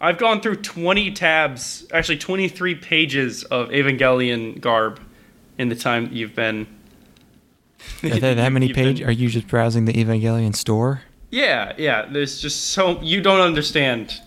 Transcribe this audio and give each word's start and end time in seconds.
I've 0.00 0.18
gone 0.18 0.40
through 0.40 0.56
20 0.56 1.12
tabs, 1.12 1.86
actually 1.92 2.18
23 2.18 2.76
pages 2.76 3.42
of 3.44 3.68
Evangelion 3.70 4.60
garb 4.60 5.00
in 5.58 5.68
the 5.68 5.74
time 5.74 6.10
you've 6.12 6.34
been. 6.36 6.66
Are 8.04 8.20
there 8.20 8.34
that 8.34 8.52
many 8.52 8.72
pages? 8.72 9.06
Are 9.06 9.10
you 9.10 9.28
just 9.28 9.48
browsing 9.48 9.86
the 9.86 9.92
Evangelion 9.92 10.54
store? 10.54 11.02
Yeah, 11.30 11.72
yeah. 11.76 12.06
There's 12.06 12.40
just 12.40 12.70
so 12.70 13.00
you 13.02 13.20
don't 13.20 13.40
understand. 13.40 14.20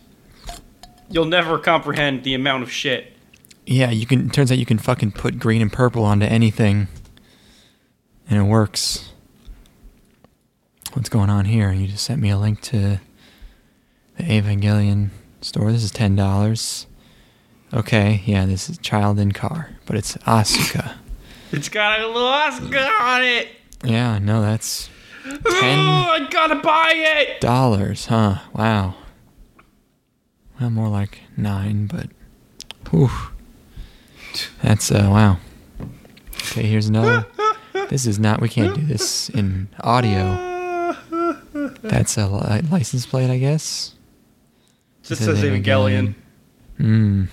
You'll 1.10 1.26
never 1.26 1.57
comprehend 1.57 2.23
the 2.23 2.33
amount 2.33 2.63
of 2.63 2.71
shit. 2.71 3.13
Yeah, 3.65 3.91
you 3.91 4.05
can. 4.05 4.29
Turns 4.29 4.51
out 4.51 4.57
you 4.57 4.65
can 4.65 4.77
fucking 4.77 5.13
put 5.13 5.39
green 5.39 5.61
and 5.61 5.71
purple 5.71 6.03
onto 6.03 6.25
anything, 6.25 6.88
and 8.29 8.39
it 8.39 8.43
works. 8.43 9.09
What's 10.93 11.09
going 11.09 11.29
on 11.29 11.45
here? 11.45 11.71
You 11.71 11.88
just 11.88 12.03
sent 12.03 12.21
me 12.21 12.29
a 12.29 12.38
link 12.38 12.61
to 12.61 12.99
the 14.17 14.23
Evangelion 14.23 15.09
store. 15.42 15.71
This 15.71 15.84
is 15.84 15.92
ten 15.92 16.16
dollars. 16.16 16.88
Okay, 17.73 18.22
yeah, 18.26 18.45
this 18.45 18.70
is 18.70 18.77
child 18.80 19.18
in 19.20 19.32
car, 19.32 19.72
but 19.86 19.95
it's 19.95 20.16
Asuka. 20.18 20.95
It's 21.54 21.68
got 21.68 21.99
a 21.99 22.08
little 22.08 22.30
Asuka 22.30 22.90
on 23.02 23.23
it. 23.26 23.49
yeah, 23.84 24.20
no, 24.20 24.41
that's 24.41 24.90
Oh, 25.26 26.08
I 26.09 26.26
gotta 26.32 26.55
buy 26.55 26.94
it. 26.96 27.41
dollars, 27.41 28.05
huh? 28.05 28.38
Wow. 28.54 28.96
Well, 30.59 30.70
more 30.70 30.88
like 30.88 31.20
nine, 31.35 31.88
but 31.88 32.08
whew. 32.90 33.10
That's 34.63 34.91
uh 34.91 35.08
wow. 35.12 35.38
Okay, 36.52 36.63
here's 36.63 36.88
another. 36.88 37.26
This 37.90 38.05
is 38.05 38.18
not. 38.20 38.40
We 38.40 38.48
can't 38.48 38.73
do 38.73 38.82
this 38.85 39.27
in 39.30 39.68
audio. 39.82 40.96
That's 41.82 42.18
a 42.18 42.27
li- 42.27 42.62
license 42.71 43.05
plate, 43.05 43.30
I 43.30 43.38
guess. 43.38 43.96
Just 45.04 45.22
It 45.22 45.26
says 45.26 45.40
Evangelion. 45.44 46.16
Hmm. 46.78 47.26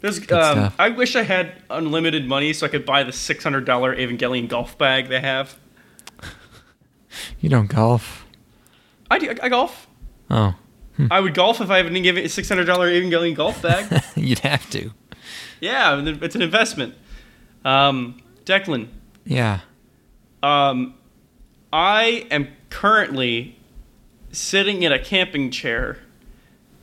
There's, 0.00 0.18
Good 0.18 0.32
um, 0.38 0.52
stuff. 0.52 0.74
I 0.78 0.90
wish 0.90 1.16
I 1.16 1.22
had 1.22 1.62
unlimited 1.70 2.26
money 2.26 2.52
so 2.52 2.66
I 2.66 2.68
could 2.68 2.84
buy 2.84 3.04
the 3.04 3.12
six 3.12 3.42
hundred 3.42 3.64
dollar 3.64 3.96
Evangelion 3.96 4.48
golf 4.48 4.76
bag 4.78 5.08
they 5.08 5.20
have. 5.20 5.58
You 7.40 7.48
don't 7.48 7.68
golf. 7.68 8.26
I 9.10 9.18
do. 9.20 9.32
I 9.40 9.48
golf. 9.48 9.86
Oh, 10.30 10.54
I 11.10 11.20
would 11.20 11.32
golf 11.34 11.60
if 11.60 11.70
I 11.70 11.80
didn't 11.82 12.02
give 12.02 12.18
it 12.18 12.24
a 12.24 12.28
six 12.28 12.48
hundred 12.48 12.64
dollar 12.64 12.88
Evangelion 12.90 13.36
golf 13.36 13.62
bag. 13.62 14.02
you'd 14.16 14.40
have 14.40 14.68
to. 14.70 14.90
yeah, 15.60 16.02
it's 16.04 16.34
an 16.34 16.42
investment. 16.42 16.94
Um, 17.64 18.20
Declan, 18.44 18.88
Yeah. 19.24 19.60
um, 20.42 20.94
I 21.72 22.26
am 22.30 22.48
currently 22.68 23.58
sitting 24.32 24.82
in 24.82 24.90
a 24.92 24.98
camping 24.98 25.50
chair 25.52 25.98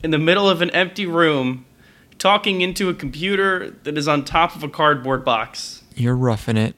in 0.02 0.10
the 0.10 0.18
middle 0.18 0.48
of 0.48 0.62
an 0.62 0.70
empty 0.70 1.06
room, 1.06 1.64
talking 2.18 2.60
into 2.60 2.88
a 2.88 2.94
computer 2.94 3.70
that 3.84 3.96
is 3.96 4.08
on 4.08 4.24
top 4.24 4.54
of 4.56 4.62
a 4.62 4.68
cardboard 4.68 5.24
box. 5.24 5.82
You're 5.94 6.16
roughing 6.16 6.56
it. 6.56 6.74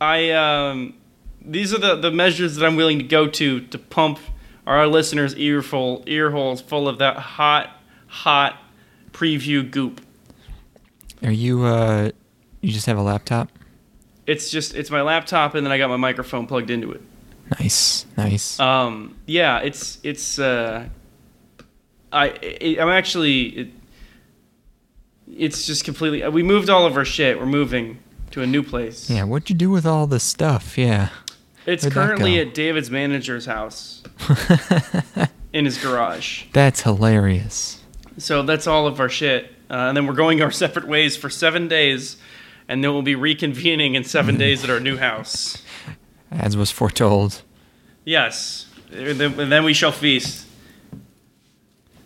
I 0.00 0.30
um, 0.30 0.94
these 1.44 1.72
are 1.74 1.78
the, 1.78 1.96
the 1.96 2.10
measures 2.10 2.56
that 2.56 2.64
I'm 2.66 2.76
willing 2.76 2.98
to 2.98 3.04
go 3.04 3.26
to 3.26 3.60
to 3.60 3.78
pump 3.78 4.18
our 4.66 4.86
listeners' 4.86 5.34
earful 5.36 6.04
ear 6.06 6.30
holes 6.30 6.60
full 6.60 6.88
of 6.88 6.98
that 6.98 7.16
hot, 7.16 7.70
hot 8.06 8.56
preview 9.12 9.68
goop. 9.68 10.00
Are 11.22 11.32
you? 11.32 11.64
uh 11.64 12.10
You 12.60 12.72
just 12.72 12.86
have 12.86 12.98
a 12.98 13.02
laptop? 13.02 13.50
It's 14.26 14.50
just 14.50 14.74
it's 14.74 14.90
my 14.90 15.02
laptop 15.02 15.54
and 15.54 15.64
then 15.66 15.72
I 15.72 15.78
got 15.78 15.88
my 15.88 15.96
microphone 15.96 16.46
plugged 16.46 16.70
into 16.70 16.92
it. 16.92 17.00
Nice, 17.58 18.04
nice. 18.16 18.60
Um, 18.60 19.16
yeah, 19.26 19.60
it's 19.60 19.98
it's 20.02 20.38
uh, 20.38 20.86
I 22.12 22.28
it, 22.28 22.78
I'm 22.80 22.88
actually 22.88 23.42
it, 23.46 23.68
it's 25.36 25.66
just 25.66 25.84
completely. 25.84 26.26
We 26.28 26.42
moved 26.42 26.70
all 26.70 26.86
of 26.86 26.96
our 26.96 27.04
shit. 27.04 27.38
We're 27.38 27.46
moving 27.46 27.98
to 28.30 28.42
a 28.42 28.46
new 28.46 28.62
place. 28.62 29.08
yeah. 29.10 29.24
What'd 29.24 29.50
you 29.50 29.56
do 29.56 29.70
with 29.70 29.86
all 29.86 30.06
the 30.06 30.20
stuff? 30.20 30.76
Yeah. 30.78 31.08
it's 31.66 31.84
Where'd 31.84 31.94
currently 31.94 32.40
at 32.40 32.54
David's 32.54 32.90
manager's 32.90 33.46
house 33.46 34.02
in 35.52 35.64
his 35.64 35.78
garage. 35.78 36.44
That's 36.52 36.82
hilarious. 36.82 37.80
So 38.18 38.42
that's 38.42 38.66
all 38.66 38.86
of 38.86 39.00
our 39.00 39.08
shit. 39.08 39.52
Uh, 39.70 39.74
and 39.88 39.96
then 39.96 40.06
we're 40.06 40.14
going 40.14 40.40
our 40.42 40.50
separate 40.50 40.88
ways 40.88 41.16
for 41.16 41.28
seven 41.28 41.68
days, 41.68 42.16
and 42.68 42.82
then 42.82 42.92
we'll 42.92 43.02
be 43.02 43.14
reconvening 43.14 43.94
in 43.94 44.02
seven 44.04 44.36
days 44.44 44.64
at 44.64 44.70
our 44.70 44.80
new 44.80 44.96
house. 44.96 45.62
As 46.30 46.56
was 46.56 46.70
foretold. 46.70 47.42
Yes, 48.04 48.66
and 48.90 49.18
then 49.20 49.64
we 49.64 49.74
shall 49.74 49.92
feast. 49.92 50.46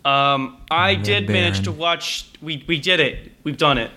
Um, 0.05 0.57
I 0.71 0.95
Red 0.95 1.03
did 1.05 1.29
manage 1.29 1.63
to 1.65 1.73
watch. 1.73 2.29
We 2.41 2.65
we 2.67 2.79
did 2.81 3.01
it. 3.01 3.33
We've 3.45 3.57
done 3.57 3.79
it. 3.79 3.91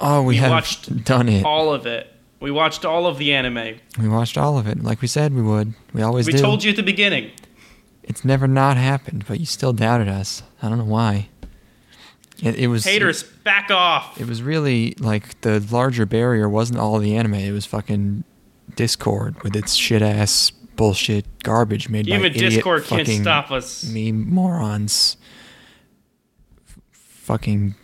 Oh, 0.00 0.22
we, 0.22 0.28
We 0.34 0.36
have 0.36 0.50
watched 0.50 1.04
done 1.04 1.28
it. 1.28 1.44
All 1.44 1.72
of 1.72 1.86
it. 1.86 2.12
We 2.40 2.50
watched 2.52 2.84
all 2.84 3.06
of 3.06 3.18
the 3.18 3.34
anime. 3.34 3.78
We 4.00 4.08
watched 4.08 4.38
all 4.38 4.58
of 4.58 4.68
it, 4.68 4.82
like 4.84 5.02
we 5.02 5.08
said 5.08 5.34
we 5.34 5.42
would. 5.42 5.74
We 5.92 6.02
always 6.02 6.26
We 6.26 6.32
do. 6.34 6.38
told 6.38 6.62
you 6.62 6.70
at 6.70 6.76
the 6.76 6.82
beginning. 6.84 7.30
It's 8.04 8.24
never 8.24 8.46
not 8.46 8.76
happened, 8.76 9.24
but 9.26 9.40
you 9.40 9.46
still 9.46 9.72
doubted 9.72 10.08
us. 10.08 10.42
I 10.62 10.68
don't 10.68 10.78
know 10.78 10.84
why. 10.84 11.28
It, 12.40 12.54
it 12.54 12.66
was 12.68 12.84
Haters, 12.84 13.24
back 13.24 13.70
off. 13.72 14.20
It 14.20 14.28
was 14.28 14.40
really 14.42 14.94
like 15.00 15.40
the 15.40 15.58
larger 15.70 16.06
barrier 16.06 16.48
wasn't 16.48 16.78
all 16.78 16.98
the 17.00 17.16
anime. 17.16 17.34
It 17.34 17.50
was 17.50 17.66
fucking 17.66 18.22
Discord 18.76 19.42
with 19.42 19.56
its 19.56 19.74
shit 19.74 20.02
ass 20.02 20.52
bullshit 20.76 21.26
garbage 21.42 21.88
made 21.88 22.08
by 22.08 22.14
Even 22.14 22.32
idiot 22.32 22.52
Discord 22.52 22.84
can't 22.84 23.00
fucking 23.00 23.22
stop 23.22 23.50
us. 23.50 23.84
meme 23.90 24.30
morons. 24.32 25.16
Fucking 27.28 27.74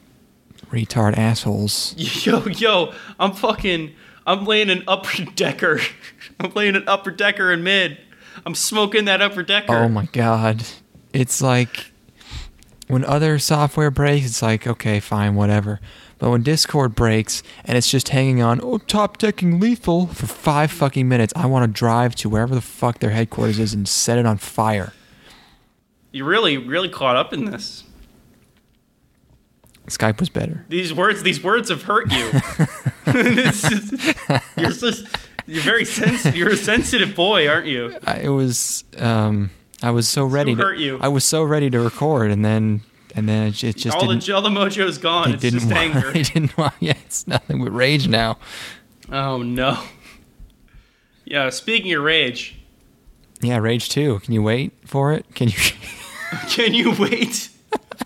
retard 0.71 1.19
assholes. 1.19 1.95
Yo, 2.25 2.47
yo, 2.47 2.95
I'm 3.21 3.35
fucking. 3.35 3.95
I'm 4.27 4.47
laying 4.47 4.71
an 4.71 4.85
upper 4.89 5.23
decker. 5.35 5.81
I'm 6.41 6.51
laying 6.55 6.77
an 6.77 6.85
upper 6.87 7.11
decker 7.11 7.53
in 7.53 7.63
mid. 7.63 7.99
I'm 8.47 8.55
smoking 8.55 9.05
that 9.05 9.21
upper 9.21 9.43
decker. 9.43 9.75
Oh 9.75 9.91
my 9.91 10.07
god. 10.07 10.65
It's 11.13 11.43
like 11.43 11.93
when 12.89 13.05
other 13.05 13.39
software 13.39 13.91
breaks, 13.91 14.25
it's 14.25 14.41
like, 14.41 14.67
okay, 14.67 14.99
fine, 14.99 15.35
whatever. 15.35 15.79
But 16.19 16.31
when 16.31 16.43
Discord 16.43 16.95
breaks 16.95 17.43
and 17.67 17.77
it's 17.77 17.91
just 17.91 18.09
hanging 18.09 18.41
on, 18.41 18.61
oh, 18.63 18.79
top 18.79 19.19
decking 19.19 19.61
lethal 19.61 20.07
for 20.07 20.25
five 20.25 20.71
fucking 20.71 21.07
minutes, 21.07 21.35
I 21.37 21.45
want 21.45 21.71
to 21.71 21.79
drive 21.79 22.15
to 22.15 22.31
wherever 22.31 22.55
the 22.55 22.63
fuck 22.63 23.01
their 23.01 23.11
headquarters 23.11 23.59
is 23.59 23.75
and 23.75 23.87
set 23.87 24.17
it 24.17 24.25
on 24.25 24.39
fire. 24.39 24.95
You're 26.13 26.25
really, 26.25 26.57
really 26.57 26.89
caught 26.89 27.17
up 27.17 27.35
in 27.35 27.45
this. 27.45 27.85
Skype 29.87 30.19
was 30.21 30.29
better. 30.31 30.65
These 30.69 30.95
words, 30.95 31.23
these 31.23 31.43
words 31.43 31.69
have 31.69 31.83
hurt 31.83 32.11
you. 32.13 32.31
Is- 33.07 34.15
you're 34.57 34.71
just, 34.71 35.07
you're 35.47 35.63
very 35.63 35.85
sensitive. 35.85 36.37
You're 36.37 36.51
a 36.53 36.57
sensitive 36.57 37.15
boy, 37.15 37.49
aren't 37.49 37.67
you? 37.67 37.97
I, 38.07 38.21
it 38.21 38.29
was, 38.31 38.85
um, 38.99 39.51
I 39.83 39.91
was 39.91 40.09
so 40.09 40.25
ready 40.25 40.55
hurt 40.55 40.77
to, 40.77 40.83
you. 40.83 40.99
I 41.03 41.09
was 41.09 41.25
so 41.25 41.43
ready 41.45 41.69
to 41.71 41.81
record 41.81 42.31
and 42.31 42.45
then, 42.45 42.81
and 43.15 43.29
then 43.29 43.49
it, 43.49 43.63
it 43.63 43.77
just 43.77 43.95
all 43.97 44.07
didn't, 44.09 44.25
the 44.25 44.33
all 44.33 44.41
the 44.43 44.49
mojo's 44.49 44.97
gone. 44.99 45.29
it 45.31 45.35
It's 45.35 45.43
didn't 45.43 45.61
just 45.61 45.73
want, 45.73 45.95
anger. 45.97 46.09
it 46.19 46.33
didn't 46.33 46.57
want, 46.57 46.75
yeah, 46.81 46.95
it's 47.05 47.27
nothing 47.29 47.63
but 47.63 47.71
rage 47.71 48.09
now. 48.09 48.39
Oh 49.13 49.43
no. 49.43 49.83
Yeah. 51.27 51.51
Speaking 51.51 51.93
of 51.93 52.03
rage, 52.03 52.57
Yeah, 53.43 53.59
rage 53.59 53.91
too. 53.91 54.19
Can 54.21 54.33
you 54.33 54.43
wait 54.43 54.73
for 54.87 55.13
it? 55.13 55.27
Can 55.35 55.49
you? 55.49 55.55
can 56.49 56.73
you 56.75 56.93
wait? 56.99 57.51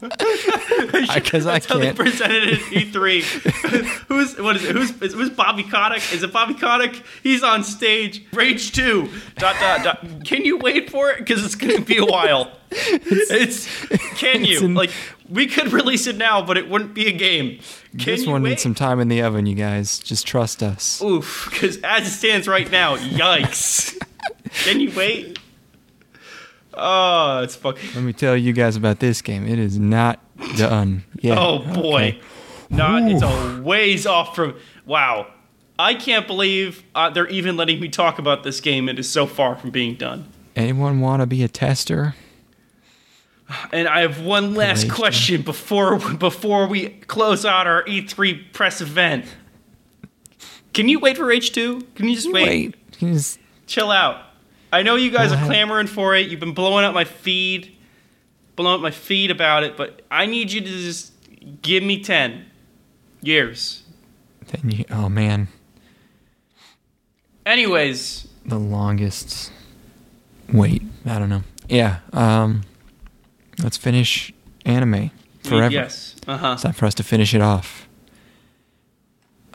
Because 0.00 1.46
I 1.46 1.58
they 1.58 1.66
can't. 1.66 1.96
presented 1.96 2.44
it 2.48 2.54
at 2.54 2.60
E3. 2.92 3.22
who's 4.08 4.38
what 4.38 4.56
is 4.56 4.64
it? 4.64 4.76
Who's 4.76 4.90
is, 5.02 5.12
who's 5.14 5.30
Bobby 5.30 5.64
Kotick? 5.64 6.12
Is 6.12 6.22
it 6.22 6.32
Bobby 6.32 6.54
Kotick? 6.54 7.02
He's 7.22 7.42
on 7.42 7.64
stage. 7.64 8.24
Rage 8.32 8.72
two. 8.72 9.08
Dot 9.36 9.56
dot 9.60 9.82
dot. 9.84 10.24
Can 10.24 10.44
you 10.44 10.58
wait 10.58 10.90
for 10.90 11.10
it? 11.10 11.18
Because 11.18 11.44
it's 11.44 11.54
gonna 11.54 11.80
be 11.80 11.96
a 11.98 12.04
while. 12.04 12.50
It's, 12.70 13.66
can 14.18 14.44
you 14.44 14.54
it's 14.54 14.62
in- 14.62 14.74
like 14.74 14.90
we 15.28 15.46
could 15.46 15.72
release 15.72 16.06
it 16.06 16.16
now, 16.16 16.42
but 16.42 16.56
it 16.56 16.68
wouldn't 16.68 16.94
be 16.94 17.06
a 17.06 17.12
game. 17.12 17.60
Can 17.98 18.16
this 18.16 18.26
one 18.26 18.42
wait? 18.42 18.50
needs 18.50 18.62
some 18.62 18.74
time 18.74 19.00
in 19.00 19.08
the 19.08 19.22
oven, 19.22 19.46
you 19.46 19.54
guys. 19.54 19.98
Just 19.98 20.26
trust 20.26 20.62
us. 20.62 21.02
Oof, 21.02 21.48
because 21.50 21.78
as 21.82 22.06
it 22.06 22.10
stands 22.10 22.46
right 22.46 22.70
now, 22.70 22.96
yikes. 22.96 23.98
Can 24.64 24.80
you 24.80 24.90
wait? 24.96 25.38
Oh, 26.80 27.40
it's 27.42 27.56
fucking. 27.56 27.90
Let 27.94 28.04
me 28.04 28.12
tell 28.12 28.36
you 28.36 28.52
guys 28.52 28.76
about 28.76 29.00
this 29.00 29.20
game. 29.22 29.46
It 29.46 29.58
is 29.58 29.78
not 29.78 30.20
done 30.56 31.04
yet. 31.20 31.36
Oh 31.38 31.58
boy, 31.58 32.16
Okay. 32.16 32.20
not. 32.70 33.02
It's 33.10 33.22
Ooh. 33.22 33.26
a 33.26 33.62
ways 33.62 34.06
off 34.06 34.36
from. 34.36 34.54
Wow, 34.86 35.26
I 35.78 35.94
can't 35.94 36.26
believe 36.26 36.82
uh, 36.94 37.10
they're 37.10 37.26
even 37.28 37.56
letting 37.56 37.80
me 37.80 37.88
talk 37.88 38.18
about 38.18 38.44
this 38.44 38.60
game. 38.60 38.88
It 38.88 38.98
is 38.98 39.08
so 39.10 39.26
far 39.26 39.56
from 39.56 39.70
being 39.70 39.94
done. 39.96 40.28
Anyone 40.56 41.00
want 41.00 41.20
to 41.22 41.26
be 41.26 41.42
a 41.42 41.48
tester? 41.48 42.14
And 43.72 43.88
I 43.88 44.00
have 44.02 44.20
one 44.20 44.54
last 44.54 44.90
question 44.90 45.40
before 45.42 45.98
before 45.98 46.66
we 46.66 46.90
close 46.90 47.44
out 47.46 47.66
our 47.66 47.82
E3 47.84 48.52
press 48.52 48.80
event. 48.80 49.24
Can 50.74 50.88
you 50.88 50.98
wait 51.00 51.16
for 51.16 51.32
H 51.32 51.52
two? 51.52 51.80
Can 51.94 52.08
you 52.08 52.14
just 52.14 52.30
wait? 52.30 52.46
Wait. 52.46 52.92
Can 52.92 53.08
you 53.08 53.14
just- 53.14 53.38
chill 53.66 53.90
out. 53.90 54.20
I 54.72 54.82
know 54.82 54.96
you 54.96 55.10
guys 55.10 55.32
are 55.32 55.44
clamoring 55.46 55.86
for 55.86 56.14
it. 56.14 56.28
You've 56.28 56.40
been 56.40 56.52
blowing 56.54 56.84
up 56.84 56.92
my 56.94 57.04
feed. 57.04 57.74
blowing 58.56 58.74
up 58.74 58.80
my 58.80 58.90
feed 58.90 59.30
about 59.30 59.62
it, 59.64 59.76
but 59.76 60.02
I 60.10 60.26
need 60.26 60.50
you 60.52 60.60
to 60.60 60.66
just 60.66 61.12
give 61.62 61.82
me 61.82 62.02
10 62.02 62.44
years. 63.22 63.82
Then 64.46 64.70
you, 64.70 64.84
oh 64.90 65.08
man, 65.08 65.48
Anyways, 67.46 68.28
the 68.44 68.58
longest 68.58 69.50
wait. 70.52 70.82
I 71.06 71.18
don't 71.18 71.28
know. 71.30 71.42
Yeah. 71.68 72.00
Um, 72.12 72.62
let's 73.62 73.76
finish 73.78 74.32
anime 74.66 75.10
forever. 75.44 75.72
yes. 75.72 76.14
Uh 76.26 76.36
huh. 76.36 76.52
It's 76.54 76.62
time 76.62 76.72
for 76.74 76.84
us 76.86 76.94
to 76.94 77.02
finish 77.02 77.34
it 77.34 77.40
off. 77.40 77.88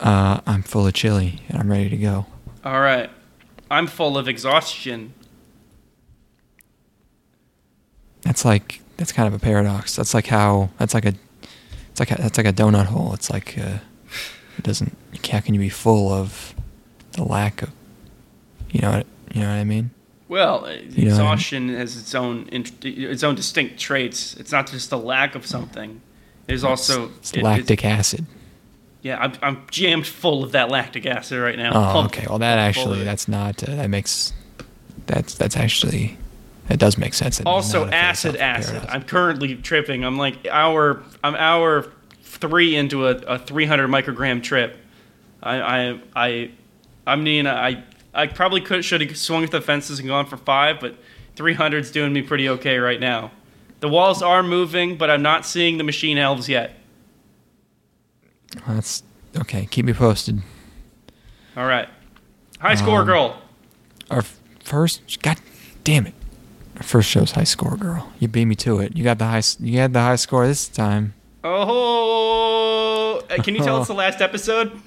Uh, 0.00 0.40
I'm 0.46 0.62
full 0.62 0.86
of 0.86 0.92
chili 0.94 1.40
and 1.48 1.58
I'm 1.58 1.70
ready 1.70 1.88
to 1.88 1.96
go. 1.96 2.26
All 2.64 2.80
right. 2.80 3.10
I'm 3.74 3.88
full 3.88 4.16
of 4.16 4.28
exhaustion. 4.28 5.12
That's 8.22 8.44
like 8.44 8.80
that's 8.96 9.10
kind 9.12 9.26
of 9.26 9.34
a 9.34 9.38
paradox. 9.38 9.96
That's 9.96 10.14
like 10.14 10.28
how 10.28 10.70
that's 10.78 10.94
like 10.94 11.04
a 11.04 11.14
it's 11.90 12.00
like 12.00 12.10
a, 12.12 12.14
that's 12.16 12.38
like 12.38 12.46
a 12.46 12.52
donut 12.52 12.86
hole. 12.86 13.12
It's 13.14 13.30
like 13.30 13.58
uh, 13.58 13.78
it 14.58 14.62
doesn't. 14.62 14.96
How 15.30 15.40
can 15.40 15.54
you 15.54 15.60
be 15.60 15.68
full 15.68 16.12
of 16.12 16.54
the 17.12 17.24
lack 17.24 17.62
of 17.62 17.70
you 18.70 18.80
know 18.80 18.92
what 18.92 19.06
you 19.34 19.40
know 19.40 19.48
what 19.48 19.54
I 19.56 19.64
mean? 19.64 19.90
Well, 20.28 20.64
uh, 20.64 20.70
You 20.90 21.08
exhaustion 21.08 21.68
has 21.70 21.96
its 21.96 22.14
own 22.14 22.48
its 22.52 23.22
own 23.24 23.34
distinct 23.34 23.78
traits. 23.78 24.34
It's 24.34 24.52
not 24.52 24.70
just 24.70 24.90
the 24.90 24.98
lack 24.98 25.34
of 25.34 25.44
something. 25.44 26.00
There's 26.46 26.62
also 26.64 27.06
it's 27.18 27.32
it- 27.32 27.38
it's- 27.38 27.44
lactic 27.44 27.84
acid. 27.84 28.26
Yeah, 29.04 29.18
I'm, 29.20 29.32
I'm 29.42 29.66
jammed 29.70 30.06
full 30.06 30.42
of 30.42 30.52
that 30.52 30.70
lactic 30.70 31.04
acid 31.04 31.38
right 31.38 31.58
now. 31.58 31.72
Oh, 31.74 32.04
okay. 32.06 32.24
Well, 32.26 32.38
that 32.38 32.56
actually, 32.58 33.04
that's 33.04 33.28
not 33.28 33.62
uh, 33.62 33.76
that 33.76 33.90
makes 33.90 34.32
that's 35.04 35.34
that's 35.34 35.58
actually 35.58 36.16
that 36.68 36.78
does 36.78 36.96
make 36.96 37.12
sense. 37.12 37.38
Also 37.44 37.86
acid 37.86 38.36
acid. 38.36 38.82
I'm 38.88 39.02
currently 39.02 39.56
tripping. 39.56 40.06
I'm 40.06 40.16
like 40.16 40.46
hour. 40.46 41.02
I'm 41.22 41.34
hour 41.34 41.92
three 42.22 42.76
into 42.76 43.06
a, 43.06 43.10
a 43.10 43.38
300 43.38 43.88
microgram 43.88 44.42
trip. 44.42 44.78
I 45.42 45.60
I 45.60 46.00
I 46.16 46.50
I 47.06 47.16
mean 47.16 47.46
I 47.46 47.84
I 48.14 48.26
probably 48.26 48.62
could 48.62 48.86
should 48.86 49.02
have 49.02 49.18
swung 49.18 49.44
at 49.44 49.50
the 49.50 49.60
fences 49.60 49.98
and 49.98 50.08
gone 50.08 50.24
for 50.24 50.38
five, 50.38 50.80
but 50.80 50.96
300's 51.36 51.90
doing 51.90 52.14
me 52.14 52.22
pretty 52.22 52.48
okay 52.48 52.78
right 52.78 53.00
now. 53.00 53.32
The 53.80 53.88
walls 53.90 54.22
are 54.22 54.42
moving, 54.42 54.96
but 54.96 55.10
I'm 55.10 55.20
not 55.20 55.44
seeing 55.44 55.76
the 55.76 55.84
machine 55.84 56.16
elves 56.16 56.48
yet. 56.48 56.74
That's 58.66 59.02
okay. 59.36 59.66
Keep 59.70 59.86
me 59.86 59.92
posted. 59.92 60.42
All 61.56 61.66
right, 61.66 61.88
high 62.58 62.74
score 62.74 63.00
Um, 63.00 63.06
girl. 63.06 63.42
Our 64.10 64.22
first, 64.62 65.22
god 65.22 65.38
damn 65.84 66.06
it, 66.06 66.14
our 66.76 66.82
first 66.82 67.08
show's 67.08 67.32
high 67.32 67.44
score, 67.44 67.76
girl. 67.76 68.12
You 68.18 68.28
beat 68.28 68.46
me 68.46 68.54
to 68.56 68.80
it. 68.80 68.96
You 68.96 69.04
got 69.04 69.18
the 69.18 69.26
high. 69.26 69.42
You 69.60 69.78
had 69.78 69.92
the 69.92 70.00
high 70.00 70.16
score 70.16 70.46
this 70.46 70.68
time. 70.68 71.14
Oh, 71.44 73.22
can 73.42 73.54
you 73.54 73.62
tell 73.62 73.78
it's 73.78 73.88
the 73.88 73.94
last 73.94 74.20
episode? 74.20 74.72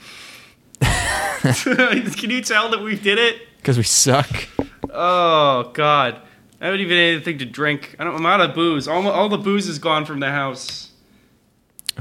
can 0.81 2.29
you 2.29 2.41
tell 2.41 2.69
that 2.69 2.81
we 2.81 2.95
did 2.95 3.17
it? 3.17 3.41
Because 3.57 3.77
we 3.77 3.83
suck. 3.83 4.47
Oh 4.89 5.71
God, 5.73 6.19
I 6.59 6.65
haven't 6.65 6.81
even 6.81 6.97
had 6.97 7.03
anything 7.15 7.37
to 7.39 7.45
drink. 7.45 7.95
I 7.99 8.03
don't, 8.03 8.15
I'm 8.15 8.25
out 8.25 8.41
of 8.41 8.55
booze. 8.55 8.87
All, 8.87 9.07
all 9.07 9.29
the 9.29 9.37
booze 9.37 9.67
is 9.67 9.79
gone 9.79 10.05
from 10.05 10.19
the 10.19 10.31
house. 10.31 10.86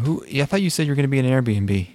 Who? 0.01 0.25
Yeah, 0.29 0.43
I 0.45 0.47
thought 0.47 0.63
you 0.63 0.71
said 0.71 0.87
you 0.87 0.93
were 0.93 0.97
gonna 0.97 1.09
be 1.09 1.19
an 1.19 1.27
Airbnb. 1.27 1.89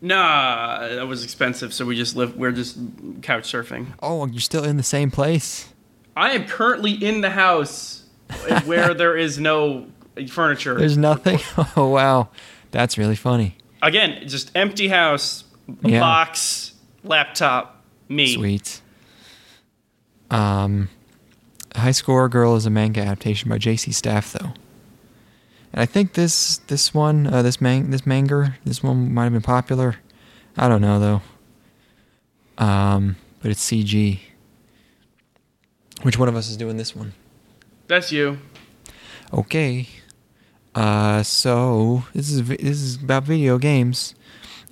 Nah, 0.00 0.80
that 0.88 1.06
was 1.06 1.22
expensive, 1.22 1.72
so 1.72 1.84
we 1.86 1.96
just 1.96 2.16
live. 2.16 2.36
We're 2.36 2.50
just 2.52 2.76
couch 3.22 3.50
surfing. 3.52 3.86
Oh, 4.02 4.26
you're 4.26 4.40
still 4.40 4.64
in 4.64 4.76
the 4.76 4.82
same 4.82 5.10
place. 5.10 5.68
I 6.16 6.32
am 6.32 6.44
currently 6.46 6.92
in 6.92 7.20
the 7.20 7.30
house 7.30 8.04
where 8.64 8.94
there 8.94 9.16
is 9.16 9.38
no 9.38 9.86
furniture. 10.28 10.76
There's 10.76 10.96
nothing. 10.98 11.38
Oh 11.76 11.88
wow, 11.88 12.28
that's 12.72 12.98
really 12.98 13.14
funny. 13.16 13.56
Again, 13.80 14.26
just 14.28 14.50
empty 14.56 14.88
house, 14.88 15.44
Yeah. 15.82 16.00
box, 16.00 16.74
laptop, 17.04 17.82
me. 18.08 18.34
Sweet. 18.34 18.80
Um, 20.30 20.88
High 21.74 21.90
Score 21.92 22.28
Girl 22.28 22.56
is 22.56 22.66
a 22.66 22.70
manga 22.70 23.00
adaptation 23.00 23.48
by 23.48 23.58
J.C. 23.58 23.92
Staff, 23.92 24.32
though, 24.32 24.52
and 25.72 25.80
I 25.80 25.86
think 25.86 26.14
this 26.14 26.58
this 26.68 26.92
one 26.94 27.26
uh, 27.26 27.42
this 27.42 27.60
man 27.60 27.90
this 27.90 28.06
manga 28.06 28.56
this 28.64 28.82
one 28.82 29.12
might 29.12 29.24
have 29.24 29.32
been 29.32 29.42
popular. 29.42 29.96
I 30.56 30.68
don't 30.68 30.80
know 30.80 30.98
though. 30.98 31.22
Um, 32.58 33.16
but 33.40 33.50
it's 33.50 33.64
CG. 33.70 34.20
Which 36.02 36.18
one 36.18 36.28
of 36.28 36.36
us 36.36 36.48
is 36.48 36.56
doing 36.56 36.76
this 36.76 36.94
one? 36.94 37.12
That's 37.88 38.12
you. 38.12 38.38
Okay. 39.32 39.88
Uh, 40.74 41.22
so 41.22 42.04
this 42.14 42.30
is 42.30 42.46
this 42.46 42.80
is 42.80 42.96
about 42.96 43.24
video 43.24 43.58
games. 43.58 44.14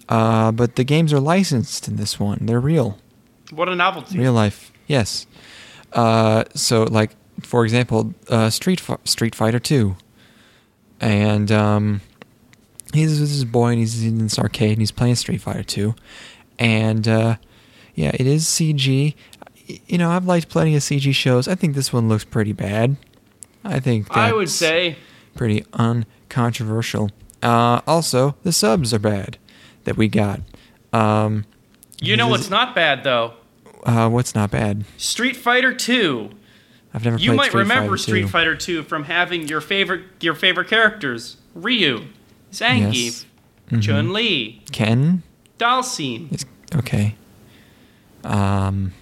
Uh, 0.09 0.51
but 0.51 0.75
the 0.75 0.83
games 0.85 1.13
are 1.13 1.21
licensed 1.21 1.87
in 1.87 1.97
this 1.97 2.19
one. 2.19 2.39
They're 2.43 2.61
real. 2.61 2.99
What 3.53 3.69
a 3.69 3.77
novelty. 3.77 4.19
Real 4.19 4.33
life, 4.33 4.73
yes. 4.87 5.27
Uh, 5.93 6.45
so 6.55 6.85
like 6.85 7.13
for 7.41 7.65
example, 7.65 8.15
uh, 8.29 8.51
Street 8.51 8.83
Street 9.05 9.35
Fighter 9.35 9.61
Two, 9.61 9.97
and 11.01 11.51
um, 11.51 12.01
he's 12.93 13.19
this 13.21 13.31
is 13.31 13.43
a 13.43 13.47
boy 13.47 13.71
and 13.71 13.79
he's 13.79 14.05
in 14.05 14.19
this 14.19 14.39
arcade 14.39 14.73
and 14.73 14.81
he's 14.81 14.91
playing 14.93 15.15
Street 15.17 15.41
Fighter 15.41 15.63
Two, 15.63 15.95
and 16.59 17.07
uh, 17.09 17.37
yeah, 17.95 18.11
it 18.15 18.27
is 18.27 18.45
CG. 18.47 19.15
You 19.87 19.99
know, 19.99 20.11
I've 20.11 20.25
liked 20.27 20.49
plenty 20.49 20.75
of 20.75 20.83
CG 20.83 21.15
shows. 21.15 21.47
I 21.47 21.55
think 21.55 21.75
this 21.75 21.93
one 21.93 22.09
looks 22.09 22.25
pretty 22.25 22.53
bad. 22.53 22.97
I 23.65 23.79
think 23.81 24.15
I 24.17 24.33
would 24.33 24.51
say 24.51 24.97
pretty 25.35 25.65
uncontroversial. 25.73 27.11
Uh, 27.43 27.81
also, 27.87 28.37
the 28.43 28.53
subs 28.53 28.93
are 28.93 28.99
bad 28.99 29.39
that 29.85 29.97
we 29.97 30.09
got. 30.09 30.41
Um, 30.93 31.45
you 32.01 32.17
know 32.17 32.29
what's 32.29 32.51
not 32.51 32.75
bad 32.75 33.05
though. 33.05 33.35
uh, 33.85 34.09
what's 34.09 34.35
not 34.35 34.51
bad? 34.51 34.85
Street 34.97 35.37
Fighter 35.37 35.73
Two. 35.75 36.31
I've 36.93 37.05
never 37.05 37.19
You 37.19 37.29
played 37.31 37.37
might 37.37 37.49
Street 37.49 37.61
remember 37.61 37.91
Fighter 37.91 37.97
Street 37.99 38.21
2. 38.23 38.29
Fighter 38.29 38.57
Two 38.57 38.83
from 38.83 39.05
having 39.05 39.47
your 39.49 39.61
favorite 39.61 40.03
your 40.21 40.35
favorite 40.35 40.69
characters: 40.69 41.37
Ryu, 41.55 42.07
Zangief, 42.53 42.93
Yes. 42.93 43.27
Mhm. 43.71 43.83
Chun 43.83 44.13
Li, 44.13 44.61
Ken 44.73 45.23
Dhalsim. 45.59 46.33
is 46.33 46.45
okay. 46.75 47.15
Um, 48.25 48.93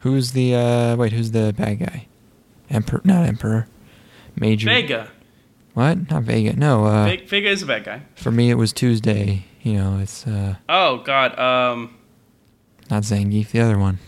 who's 0.00 0.32
the 0.32 0.54
uh? 0.54 0.96
Wait, 0.96 1.12
who's 1.12 1.32
the 1.32 1.52
bad 1.56 1.78
guy? 1.80 2.06
Emperor, 2.70 3.00
not 3.04 3.26
Emperor. 3.26 3.66
Major. 4.36 4.66
Vega. 4.70 5.10
What? 5.74 6.10
Not 6.10 6.22
Vega. 6.22 6.54
No. 6.54 6.86
Uh, 6.86 7.04
Ve- 7.06 7.24
Vega 7.26 7.48
is 7.48 7.62
a 7.62 7.66
bad 7.66 7.84
guy. 7.84 8.02
for 8.14 8.30
me, 8.30 8.50
it 8.50 8.54
was 8.54 8.72
Tuesday. 8.72 9.44
You 9.62 9.74
know, 9.74 9.98
it's 10.02 10.26
uh, 10.26 10.56
Oh 10.68 10.98
God. 11.04 11.38
Um. 11.38 11.94
not 12.90 13.02
Zangief. 13.02 13.50
The 13.50 13.60
other 13.60 13.78
one. 13.78 13.98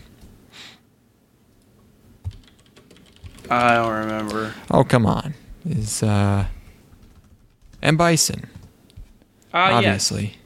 I 3.49 3.75
don't 3.75 3.93
remember. 3.93 4.53
Oh, 4.71 4.83
come 4.83 5.05
on. 5.05 5.33
Is 5.67 6.03
uh, 6.03 6.45
M 7.81 7.97
Bison. 7.97 8.49
Yes. 9.53 9.73
obviously. 9.73 10.37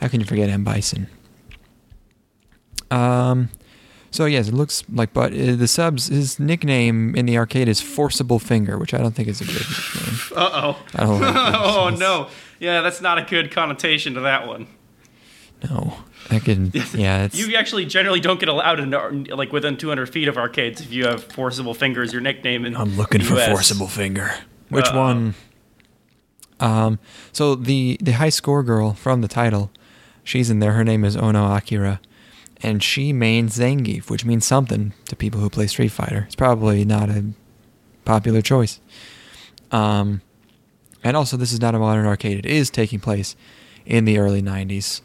How 0.00 0.08
can 0.08 0.20
you 0.20 0.26
forget 0.26 0.48
M 0.50 0.64
Bison? 0.64 1.08
Um, 2.90 3.50
so 4.10 4.24
yes, 4.24 4.48
it 4.48 4.54
looks 4.54 4.82
like, 4.92 5.12
but 5.12 5.32
uh, 5.32 5.54
the 5.54 5.68
subs. 5.68 6.08
His 6.08 6.40
nickname 6.40 7.14
in 7.14 7.26
the 7.26 7.38
arcade 7.38 7.68
is 7.68 7.80
Forcible 7.80 8.38
Finger, 8.38 8.78
which 8.78 8.92
I 8.92 8.98
don't 8.98 9.14
think 9.14 9.28
is 9.28 9.40
a 9.40 9.44
good 9.44 9.54
nickname. 9.54 10.16
Uh 10.36 10.50
oh. 10.52 10.82
I 10.94 11.04
don't 11.04 11.20
like 11.20 11.34
oh 11.56 11.90
no. 11.98 12.28
Yeah, 12.60 12.82
that's 12.82 13.00
not 13.00 13.18
a 13.18 13.22
good 13.22 13.50
connotation 13.50 14.14
to 14.14 14.20
that 14.20 14.46
one. 14.46 14.68
No, 15.68 15.96
that 16.28 16.44
could. 16.44 16.74
Yeah, 16.94 17.24
it's 17.24 17.36
You 17.36 17.56
actually 17.56 17.86
generally 17.86 18.20
don't 18.20 18.38
get 18.38 18.48
allowed 18.48 18.80
in 18.80 18.90
like 19.24 19.52
within 19.52 19.76
200 19.76 20.06
feet 20.06 20.28
of 20.28 20.36
arcades 20.36 20.80
if 20.80 20.92
you 20.92 21.06
have 21.06 21.24
forcible 21.24 21.74
fingers. 21.74 22.12
Your 22.12 22.22
nickname 22.22 22.64
in 22.64 22.76
I'm 22.76 22.96
looking 22.96 23.22
for 23.22 23.34
US. 23.36 23.48
Forcible 23.48 23.88
Finger. 23.88 24.32
Which 24.68 24.86
Uh-oh. 24.86 24.98
one? 24.98 25.34
Um, 26.60 26.98
so 27.32 27.54
the 27.54 27.96
the 28.00 28.12
high 28.12 28.28
score 28.28 28.62
girl 28.62 28.92
from 28.92 29.22
the 29.22 29.28
title, 29.28 29.70
she's 30.22 30.50
in 30.50 30.58
there. 30.60 30.72
Her 30.72 30.84
name 30.84 31.04
is 31.04 31.16
Ono 31.16 31.54
Akira, 31.54 32.00
and 32.62 32.82
she 32.82 33.12
mains 33.12 33.58
Zangief, 33.58 34.10
which 34.10 34.24
means 34.24 34.44
something 34.46 34.92
to 35.06 35.16
people 35.16 35.40
who 35.40 35.48
play 35.48 35.66
Street 35.66 35.88
Fighter. 35.90 36.24
It's 36.26 36.36
probably 36.36 36.84
not 36.84 37.08
a 37.08 37.24
popular 38.04 38.42
choice. 38.42 38.78
Um, 39.72 40.20
and 41.02 41.16
also 41.16 41.36
this 41.36 41.52
is 41.52 41.60
not 41.60 41.74
a 41.74 41.78
modern 41.78 42.04
arcade. 42.06 42.38
It 42.38 42.46
is 42.46 42.68
taking 42.70 43.00
place 43.00 43.34
in 43.86 44.04
the 44.04 44.18
early 44.18 44.42
'90s. 44.42 45.00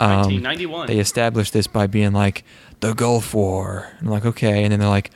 Um, 0.00 0.10
1991. 0.10 0.86
They 0.88 0.98
established 0.98 1.52
this 1.52 1.66
by 1.66 1.86
being 1.86 2.12
like 2.12 2.44
the 2.80 2.94
Gulf 2.94 3.34
War. 3.34 3.88
And 3.98 4.08
I'm 4.08 4.12
like, 4.12 4.26
okay, 4.26 4.62
and 4.64 4.72
then 4.72 4.80
they're 4.80 4.88
like 4.88 5.10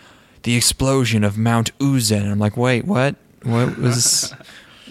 the 0.45 0.57
explosion 0.57 1.25
of 1.25 1.37
Mount 1.37 1.77
Unzen. 1.79 2.23
And 2.23 2.31
I'm 2.31 2.39
like, 2.39 2.57
wait, 2.57 2.85
what? 2.85 3.17
What 3.43 3.77
was? 3.79 4.35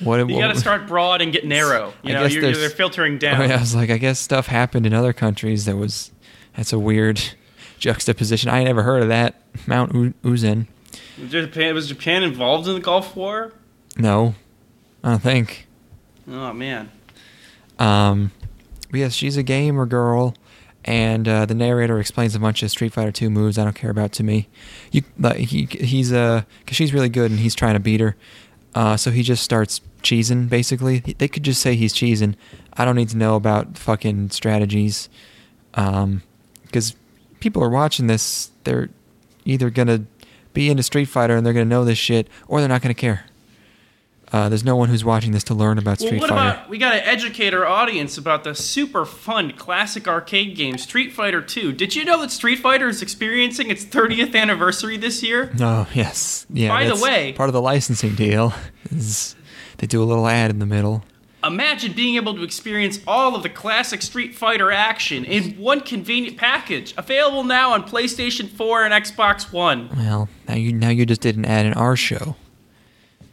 What? 0.04 0.18
You 0.30 0.40
got 0.40 0.54
to 0.54 0.60
start 0.60 0.88
broad 0.88 1.22
and 1.22 1.34
get 1.34 1.46
narrow. 1.46 1.94
You 2.04 2.12
I 2.16 2.20
know, 2.20 2.26
you're, 2.28 2.54
they're 2.54 2.70
filtering 2.70 3.18
down. 3.18 3.42
Oh, 3.42 3.46
I 3.56 3.60
was 3.60 3.76
like, 3.76 3.90
I 3.90 3.98
guess 3.98 4.20
stuff 4.20 4.46
happened 4.46 4.86
in 4.86 4.94
other 4.94 5.14
countries 5.14 5.66
that 5.66 5.76
was 5.76 6.12
that's 6.56 6.72
a 6.72 6.78
weird 6.80 7.20
juxtaposition. 7.80 8.50
I 8.50 8.64
never 8.64 8.84
heard 8.84 9.02
of 9.02 9.10
that 9.10 9.42
Mount 9.66 9.94
U- 9.94 10.14
Unzen. 10.24 10.68
Was 11.20 11.32
Japan, 11.32 11.74
was 11.74 11.88
Japan 11.88 12.22
involved 12.24 12.68
in 12.68 12.76
the 12.76 12.80
Gulf 12.80 13.16
War? 13.16 13.54
No, 13.98 14.36
I 15.04 15.10
don't 15.12 15.22
think. 15.24 15.68
Oh 16.30 16.54
man. 16.54 16.92
Um, 17.80 18.32
yes, 18.92 19.14
she's 19.14 19.38
a 19.38 19.44
gamer 19.44 19.86
girl, 19.86 20.36
and 20.86 21.28
uh, 21.28 21.46
the 21.46 21.54
narrator 21.54 22.00
explains 22.00 22.36
a 22.36 22.40
bunch 22.40 22.64
of 22.64 22.72
Street 22.72 22.94
Fighter 22.94 23.12
Two 23.12 23.30
moves 23.30 23.58
I 23.58 23.64
don't 23.64 23.76
care 23.76 23.92
about 23.92 24.12
to 24.14 24.24
me. 24.24 24.48
You, 24.92 25.04
like, 25.18 25.38
he 25.38 25.66
he's 25.66 26.14
uh, 26.14 26.44
cause 26.66 26.76
she's 26.76 26.94
really 26.94 27.10
good, 27.10 27.32
and 27.32 27.40
he's 27.40 27.56
trying 27.56 27.74
to 27.74 27.80
beat 27.80 28.00
her. 28.00 28.16
Uh, 28.76 28.96
so 28.96 29.12
he 29.12 29.24
just 29.24 29.44
starts 29.44 29.82
cheesing. 30.04 30.50
Basically, 30.50 31.00
they 31.00 31.28
could 31.28 31.44
just 31.44 31.62
say 31.62 31.76
he's 31.76 31.94
cheesing. 31.94 32.36
I 32.74 32.86
don't 32.86 32.96
need 32.96 33.10
to 33.10 33.18
know 33.18 33.36
about 33.36 33.78
fucking 33.78 34.30
strategies, 34.30 35.10
um, 35.74 36.22
because 36.64 36.96
people 37.40 37.64
are 37.64 37.70
watching 37.70 38.08
this. 38.08 38.52
They're 38.64 38.90
either 39.46 39.70
gonna 39.70 40.06
be 40.54 40.70
into 40.70 40.84
Street 40.84 41.06
Fighter 41.06 41.36
and 41.36 41.46
they're 41.46 41.54
gonna 41.54 41.66
know 41.66 41.86
this 41.86 41.98
shit, 41.98 42.28
or 42.48 42.60
they're 42.60 42.70
not 42.70 42.82
gonna 42.82 42.94
care. 42.94 43.26
Uh, 44.34 44.50
there's 44.50 44.64
no 44.66 44.76
one 44.76 44.90
who's 44.90 45.06
watching 45.06 45.32
this 45.32 45.44
to 45.46 45.54
learn 45.54 45.78
about 45.78 46.00
Street 46.00 46.20
Well, 46.20 46.22
what 46.22 46.30
Fighter. 46.32 46.58
about 46.58 46.70
we 46.70 46.78
got 46.78 46.92
to 46.92 47.08
educate 47.08 47.54
our 47.54 47.66
audience 47.66 48.18
about 48.18 48.44
the 48.44 48.54
super 48.54 49.06
fun 49.06 49.54
classic 49.54 50.06
arcade 50.08 50.56
game 50.58 50.78
Street 50.78 51.14
Fighter 51.14 51.42
2. 51.42 51.72
Did 51.72 51.96
you 51.96 52.04
know 52.04 52.20
that 52.22 52.32
Street 52.32 52.60
Fighter 52.60 52.90
is 52.90 53.02
experiencing 53.02 53.70
its 53.70 53.86
30th 53.86 54.36
anniversary 54.36 54.98
this 54.98 55.24
year? 55.24 55.54
Oh 55.62 55.88
yes, 55.94 56.46
yeah. 56.50 56.68
By 56.68 56.88
the 56.88 57.02
way- 57.02 57.32
part 57.34 57.48
of 57.48 57.54
the 57.54 57.62
licensing 57.62 58.16
deal 58.16 58.54
is 58.92 59.36
they 59.78 59.88
do 59.88 60.04
a 60.04 60.06
little 60.06 60.28
ad 60.28 60.50
in 60.52 60.60
the 60.60 60.66
middle. 60.66 61.04
Imagine 61.44 61.94
being 61.94 62.16
able 62.16 62.34
to 62.36 62.44
experience 62.44 63.00
all 63.08 63.34
of 63.34 63.44
the 63.44 63.50
classic 63.50 64.02
Street 64.02 64.36
Fighter 64.36 64.72
action 64.72 65.24
in 65.24 65.52
one 65.54 65.80
convenient 65.80 66.36
package. 66.36 66.94
Available 66.98 67.44
now 67.46 67.72
on 67.72 67.84
PlayStation 67.88 68.50
4 68.50 68.84
and 68.86 68.94
Xbox 69.06 69.54
One. 69.54 69.88
Well, 69.96 70.28
now 70.50 70.56
you 70.56 70.74
now 70.74 70.90
you 70.90 71.06
just 71.06 71.22
did 71.22 71.38
an 71.38 71.46
ad 71.46 71.66
in 71.66 71.74
our 71.76 71.96
show. 71.96 72.36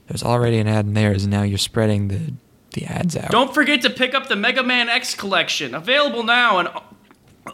There's 0.07 0.23
already 0.23 0.59
an 0.59 0.69
ad 0.69 0.87
in 0.87 0.95
theirs, 0.95 1.25
and 1.25 1.31
now 1.31 1.43
you're 1.43 1.59
spreading 1.59 2.09
the 2.09 2.33
the 2.73 2.85
ads 2.87 3.17
out. 3.17 3.31
Don't 3.31 3.55
forget 3.55 3.83
to 3.83 3.91
pick 3.91 4.15
up 4.15 4.29
the 4.29 4.37
Mega 4.37 4.63
Man 4.63 4.89
X 4.89 5.15
collection. 5.15 5.75
Available 5.75 6.23
now 6.25 6.59
And 6.59 6.69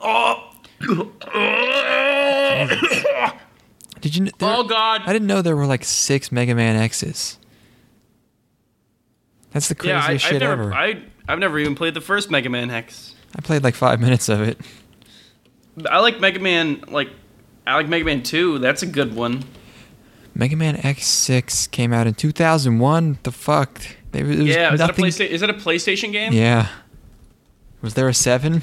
Oh. 0.00 0.46
Did 4.00 4.16
you? 4.16 4.24
There, 4.38 4.48
Oh, 4.48 4.64
God. 4.64 5.02
I 5.04 5.12
didn't 5.12 5.26
know 5.28 5.42
there 5.42 5.56
were 5.56 5.66
like 5.66 5.84
six 5.84 6.32
Mega 6.32 6.54
Man 6.54 6.76
X's. 6.76 7.38
That's 9.52 9.68
the 9.68 9.74
yeah, 9.84 10.00
craziest 10.00 10.26
I, 10.26 10.30
shit 10.30 10.40
never, 10.40 10.62
ever. 10.64 10.74
I, 10.74 11.02
I've 11.28 11.38
never 11.38 11.58
even 11.58 11.74
played 11.74 11.94
the 11.94 12.00
first 12.00 12.30
Mega 12.30 12.48
Man 12.48 12.70
X. 12.70 13.14
I 13.36 13.40
played 13.42 13.62
like 13.62 13.74
five 13.74 14.00
minutes 14.00 14.28
of 14.28 14.40
it. 14.40 14.58
I 15.88 16.00
like 16.00 16.20
Mega 16.20 16.40
Man, 16.40 16.82
like, 16.88 17.10
I 17.66 17.74
like 17.74 17.88
Mega 17.88 18.04
Man 18.04 18.22
2. 18.22 18.58
That's 18.58 18.82
a 18.82 18.86
good 18.86 19.14
one. 19.14 19.44
Mega 20.40 20.56
Man 20.56 20.76
X6 20.78 21.70
came 21.70 21.92
out 21.92 22.06
in 22.06 22.14
2001. 22.14 23.18
The 23.24 23.30
fuck? 23.30 23.78
There 24.12 24.24
was 24.24 24.38
Yeah, 24.38 24.72
is 24.72 24.78
that, 24.78 24.84
a 24.84 24.86
nothing. 24.86 25.04
Is 25.04 25.40
that 25.42 25.50
a 25.50 25.54
PlayStation 25.54 26.12
game? 26.12 26.32
yeah. 26.32 26.68
Was 27.82 27.92
there 27.92 28.08
a 28.08 28.14
seven? 28.14 28.62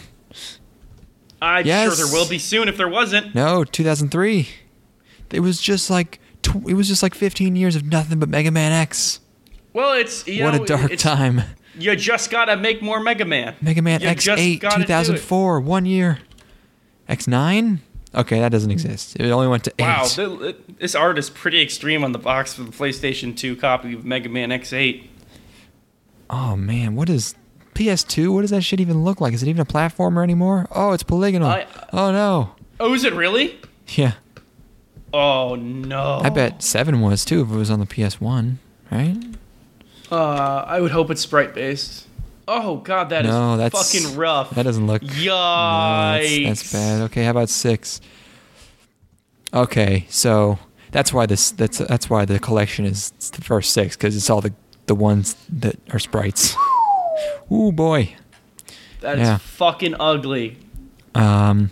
I'm 1.39 1.67
Yes. 1.67 1.95
sure 1.95 2.05
there 2.07 2.11
will 2.11 2.27
be 2.27 2.39
soon 2.39 2.67
if 2.67 2.77
there 2.77 2.87
wasn't. 2.87 3.35
No, 3.35 3.63
2003. 3.63 4.47
It 5.31 5.41
was 5.41 5.61
just 5.61 5.91
like 5.91 6.19
tw- 6.41 6.67
it 6.67 6.73
was 6.73 6.87
just 6.87 7.03
like 7.03 7.13
15 7.13 7.55
years 7.55 7.75
of 7.75 7.85
nothing 7.85 8.17
but 8.17 8.27
Mega 8.27 8.49
Man 8.49 8.71
X. 8.71 9.19
Well, 9.71 9.93
it's 9.93 10.27
you 10.27 10.43
what 10.45 10.55
know, 10.55 10.63
a 10.63 10.65
dark 10.65 10.95
time. 10.97 11.43
You 11.77 11.95
just 11.95 12.31
gotta 12.31 12.57
make 12.57 12.81
more 12.81 12.99
Mega 12.99 13.23
Man. 13.25 13.53
Mega 13.61 13.83
Man 13.83 14.01
You 14.01 14.07
X8 14.07 14.59
gotta 14.61 14.77
do 14.77 14.81
it. 14.81 14.87
2004, 14.87 15.59
one 15.59 15.85
year. 15.85 16.17
X9? 17.07 17.81
Okay, 18.17 18.39
that 18.39 18.51
doesn't 18.51 18.71
exist. 18.71 19.15
It 19.19 19.29
only 19.29 19.47
went 19.47 19.63
to 19.65 19.73
8. 19.77 19.83
Wow, 19.83 20.53
this 20.79 20.95
art 20.95 21.19
is 21.19 21.29
pretty 21.29 21.61
extreme 21.61 22.03
on 22.03 22.11
the 22.13 22.19
box 22.19 22.55
for 22.55 22.63
the 22.63 22.71
PlayStation 22.71 23.37
2 23.37 23.55
copy 23.57 23.93
of 23.93 24.03
Mega 24.03 24.27
Man 24.27 24.49
X8. 24.49 25.05
Oh 26.29 26.55
man, 26.55 26.95
what 26.95 27.09
is 27.09 27.35
PS2? 27.75 28.33
What 28.33 28.41
does 28.41 28.49
that 28.49 28.61
shit 28.63 28.79
even 28.79 29.03
look 29.03 29.21
like? 29.21 29.33
Is 29.33 29.43
it 29.43 29.49
even 29.49 29.61
a 29.61 29.65
platformer 29.65 30.23
anymore? 30.23 30.67
Oh, 30.71 30.93
it's 30.93 31.03
polygonal. 31.03 31.47
I- 31.49 31.67
oh 31.93 32.11
no. 32.11 32.55
Oh, 32.79 32.93
is 32.93 33.03
it 33.03 33.13
really? 33.13 33.59
Yeah. 33.89 34.13
Oh 35.13 35.55
no. 35.55 36.19
I 36.23 36.29
bet 36.29 36.63
7 36.63 36.99
was 37.01 37.23
too 37.23 37.41
if 37.43 37.51
it 37.51 37.55
was 37.55 37.69
on 37.69 37.79
the 37.79 37.85
PS1, 37.85 38.55
right? 38.91 39.17
Uh, 40.11 40.63
I 40.67 40.81
would 40.81 40.91
hope 40.91 41.11
it's 41.11 41.21
sprite 41.21 41.53
based. 41.53 42.06
Oh 42.47 42.77
god, 42.77 43.09
that 43.09 43.25
is 43.25 43.31
no, 43.31 43.57
that's 43.57 43.91
fucking 43.93 44.15
rough. 44.17 44.51
That 44.51 44.63
doesn't 44.63 44.87
look 44.87 45.01
Yikes. 45.01 45.25
No, 45.25 46.19
that's, 46.21 46.61
that's 46.61 46.71
bad. 46.73 47.01
Okay, 47.03 47.23
how 47.25 47.31
about 47.31 47.49
six? 47.49 47.99
Okay, 49.53 50.05
so 50.09 50.57
that's 50.91 51.11
why 51.11 51.25
this 51.25 51.51
that's 51.51 51.79
that's 51.79 52.09
why 52.09 52.25
the 52.25 52.39
collection 52.39 52.85
is 52.85 53.11
the 53.33 53.41
first 53.41 53.71
six 53.73 53.95
because 53.95 54.15
it's 54.15 54.29
all 54.29 54.41
the 54.41 54.53
the 54.85 54.95
ones 54.95 55.35
that 55.49 55.75
are 55.91 55.99
sprites. 55.99 56.55
Ooh 57.51 57.71
boy. 57.71 58.15
That 59.01 59.19
is 59.19 59.27
Yeah. 59.27 59.37
fucking 59.37 59.95
ugly. 59.99 60.57
Um. 61.15 61.71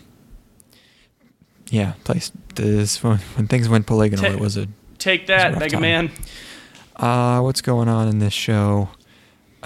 Yeah, 1.69 1.93
place 2.03 2.31
this 2.55 3.01
when, 3.03 3.17
when 3.35 3.47
things 3.47 3.67
went 3.67 3.87
polygonal, 3.87 4.25
Ta- 4.25 4.31
it 4.31 4.39
was 4.39 4.55
a 4.57 4.67
Take 4.97 5.27
that, 5.27 5.57
Mega 5.57 5.71
time. 5.71 5.81
Man. 5.81 6.11
Uh, 6.95 7.41
what's 7.41 7.61
going 7.61 7.87
on 7.89 8.07
in 8.07 8.19
this 8.19 8.33
show? 8.33 8.89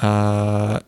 Uh, 0.01 0.79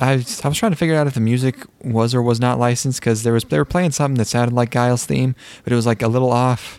I, 0.00 0.12
I 0.12 0.48
was 0.48 0.56
trying 0.56 0.72
to 0.72 0.76
figure 0.76 0.94
out 0.94 1.06
if 1.06 1.12
the 1.12 1.20
music 1.20 1.56
was 1.84 2.14
or 2.14 2.22
was 2.22 2.40
not 2.40 2.58
licensed 2.58 3.00
because 3.00 3.22
there 3.22 3.34
was 3.34 3.44
they 3.44 3.58
were 3.58 3.66
playing 3.66 3.90
something 3.90 4.16
that 4.16 4.24
sounded 4.26 4.54
like 4.54 4.70
Guile's 4.70 5.04
theme, 5.04 5.34
but 5.62 5.74
it 5.74 5.76
was 5.76 5.84
like 5.84 6.00
a 6.00 6.08
little 6.08 6.32
off. 6.32 6.78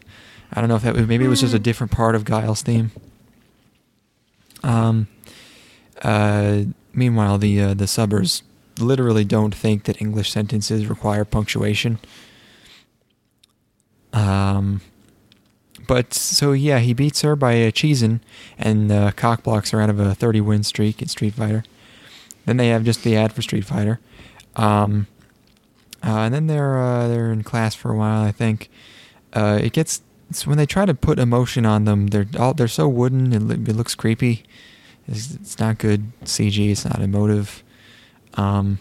I 0.51 0.59
don't 0.59 0.69
know 0.69 0.75
if 0.75 0.81
that 0.81 0.95
was 0.95 1.07
maybe 1.07 1.25
it 1.25 1.27
was 1.27 1.41
just 1.41 1.53
a 1.53 1.59
different 1.59 1.91
part 1.91 2.15
of 2.15 2.25
Guile's 2.25 2.63
theme. 2.63 2.91
Um. 4.63 5.07
Uh. 6.01 6.63
Meanwhile, 6.93 7.37
the 7.37 7.61
uh, 7.61 7.73
the 7.75 7.85
subbers 7.85 8.41
literally 8.79 9.23
don't 9.23 9.53
think 9.53 9.83
that 9.83 10.01
English 10.01 10.31
sentences 10.31 10.87
require 10.87 11.25
punctuation. 11.25 11.99
Um. 14.13 14.81
But 15.87 16.13
so 16.13 16.51
yeah, 16.51 16.79
he 16.79 16.93
beats 16.93 17.21
her 17.21 17.35
by 17.35 17.53
uh, 17.63 17.71
cheesing 17.71 18.19
and 18.57 18.91
uh, 18.91 19.11
cock 19.11 19.43
blocks 19.43 19.71
her 19.71 19.81
out 19.81 19.89
of 19.89 19.99
a 19.99 20.13
30 20.13 20.41
win 20.41 20.63
streak 20.63 21.01
in 21.01 21.07
Street 21.07 21.33
Fighter. 21.33 21.63
Then 22.45 22.57
they 22.57 22.69
have 22.69 22.83
just 22.83 23.03
the 23.03 23.15
ad 23.15 23.33
for 23.33 23.41
Street 23.41 23.65
Fighter, 23.65 23.99
um, 24.55 25.07
uh, 26.03 26.19
and 26.19 26.33
then 26.33 26.47
they're 26.47 26.79
uh, 26.79 27.07
they're 27.07 27.31
in 27.31 27.43
class 27.43 27.75
for 27.75 27.91
a 27.91 27.97
while. 27.97 28.21
I 28.21 28.31
think 28.31 28.69
uh, 29.33 29.59
it 29.61 29.73
gets 29.73 30.01
when 30.45 30.57
they 30.57 30.65
try 30.65 30.85
to 30.85 30.93
put 30.93 31.19
emotion 31.19 31.65
on 31.65 31.85
them. 31.85 32.07
They're 32.07 32.27
all 32.39 32.53
they're 32.53 32.67
so 32.67 32.87
wooden. 32.87 33.33
It, 33.33 33.69
it 33.69 33.75
looks 33.75 33.95
creepy. 33.95 34.43
It's, 35.07 35.33
it's 35.33 35.59
not 35.59 35.77
good 35.77 36.11
CG. 36.23 36.71
It's 36.71 36.85
not 36.85 37.01
emotive. 37.01 37.63
Um, 38.35 38.79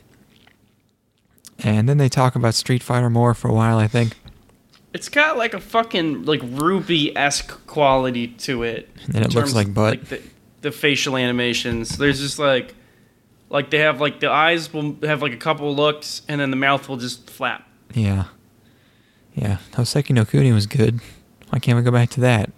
and 1.59 1.89
then 1.89 1.99
they 1.99 2.09
talk 2.09 2.37
about 2.37 2.55
Street 2.55 2.83
Fighter 2.83 3.11
more 3.11 3.35
for 3.35 3.49
a 3.49 3.53
while. 3.55 3.79
I 3.79 3.89
think. 3.89 4.17
It's 4.97 5.11
got 5.11 5.37
like 5.37 5.53
a 5.53 5.61
fucking 5.61 6.25
like 6.25 6.41
RWBY 6.41 7.13
esque 7.17 7.67
quality 7.67 8.29
to 8.29 8.63
it. 8.63 8.89
And 9.13 9.27
it 9.27 9.35
looks 9.35 9.55
like 9.55 9.75
butt. 9.75 9.99
Like 9.99 10.05
the, 10.07 10.23
the 10.63 10.73
facial 10.73 11.19
animations. 11.19 11.99
There's 11.99 12.19
just 12.19 12.39
like, 12.39 12.75
like 13.51 13.69
they 13.69 13.81
have 13.81 14.01
like 14.01 14.21
the 14.21 14.31
eyes 14.31 14.73
will 14.73 14.97
have 15.03 15.21
like 15.21 15.35
a 15.35 15.37
couple 15.37 15.77
looks, 15.77 16.23
and 16.29 16.41
then 16.41 16.51
the 16.51 16.57
mouth 16.57 16.89
will 16.89 16.97
just 16.97 17.29
flap. 17.29 17.69
Yeah. 17.93 18.25
Yeah. 19.35 19.59
Hoseki 19.73 20.13
no 20.13 20.25
Kuni 20.25 20.51
was 20.53 20.65
good. 20.65 21.01
Why 21.51 21.59
can't 21.59 21.77
we 21.77 21.85
go 21.85 21.91
back 21.91 22.09
to 22.13 22.21
that? 22.21 22.51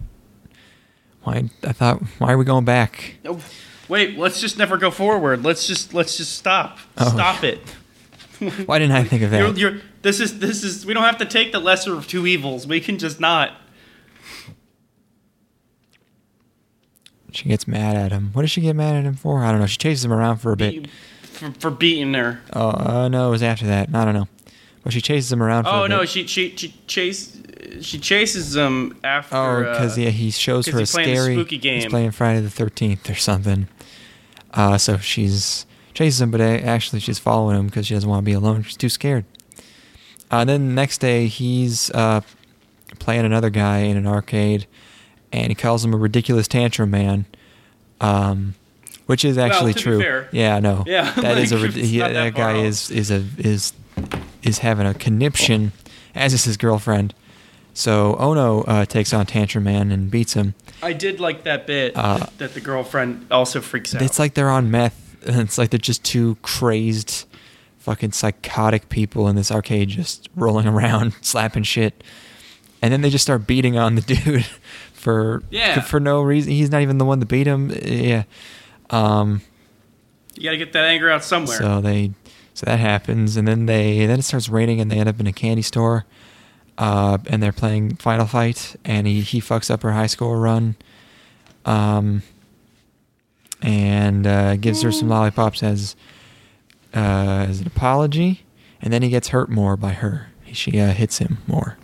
Why 1.24 1.50
I 1.64 1.72
thought 1.72 2.00
why 2.18 2.32
are 2.32 2.38
we 2.38 2.44
going 2.44 2.64
back? 2.64 3.16
Oh, 3.24 3.40
wait, 3.88 4.16
let's 4.16 4.40
just 4.40 4.56
never 4.56 4.76
go 4.76 4.92
forward. 4.92 5.42
Let's 5.42 5.66
just 5.66 5.92
let's 5.92 6.16
just 6.16 6.36
stop. 6.36 6.78
Oh. 6.98 7.08
Stop 7.08 7.42
it. 7.42 7.58
Why 8.64 8.78
didn't 8.78 8.94
I 8.94 9.02
think 9.10 9.24
of 9.24 9.32
that? 9.32 9.40
You're, 9.40 9.72
you're, 9.72 9.82
this 10.02 10.20
is 10.20 10.38
this 10.38 10.62
is 10.64 10.84
we 10.86 10.94
don't 10.94 11.04
have 11.04 11.18
to 11.18 11.24
take 11.26 11.52
the 11.52 11.58
lesser 11.60 11.94
of 11.94 12.06
two 12.06 12.26
evils. 12.26 12.66
We 12.66 12.80
can 12.80 12.98
just 12.98 13.20
not. 13.20 13.52
She 17.32 17.48
gets 17.48 17.68
mad 17.68 17.96
at 17.96 18.10
him. 18.10 18.30
What 18.32 18.42
does 18.42 18.50
she 18.50 18.60
get 18.60 18.74
mad 18.74 18.96
at 18.96 19.04
him 19.04 19.14
for? 19.14 19.44
I 19.44 19.50
don't 19.52 19.60
know. 19.60 19.66
She 19.66 19.76
chases 19.76 20.04
him 20.04 20.12
around 20.12 20.38
for 20.38 20.52
a 20.52 20.56
bit. 20.56 20.84
Be- 20.84 20.90
For, 21.22 21.52
for 21.52 21.70
beating 21.70 22.14
her. 22.14 22.40
Oh, 22.52 22.70
uh, 22.70 23.08
no, 23.08 23.28
it 23.28 23.30
was 23.30 23.42
after 23.42 23.66
that. 23.66 23.94
I 23.94 24.04
don't 24.04 24.14
know. 24.14 24.26
But 24.82 24.92
she 24.92 25.00
chases 25.00 25.30
him 25.30 25.42
around 25.42 25.64
for 25.64 25.70
Oh 25.70 25.84
a 25.84 25.88
no, 25.88 26.00
bit. 26.00 26.08
she 26.08 26.26
she 26.26 26.56
she 26.56 26.74
chase 26.86 27.40
she 27.82 27.98
chases 27.98 28.56
him 28.56 28.98
after. 29.04 29.36
Oh, 29.36 29.58
because 29.72 29.98
uh, 29.98 30.00
yeah, 30.02 30.10
he 30.10 30.30
shows 30.30 30.66
her 30.68 30.78
a 30.78 30.80
he's 30.80 30.90
playing 30.92 31.10
a 31.10 31.16
scary. 31.16 31.34
spooky 31.34 31.58
He's 31.58 31.86
playing 31.86 32.12
Friday 32.12 32.40
the 32.40 32.50
Thirteenth 32.50 33.08
or 33.10 33.14
something. 33.14 33.68
Uh, 34.54 34.78
so 34.78 34.96
she's 34.96 35.66
chases 35.92 36.20
him, 36.20 36.30
but 36.30 36.40
actually 36.40 37.00
she's 37.00 37.18
following 37.18 37.58
him 37.58 37.66
because 37.66 37.86
she 37.86 37.94
doesn't 37.94 38.08
want 38.08 38.24
to 38.24 38.26
be 38.26 38.32
alone. 38.32 38.62
She's 38.62 38.76
too 38.76 38.88
scared. 38.88 39.24
Uh, 40.30 40.44
then 40.44 40.68
the 40.68 40.74
next 40.74 40.98
day 40.98 41.26
he's 41.26 41.90
uh, 41.90 42.20
playing 42.98 43.24
another 43.24 43.50
guy 43.50 43.78
in 43.78 43.96
an 43.96 44.06
arcade, 44.06 44.66
and 45.32 45.48
he 45.48 45.54
calls 45.54 45.84
him 45.84 45.94
a 45.94 45.96
ridiculous 45.96 46.48
tantrum 46.48 46.90
man. 46.90 47.26
Um, 48.00 48.54
which 49.06 49.24
is 49.24 49.38
actually 49.38 49.72
be 49.72 49.80
true. 49.80 50.00
fair. 50.00 50.28
Yeah, 50.32 50.60
no. 50.60 50.84
Yeah, 50.86 51.10
that 51.14 51.38
is 51.38 51.50
a 51.50 51.56
like, 51.56 51.64
rid- 51.64 51.78
it's 51.78 51.88
he, 51.88 51.98
that, 51.98 52.12
that 52.12 52.34
guy 52.34 52.58
off. 52.58 52.64
is 52.64 52.90
is 52.90 53.10
a 53.10 53.24
is 53.38 53.72
is 54.42 54.58
having 54.58 54.86
a 54.86 54.92
conniption, 54.94 55.72
as 56.14 56.34
is 56.34 56.44
his 56.44 56.56
girlfriend. 56.58 57.14
So 57.72 58.16
Ono 58.18 58.62
uh, 58.64 58.84
takes 58.84 59.14
on 59.14 59.24
Tantrum 59.24 59.64
Man 59.64 59.90
and 59.92 60.10
beats 60.10 60.34
him. 60.34 60.54
I 60.82 60.92
did 60.92 61.20
like 61.20 61.44
that 61.44 61.66
bit 61.66 61.92
Uh, 61.96 62.26
that, 62.38 62.54
the 62.54 62.60
girlfriend 62.60 63.26
also 63.30 63.60
freaks 63.60 63.94
out. 63.94 64.02
It's 64.02 64.18
like 64.18 64.34
they're 64.34 64.50
on 64.50 64.70
meth. 64.70 65.04
And 65.26 65.40
it's 65.40 65.58
like 65.58 65.70
they're 65.70 65.78
just 65.78 66.04
two 66.04 66.36
crazed, 66.42 67.24
fucking 67.88 68.12
psychotic 68.12 68.90
people 68.90 69.28
in 69.28 69.36
this 69.36 69.50
arcade 69.50 69.88
just 69.88 70.28
rolling 70.36 70.66
around, 70.66 71.14
slapping 71.22 71.62
shit. 71.62 72.04
And 72.82 72.92
then 72.92 73.00
they 73.00 73.08
just 73.08 73.22
start 73.24 73.46
beating 73.46 73.78
on 73.78 73.94
the 73.94 74.00
dude 74.14 74.44
for 74.92 75.42
Yeah. 75.50 75.80
for 75.80 75.98
no 75.98 76.20
reason. 76.20 76.52
He's 76.52 76.70
not 76.70 76.82
even 76.82 76.98
the 76.98 77.06
one 77.06 77.18
that 77.20 77.26
beat 77.26 77.46
him. 77.46 77.70
Yeah. 77.82 78.24
Um, 78.90 79.40
you 80.34 80.42
got 80.44 80.50
to 80.50 80.58
get 80.58 80.72
that 80.74 80.84
anger 80.84 81.10
out 81.10 81.24
somewhere. 81.24 81.56
so 81.56 81.80
they 81.80 82.12
so 82.52 82.66
that 82.66 82.78
happens 82.78 83.36
and 83.38 83.48
then 83.48 83.64
they 83.66 84.04
then 84.04 84.18
it 84.18 84.22
starts 84.22 84.48
raining 84.50 84.80
and 84.80 84.90
they 84.90 84.98
end 84.98 85.08
up 85.08 85.18
in 85.18 85.26
a 85.26 85.32
candy 85.32 85.62
store. 85.62 86.04
Uh, 86.76 87.16
and 87.26 87.42
they're 87.42 87.52
playing 87.52 87.96
Final 87.96 88.26
Fight 88.26 88.76
and 88.84 89.06
he, 89.06 89.22
he 89.22 89.40
fucks 89.40 89.70
up 89.70 89.82
her 89.82 89.92
high 89.92 90.06
score 90.08 90.38
run. 90.38 90.76
Um, 91.64 92.22
and 93.62 94.26
uh, 94.26 94.56
gives 94.56 94.82
her 94.82 94.92
some 94.92 95.08
lollipops 95.08 95.62
as 95.62 95.96
uh, 96.94 97.46
as 97.48 97.60
an 97.60 97.66
apology, 97.66 98.44
and 98.80 98.92
then 98.92 99.02
he 99.02 99.08
gets 99.10 99.28
hurt 99.28 99.48
more 99.48 99.76
by 99.76 99.92
her. 99.92 100.28
She 100.52 100.80
uh, 100.80 100.92
hits 100.92 101.18
him 101.18 101.38
more, 101.46 101.76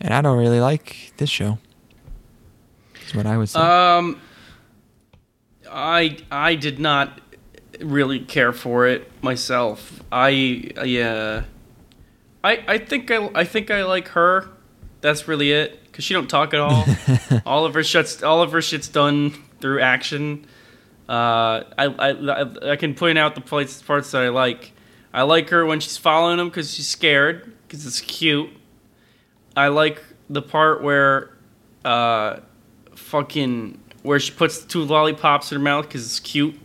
and 0.00 0.12
I 0.12 0.20
don't 0.20 0.38
really 0.38 0.60
like 0.60 1.12
this 1.16 1.30
show. 1.30 1.58
Is 3.06 3.14
what 3.14 3.26
I 3.26 3.36
would 3.36 3.48
say. 3.48 3.60
Um, 3.60 4.20
I 5.70 6.18
I 6.30 6.54
did 6.54 6.78
not 6.78 7.20
really 7.80 8.20
care 8.20 8.52
for 8.52 8.86
it 8.86 9.10
myself. 9.22 10.02
I 10.12 10.28
yeah, 10.84 11.44
I 12.42 12.64
I 12.66 12.78
think 12.78 13.10
I 13.10 13.30
I 13.34 13.44
think 13.44 13.70
I 13.70 13.84
like 13.84 14.08
her. 14.08 14.48
That's 15.00 15.28
really 15.28 15.52
it. 15.52 15.80
Cause 15.92 16.04
she 16.04 16.12
don't 16.12 16.28
talk 16.28 16.54
at 16.54 16.60
all. 16.60 16.84
all 17.46 17.64
of 17.64 17.74
her 17.74 17.84
shit's 17.84 18.22
all 18.22 18.42
of 18.42 18.52
her 18.52 18.62
shit's 18.62 18.88
done 18.88 19.30
through 19.60 19.80
action. 19.80 20.46
Uh, 21.08 21.64
I, 21.76 21.86
I 21.86 22.70
I 22.72 22.76
can 22.76 22.94
point 22.94 23.18
out 23.18 23.34
the 23.34 23.40
parts 23.40 23.82
parts 23.82 24.10
that 24.12 24.22
I 24.22 24.28
like. 24.28 24.72
I 25.12 25.22
like 25.22 25.50
her 25.50 25.64
when 25.64 25.80
she's 25.80 25.96
following 25.96 26.38
him 26.38 26.48
because 26.48 26.72
she's 26.72 26.88
scared 26.88 27.52
because 27.66 27.86
it's 27.86 28.00
cute. 28.00 28.50
I 29.56 29.68
like 29.68 30.02
the 30.28 30.42
part 30.42 30.82
where, 30.82 31.36
uh, 31.84 32.40
fucking 32.96 33.80
where 34.02 34.18
she 34.18 34.32
puts 34.32 34.60
the 34.60 34.68
two 34.68 34.82
lollipops 34.82 35.52
in 35.52 35.58
her 35.58 35.62
mouth 35.62 35.86
because 35.86 36.04
it's 36.04 36.20
cute, 36.20 36.58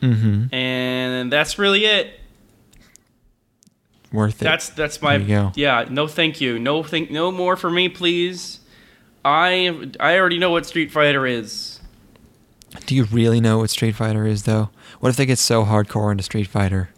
mm-hmm. 0.00 0.54
and 0.54 1.32
that's 1.32 1.58
really 1.58 1.84
it. 1.84 2.20
Worth 4.12 4.42
it. 4.42 4.44
That's 4.44 4.70
that's 4.70 5.00
my 5.00 5.18
There 5.18 5.26
you 5.26 5.34
go. 5.34 5.52
yeah. 5.54 5.86
No, 5.88 6.06
thank 6.08 6.40
you. 6.40 6.58
No, 6.58 6.82
thank 6.82 7.10
no 7.10 7.30
more 7.30 7.56
for 7.56 7.70
me, 7.70 7.88
please. 7.88 8.58
I 9.24 9.90
I 10.00 10.18
already 10.18 10.38
know 10.38 10.50
what 10.50 10.66
Street 10.66 10.90
Fighter 10.90 11.26
is. 11.26 11.69
Do 12.86 12.94
you 12.94 13.04
really 13.04 13.40
know 13.40 13.58
what 13.58 13.70
Street 13.70 13.96
Fighter 13.96 14.26
is, 14.26 14.44
though? 14.44 14.70
What 15.00 15.08
if 15.08 15.16
they 15.16 15.26
get 15.26 15.38
so 15.38 15.64
hardcore 15.64 16.10
into 16.10 16.22
Street 16.22 16.46
Fighter 16.46 16.90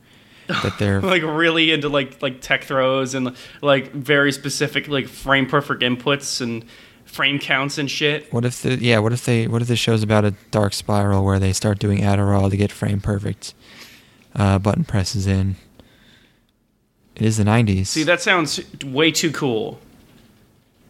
that 0.49 0.79
they're 0.79 1.01
like 1.03 1.23
really 1.23 1.73
into 1.73 1.89
like 1.89 2.21
like 2.21 2.41
tech 2.41 2.65
throws 2.65 3.15
and 3.15 3.35
like 3.63 3.93
very 3.93 4.33
specific 4.33 4.89
like 4.89 5.09
frame 5.09 5.47
perfect 5.47 5.83
inputs 5.83 6.41
and 6.41 6.65
frame 7.05 7.39
counts 7.39 7.79
and 7.79 7.91
shit. 7.91 8.33
What 8.33 8.45
if 8.45 8.63
the 8.63 8.77
yeah? 8.77 8.99
What 8.99 9.13
if 9.13 9.25
they? 9.25 9.47
What 9.47 9.63
if 9.63 9.69
the 9.69 9.77
show's 9.77 10.03
about 10.03 10.25
a 10.25 10.33
dark 10.51 10.73
spiral 10.73 11.25
where 11.25 11.39
they 11.39 11.53
start 11.53 11.79
doing 11.79 11.99
Adderall 12.01 12.51
to 12.51 12.57
get 12.57 12.73
frame 12.73 13.01
perfect 13.01 13.55
uh, 14.35 14.59
button 14.59 14.85
presses 14.85 15.27
in? 15.27 15.57
It 17.15 17.23
is 17.23 17.37
the 17.37 17.45
'90s. 17.45 17.87
See, 17.87 18.03
that 18.05 18.21
sounds 18.21 18.61
way 18.83 19.13
too 19.13 19.31
cool. 19.31 19.79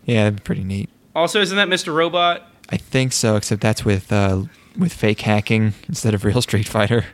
yeah, 0.07 0.25
that'd 0.25 0.37
be 0.37 0.43
pretty 0.45 0.65
neat. 0.65 0.89
Also, 1.15 1.41
isn't 1.41 1.57
that 1.57 1.69
Mr. 1.69 1.93
Robot? 1.95 2.49
I 2.71 2.77
think 2.79 3.13
so, 3.13 3.37
except 3.37 3.61
that's 3.61 3.85
with 3.85 4.11
uh, 4.13 4.45
with 4.79 4.93
fake 4.93 5.21
hacking 5.23 5.75
instead 5.89 6.15
of 6.15 6.25
real 6.25 6.43
Street 6.43 6.69
Fighter. 6.69 7.07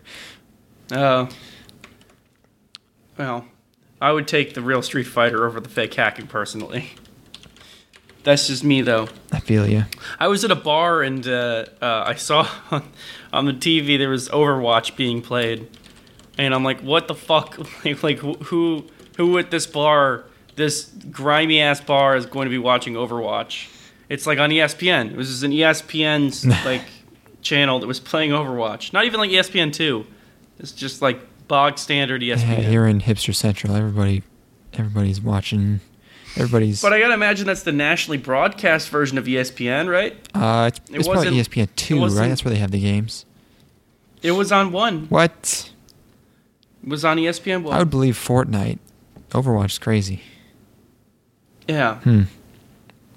Oh. 0.92 1.28
well, 3.18 3.44
I 4.00 4.12
would 4.12 4.28
take 4.28 4.54
the 4.54 4.62
real 4.62 4.82
Street 4.82 5.04
Fighter 5.06 5.46
over 5.46 5.60
the 5.60 5.68
fake 5.68 5.94
hacking 5.94 6.26
personally. 6.28 6.90
That's 8.24 8.46
just 8.48 8.64
me 8.64 8.82
though. 8.82 9.08
I 9.32 9.40
feel 9.40 9.66
you. 9.68 9.84
I 10.18 10.28
was 10.28 10.44
at 10.44 10.50
a 10.50 10.54
bar 10.56 11.02
and 11.02 11.26
uh, 11.26 11.66
uh, 11.80 12.04
I 12.06 12.14
saw 12.14 12.48
on, 12.70 12.82
on 13.32 13.44
the 13.46 13.52
TV 13.52 13.96
there 13.98 14.10
was 14.10 14.28
Overwatch 14.28 14.96
being 14.96 15.22
played, 15.22 15.68
and 16.36 16.54
I'm 16.54 16.64
like, 16.64 16.80
what 16.80 17.08
the 17.08 17.14
fuck? 17.14 17.58
like, 17.84 18.02
like 18.02 18.18
who- 18.18 18.84
who 19.16 19.36
at 19.38 19.50
this 19.50 19.66
bar, 19.66 20.24
this 20.54 20.84
grimy 21.10 21.60
ass 21.60 21.80
bar, 21.80 22.16
is 22.16 22.24
going 22.24 22.46
to 22.46 22.50
be 22.50 22.58
watching 22.58 22.94
Overwatch? 22.94 23.68
It's 24.08 24.26
like 24.28 24.38
on 24.38 24.50
ESPN. 24.50 25.10
It 25.10 25.16
was 25.16 25.28
just 25.28 25.42
an 25.42 25.50
ESPN's 25.50 26.46
like 26.64 26.84
channel 27.42 27.78
that 27.80 27.86
was 27.86 28.00
playing 28.00 28.30
Overwatch. 28.30 28.92
Not 28.92 29.04
even 29.04 29.20
like 29.20 29.30
ESPN 29.30 29.72
two. 29.72 30.06
It's 30.58 30.72
just 30.72 31.02
like 31.02 31.20
bog 31.48 31.78
standard 31.78 32.22
E 32.22 32.28
Yeah, 32.28 32.36
here 32.36 32.86
in 32.86 33.00
Hipster 33.00 33.34
Central, 33.34 33.74
everybody, 33.74 34.22
everybody's 34.74 35.20
watching. 35.20 35.80
Everybody's. 36.36 36.82
But 36.82 36.92
I 36.92 37.00
gotta 37.00 37.14
imagine 37.14 37.46
that's 37.46 37.62
the 37.62 37.72
nationally 37.72 38.18
broadcast 38.18 38.90
version 38.90 39.18
of 39.18 39.24
ESPN, 39.24 39.90
right? 39.90 40.14
uh, 40.34 40.70
it's, 40.72 40.78
it 40.90 40.96
it's 40.96 41.08
probably 41.08 41.30
ESPN 41.30 41.68
two, 41.74 42.00
right? 42.04 42.28
That's 42.28 42.44
where 42.44 42.52
they 42.52 42.60
have 42.60 42.70
the 42.70 42.80
games. 42.80 43.24
It 44.22 44.32
was 44.32 44.52
on 44.52 44.72
one. 44.72 45.06
What? 45.06 45.70
It 46.82 46.88
was 46.88 47.04
on 47.04 47.16
ESPN 47.16 47.62
one. 47.62 47.74
I 47.74 47.78
would 47.78 47.90
believe 47.90 48.14
Fortnite. 48.16 48.78
Overwatch 49.30 49.72
is 49.72 49.78
crazy. 49.78 50.22
yeah. 51.66 51.96
Hmm. 52.00 52.22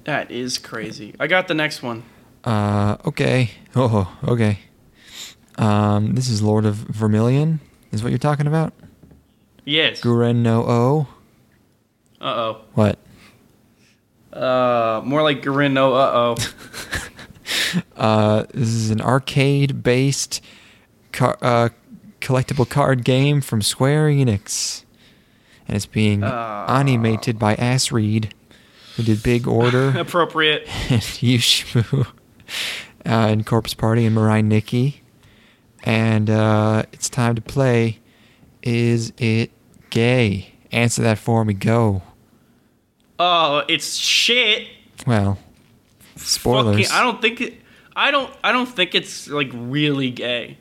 That 0.06 0.32
is 0.32 0.58
crazy. 0.58 1.14
I 1.20 1.28
got 1.28 1.48
the 1.48 1.54
next 1.54 1.84
one. 1.84 2.04
Uh, 2.44 2.98
okay. 3.06 3.52
Oh, 3.76 4.18
okay. 4.28 4.60
Um, 5.58 6.16
this 6.16 6.28
is 6.30 6.42
Lord 6.42 6.66
of 6.66 6.76
Vermilion. 6.76 7.60
Is 7.92 8.02
what 8.04 8.10
you're 8.10 8.18
talking 8.20 8.48
about? 8.48 8.74
Yes. 9.66 10.02
Guren 10.02 10.38
no 10.38 10.64
O. 10.64 11.08
Uh 12.20 12.26
oh. 12.26 12.62
What? 12.74 12.98
Uh, 14.34 15.02
more 15.04 15.22
like 15.24 15.42
Garino. 15.42 15.94
Uh 15.94 16.36
oh. 16.36 16.36
Uh, 17.96 18.46
this 18.54 18.68
is 18.70 18.90
an 18.92 19.02
arcade-based 19.02 20.42
car- 21.12 21.38
uh, 21.42 21.70
collectible 22.20 22.68
card 22.68 23.04
game 23.06 23.40
from 23.42 23.62
Square 23.62 24.10
Enix, 24.10 24.84
and 25.68 25.76
it's 25.78 25.86
being 25.86 26.22
Ah. 26.24 26.66
animated 26.80 27.38
by 27.40 27.56
Asread, 27.56 28.34
who 28.96 29.04
did 29.04 29.22
Big 29.24 29.48
Order 29.48 29.90
Appropriate. 29.98 30.64
and 30.90 31.02
Yuushibu, 31.02 32.08
uh, 33.06 33.28
and 33.30 33.46
Corpse 33.46 33.74
Party 33.74 34.06
and 34.06 34.16
Mirai 34.16 34.44
Nikki, 34.44 35.02
and 35.84 36.30
uh, 36.30 36.84
it's 36.92 37.10
time 37.10 37.36
to 37.36 37.42
play. 37.42 38.00
Is 38.62 39.14
it 39.18 39.52
gay? 39.90 40.54
Answer 40.72 41.02
that 41.04 41.18
for 41.18 41.44
me. 41.44 41.54
Go. 41.54 42.02
Oh, 43.20 43.64
it's 43.68 43.96
shit. 43.96 44.68
Well, 45.06 45.38
spoilers. 46.16 46.88
Fucking, 46.88 46.92
I 46.92 47.04
don't 47.04 47.22
think 47.22 47.42
it. 47.42 47.54
I 47.96 48.12
don't. 48.12 48.32
I 48.44 48.52
don't 48.52 48.68
think 48.68 48.96
it's 48.96 49.28
like 49.28 49.50
really 49.54 50.12
gay. 50.12 50.58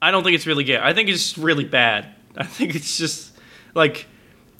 I 0.00 0.10
don't 0.10 0.22
think 0.22 0.34
it's 0.34 0.46
really 0.46 0.64
gay. 0.64 0.78
I 0.80 0.92
think 0.92 1.08
it's 1.08 1.38
really 1.38 1.64
bad. 1.64 2.14
I 2.36 2.44
think 2.44 2.74
it's 2.74 2.98
just 2.98 3.32
like 3.74 4.06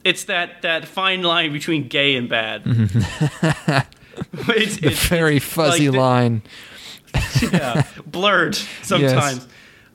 it's 0.04 0.24
that 0.24 0.62
that 0.62 0.86
fine 0.86 1.22
line 1.22 1.52
between 1.52 1.88
gay 1.88 2.16
and 2.16 2.28
bad. 2.28 2.62
it's, 4.48 4.76
the 4.76 4.86
it's- 4.88 5.06
very 5.08 5.36
it's 5.36 5.44
fuzzy 5.44 5.88
like 5.88 5.94
the- 5.94 6.00
line. 6.00 6.42
yeah, 7.52 7.84
blurred 8.06 8.54
sometimes. 8.82 9.46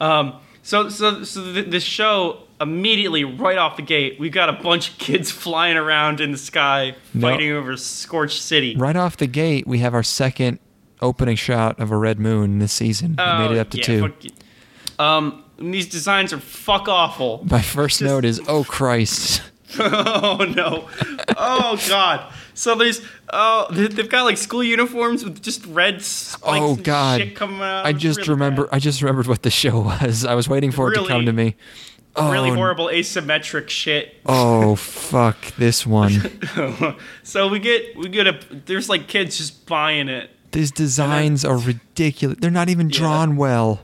Um, 0.01 0.35
so 0.63 0.89
so 0.89 1.23
so 1.23 1.53
th- 1.53 1.67
this 1.67 1.83
show 1.83 2.39
immediately 2.59 3.23
right 3.23 3.57
off 3.57 3.75
the 3.77 3.81
gate, 3.83 4.19
we've 4.19 4.31
got 4.31 4.49
a 4.49 4.53
bunch 4.53 4.91
of 4.91 4.97
kids 4.97 5.29
flying 5.31 5.77
around 5.77 6.21
in 6.21 6.31
the 6.31 6.37
sky 6.37 6.95
No. 7.13 7.27
fighting 7.27 7.51
over 7.51 7.75
Scorched 7.77 8.41
City. 8.41 8.75
Right 8.75 8.95
off 8.95 9.17
the 9.17 9.27
gate, 9.27 9.67
we 9.67 9.79
have 9.79 9.93
our 9.93 10.03
second 10.03 10.59
opening 11.01 11.35
shot 11.35 11.79
of 11.79 11.91
a 11.91 11.97
red 11.97 12.19
moon 12.19 12.59
this 12.59 12.71
season. 12.73 13.11
we 13.17 13.23
made 13.23 13.51
it 13.51 13.57
Oh, 13.57 13.61
up 13.61 13.69
to 13.71 13.77
yeah, 13.77 13.83
two. 13.83 14.13
Um, 15.03 15.43
these 15.57 15.87
designs 15.89 16.31
are 16.33 16.39
fuck 16.39 16.87
awful. 16.87 17.45
My 17.49 17.61
first 17.61 17.99
Just- 17.99 18.09
note 18.09 18.25
is, 18.25 18.41
oh 18.47 18.63
Christ. 18.63 19.41
oh 19.79 20.45
no! 20.55 20.89
Oh 21.37 21.79
god! 21.87 22.31
So 22.53 22.75
there's 22.75 23.01
oh 23.31 23.67
they- 23.71 23.87
they've 23.87 24.09
got 24.09 24.23
like 24.23 24.37
school 24.37 24.63
uniforms 24.63 25.23
with 25.23 25.41
just 25.41 25.65
red 25.67 26.01
spikes 26.01 26.43
Oh 26.63 26.75
and 26.75 26.83
God. 26.83 27.19
shit 27.21 27.35
coming 27.35 27.61
out. 27.61 27.85
I 27.85 27.89
It's 27.89 27.99
just 27.99 28.19
really 28.19 28.29
remember. 28.31 28.63
bad. 28.65 28.75
I 28.75 28.79
just 28.79 29.01
remembered 29.01 29.27
what 29.27 29.41
the 29.43 29.49
show 29.51 29.79
was. 29.81 30.25
I 30.25 30.35
was 30.35 30.47
waiting 30.49 30.71
for 30.71 30.91
it 30.91 30.95
to 30.97 31.05
come 31.07 31.25
to 31.25 31.33
me. 31.33 31.55
Oh, 32.15 32.31
really 32.31 32.51
horrible 32.51 32.87
asymmetric 32.87 33.69
shit. 33.69 34.15
Oh 34.25 34.75
fuck 34.75 35.37
this 35.55 35.85
one. 35.85 36.11
so 37.23 37.47
we 37.47 37.57
get 37.59 37.95
we 37.97 38.07
get 38.09 38.27
a 38.27 38.39
there's 38.51 38.87
like 38.89 39.07
kids 39.07 39.37
just 39.37 39.65
buying 39.65 40.09
it. 40.09 40.29
These 40.51 40.69
designs 40.71 41.43
are 41.43 41.57
ridiculous. 41.57 42.37
They're 42.39 42.51
not 42.51 42.69
even 42.69 42.87
drawn 42.87 43.35
well. 43.37 43.79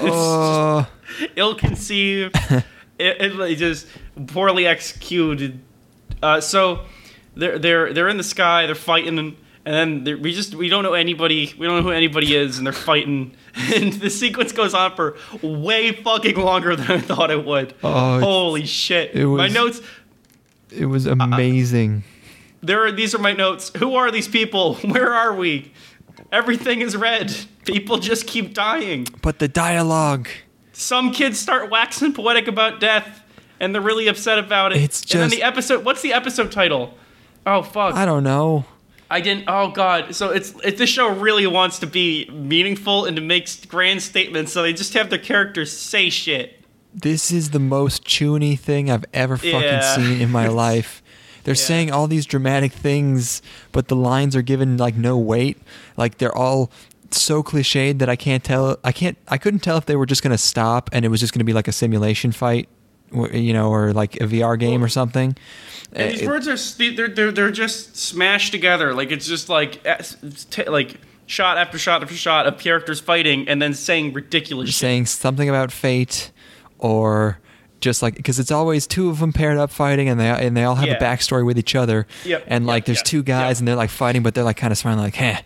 Oh, 0.00 0.86
ill 1.36 1.54
conceived, 1.54 2.34
it, 2.98 3.20
it 3.20 3.34
like 3.36 3.56
just 3.58 3.86
poorly 4.26 4.66
executed. 4.66 5.60
Uh, 6.22 6.40
so 6.40 6.84
they're 7.34 7.58
they're 7.58 7.92
they're 7.92 8.08
in 8.08 8.16
the 8.16 8.22
sky. 8.24 8.66
They're 8.66 8.74
fighting, 8.74 9.18
and, 9.18 9.36
and 9.64 10.04
then 10.06 10.22
we 10.22 10.32
just 10.32 10.54
we 10.54 10.68
don't 10.68 10.82
know 10.84 10.94
anybody. 10.94 11.52
We 11.58 11.66
don't 11.66 11.76
know 11.76 11.82
who 11.82 11.90
anybody 11.90 12.34
is, 12.34 12.58
and 12.58 12.66
they're 12.66 12.72
fighting. 12.72 13.36
And 13.72 13.92
the 13.92 14.10
sequence 14.10 14.50
goes 14.50 14.74
on 14.74 14.96
for 14.96 15.16
way 15.40 15.92
fucking 15.92 16.34
longer 16.36 16.74
than 16.74 16.90
I 16.90 16.98
thought 17.00 17.30
it 17.30 17.44
would. 17.44 17.72
Oh, 17.84 18.18
Holy 18.18 18.66
shit! 18.66 19.14
it 19.14 19.24
My 19.24 19.46
notes. 19.46 19.80
It 20.72 20.86
was 20.86 21.06
amazing. 21.06 22.02
There 22.62 22.84
are 22.84 22.90
these 22.90 23.14
are 23.14 23.18
my 23.18 23.32
notes. 23.32 23.70
Who 23.76 23.94
are 23.94 24.10
these 24.10 24.26
people? 24.26 24.74
Where 24.84 25.14
are 25.14 25.32
we? 25.36 25.70
Everything 26.32 26.80
is 26.80 26.96
red. 26.96 27.32
People 27.64 27.98
just 27.98 28.26
keep 28.26 28.54
dying. 28.54 29.06
but 29.22 29.38
the 29.38 29.46
dialogue. 29.46 30.28
Some 30.72 31.12
kids 31.12 31.38
start 31.38 31.70
waxing 31.70 32.12
poetic 32.12 32.48
about 32.48 32.80
death, 32.80 33.22
and 33.64 33.74
they're 33.74 33.82
really 33.82 34.06
upset 34.08 34.38
about 34.38 34.72
it. 34.72 34.82
It's 34.82 35.00
and 35.02 35.22
then 35.22 35.30
just- 35.30 35.36
the 35.40 35.42
episode. 35.42 35.84
What's 35.84 36.02
the 36.02 36.12
episode 36.12 36.52
title? 36.52 36.94
Oh 37.46 37.62
fuck! 37.62 37.94
I 37.94 38.04
don't 38.04 38.22
know. 38.24 38.64
I 39.10 39.20
didn't. 39.20 39.44
Oh 39.48 39.70
god! 39.70 40.14
So 40.14 40.30
it's 40.30 40.54
it, 40.64 40.76
this 40.78 40.88
show 40.90 41.08
really 41.08 41.46
wants 41.46 41.78
to 41.80 41.86
be 41.86 42.28
meaningful 42.32 43.04
and 43.04 43.16
to 43.16 43.22
make 43.22 43.48
grand 43.68 44.02
statements, 44.02 44.52
so 44.52 44.62
they 44.62 44.72
just 44.72 44.94
have 44.94 45.10
their 45.10 45.18
characters 45.18 45.70
say 45.76 46.08
shit. 46.10 46.60
This 46.94 47.30
is 47.32 47.50
the 47.50 47.58
most 47.58 48.04
chuny 48.04 48.58
thing 48.58 48.90
I've 48.90 49.04
ever 49.12 49.36
fucking 49.36 49.60
Yeah. 49.60 49.96
seen 49.96 50.20
in 50.20 50.30
my 50.30 50.46
life. 50.64 51.02
They're 51.42 51.54
saying 51.54 51.90
all 51.90 52.06
these 52.06 52.24
dramatic 52.24 52.72
things, 52.72 53.42
but 53.72 53.88
the 53.88 53.96
lines 53.96 54.34
are 54.34 54.42
given 54.42 54.78
like 54.78 54.94
no 54.96 55.18
weight. 55.18 55.58
Like 55.96 56.16
they're 56.18 56.34
all 56.34 56.70
so 57.10 57.42
cliched 57.42 57.98
that 57.98 58.08
I 58.08 58.16
can't 58.16 58.42
tell. 58.42 58.78
I 58.82 58.92
can't. 58.92 59.18
I 59.28 59.36
couldn't 59.36 59.60
tell 59.60 59.76
if 59.76 59.84
they 59.84 59.96
were 59.96 60.06
just 60.06 60.22
gonna 60.22 60.38
stop 60.38 60.88
and 60.92 61.04
it 61.04 61.08
was 61.08 61.20
just 61.20 61.34
gonna 61.34 61.44
be 61.44 61.52
like 61.52 61.68
a 61.68 61.72
simulation 61.72 62.32
fight, 62.32 62.68
you 63.32 63.52
know, 63.52 63.70
or 63.70 63.92
like 63.92 64.16
a 64.16 64.24
VR 64.26 64.58
game 64.58 64.82
or 64.82 64.88
something. 64.88 65.36
And 65.92 66.12
these 66.12 66.22
it- 66.22 66.26
words 66.28 66.48
are 66.48 66.56
they're 66.92 67.08
they're 67.08 67.32
they're 67.32 67.50
just 67.50 67.96
smashed 67.96 68.52
together. 68.52 68.92
Like 68.94 69.10
it's 69.12 69.26
just 69.26 69.48
like 69.48 69.80
eh, 69.86 70.02
t- 70.50 70.64
like 70.68 70.96
shot 71.26 71.56
after 71.56 71.78
shot 71.78 72.02
after 72.02 72.14
shot 72.14 72.46
of 72.46 72.58
characters 72.58 73.00
fighting 73.00 73.48
and 73.48 73.62
then 73.62 73.72
saying 73.74 74.12
ridiculous 74.12 74.70
shit. 74.70 74.76
saying 74.76 75.06
something 75.06 75.48
about 75.48 75.70
fate 75.72 76.30
or 76.78 77.38
just 77.84 78.02
like 78.02 78.14
because 78.16 78.38
it's 78.40 78.50
always 78.50 78.86
two 78.86 79.10
of 79.10 79.18
them 79.20 79.32
paired 79.32 79.58
up 79.58 79.70
fighting 79.70 80.08
and 80.08 80.18
they 80.18 80.28
and 80.28 80.56
they 80.56 80.64
all 80.64 80.74
have 80.76 80.88
Yeah. 80.88 80.94
a 80.94 81.00
backstory 81.00 81.44
with 81.44 81.58
each 81.58 81.74
other 81.74 82.06
Yep, 82.24 82.44
and 82.46 82.66
like 82.66 82.80
yep, 82.82 82.86
there's 82.86 82.98
yep, 83.00 83.04
two 83.04 83.22
guys 83.22 83.58
and 83.60 83.68
they're 83.68 83.76
like 83.76 83.90
fighting 83.90 84.22
but 84.22 84.34
they're 84.34 84.42
like 84.44 84.56
kind 84.56 84.72
of 84.72 84.78
smiling 84.78 85.00
like 85.00 85.14
heh 85.16 85.40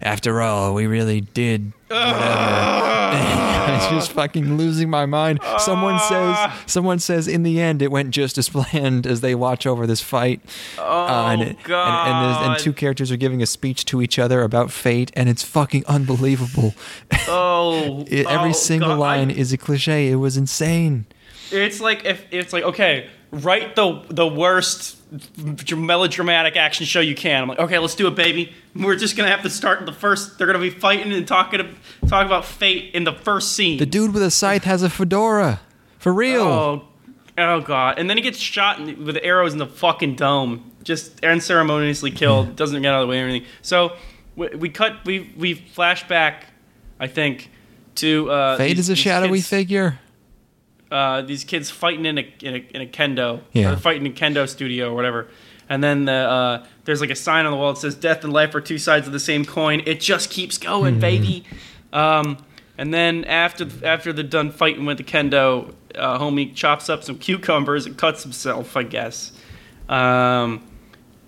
after 0.00 0.40
all 0.40 0.72
we 0.72 0.86
really 0.86 1.20
did 1.20 1.72
whatever 1.88 3.10
it's 3.74 3.88
just 3.88 4.12
fucking 4.12 4.56
losing 4.56 4.88
my 4.88 5.04
mind 5.06 5.40
someone 5.58 5.98
says 5.98 6.36
Ah. 6.38 6.62
someone 6.66 6.98
says 7.00 7.26
in 7.26 7.42
the 7.42 7.60
end 7.60 7.82
it 7.82 7.90
went 7.90 8.10
just 8.10 8.38
as 8.38 8.48
planned 8.56 9.06
as 9.06 9.20
they 9.20 9.34
watch 9.34 9.66
over 9.66 9.86
this 9.86 10.00
fight 10.00 10.40
Oh 10.78 11.06
and, 11.26 11.42
it- 11.42 11.62
god! 11.64 12.08
and, 12.08 12.36
and, 12.44 12.52
and 12.54 12.60
two 12.62 12.72
characters 12.72 13.10
are 13.10 13.16
giving 13.16 13.42
a 13.42 13.46
speech 13.46 13.84
to 13.86 14.00
each 14.00 14.18
other 14.18 14.42
about 14.42 14.70
fate 14.70 15.10
and 15.14 15.28
it's 15.28 15.42
fucking 15.42 15.84
unbelievable 15.86 16.74
oh, 17.28 18.04
It, 18.08 18.26
every 18.26 18.50
oh, 18.50 18.52
single 18.52 18.90
God. 18.90 18.98
line 18.98 19.30
is 19.30 19.52
a 19.52 19.56
cliche. 19.58 20.08
It 20.10 20.16
was 20.16 20.36
insane. 20.36 21.06
It's 21.52 21.80
like 21.80 22.04
if 22.04 22.24
it's 22.30 22.52
like 22.52 22.64
okay, 22.64 23.08
write 23.30 23.76
the 23.76 24.02
the 24.08 24.26
worst 24.26 24.96
melodramatic 25.76 26.56
action 26.56 26.86
show 26.86 27.00
you 27.00 27.14
can. 27.14 27.42
I'm 27.42 27.48
like, 27.48 27.58
okay, 27.58 27.78
let's 27.78 27.94
do 27.94 28.06
it, 28.06 28.14
baby. 28.14 28.52
We're 28.74 28.96
just 28.96 29.16
gonna 29.16 29.30
have 29.30 29.42
to 29.42 29.50
start 29.50 29.84
the 29.86 29.92
first. 29.92 30.38
They're 30.38 30.46
gonna 30.46 30.58
be 30.58 30.70
fighting 30.70 31.12
and 31.12 31.26
talking 31.26 31.60
talk 32.08 32.26
about 32.26 32.44
fate 32.44 32.94
in 32.94 33.04
the 33.04 33.12
first 33.12 33.52
scene. 33.52 33.78
The 33.78 33.86
dude 33.86 34.12
with 34.14 34.22
a 34.22 34.30
scythe 34.30 34.64
has 34.64 34.82
a 34.82 34.90
fedora. 34.90 35.60
For 35.98 36.12
real. 36.14 36.42
Oh, 36.42 36.88
oh 37.36 37.60
god! 37.60 37.98
And 37.98 38.08
then 38.08 38.16
he 38.16 38.22
gets 38.22 38.38
shot 38.38 38.80
with 38.80 39.18
arrows 39.22 39.52
in 39.52 39.58
the 39.58 39.66
fucking 39.66 40.14
dome, 40.14 40.70
just 40.82 41.22
unceremoniously 41.24 42.10
killed. 42.10 42.56
Doesn't 42.56 42.80
get 42.80 42.92
out 42.92 43.02
of 43.02 43.08
the 43.08 43.10
way 43.10 43.20
or 43.20 43.24
anything. 43.26 43.48
So 43.62 43.96
we, 44.36 44.48
we 44.48 44.68
cut. 44.70 45.04
We 45.04 45.32
we 45.36 45.54
flash 45.54 46.06
back, 46.08 46.46
I 46.98 47.06
think, 47.06 47.50
to 47.96 48.30
uh, 48.30 48.56
Fate 48.56 48.68
these- 48.76 48.78
is 48.80 48.88
a 48.90 48.96
shadowy 48.96 49.38
kids, 49.38 49.48
figure. 49.48 49.98
Uh, 50.90 51.22
these 51.22 51.44
kids 51.44 51.70
fighting 51.70 52.04
in 52.04 52.18
a 52.18 52.34
in 52.42 52.54
a, 52.54 52.58
in 52.74 52.82
a 52.82 52.86
kendo, 52.86 53.40
Yeah. 53.52 53.72
or 53.72 53.76
fighting 53.76 54.06
in 54.06 54.12
kendo 54.14 54.48
studio 54.48 54.90
or 54.90 54.94
whatever. 54.94 55.28
And 55.68 55.84
then 55.84 56.06
the, 56.06 56.12
uh, 56.12 56.66
there's 56.84 57.00
like 57.00 57.10
a 57.10 57.14
sign 57.14 57.46
on 57.46 57.52
the 57.52 57.56
wall 57.56 57.74
that 57.74 57.80
says 57.80 57.94
"Death 57.94 58.24
and 58.24 58.32
life 58.32 58.54
are 58.56 58.60
two 58.60 58.78
sides 58.78 59.06
of 59.06 59.12
the 59.12 59.20
same 59.20 59.44
coin." 59.44 59.82
It 59.86 60.00
just 60.00 60.30
keeps 60.30 60.58
going, 60.58 60.94
Mm-hmm. 60.94 61.00
baby. 61.00 61.44
Um, 61.92 62.38
and 62.76 62.92
then 62.92 63.24
after 63.26 63.68
after 63.84 64.12
they're 64.12 64.24
done 64.24 64.50
fighting 64.50 64.84
with 64.84 64.96
the 64.98 65.04
kendo, 65.04 65.72
uh, 65.94 66.18
homie 66.18 66.52
chops 66.54 66.88
up 66.90 67.04
some 67.04 67.18
cucumbers 67.18 67.86
and 67.86 67.96
cuts 67.96 68.24
himself, 68.24 68.76
I 68.76 68.82
guess. 68.82 69.30
Um, 69.88 70.66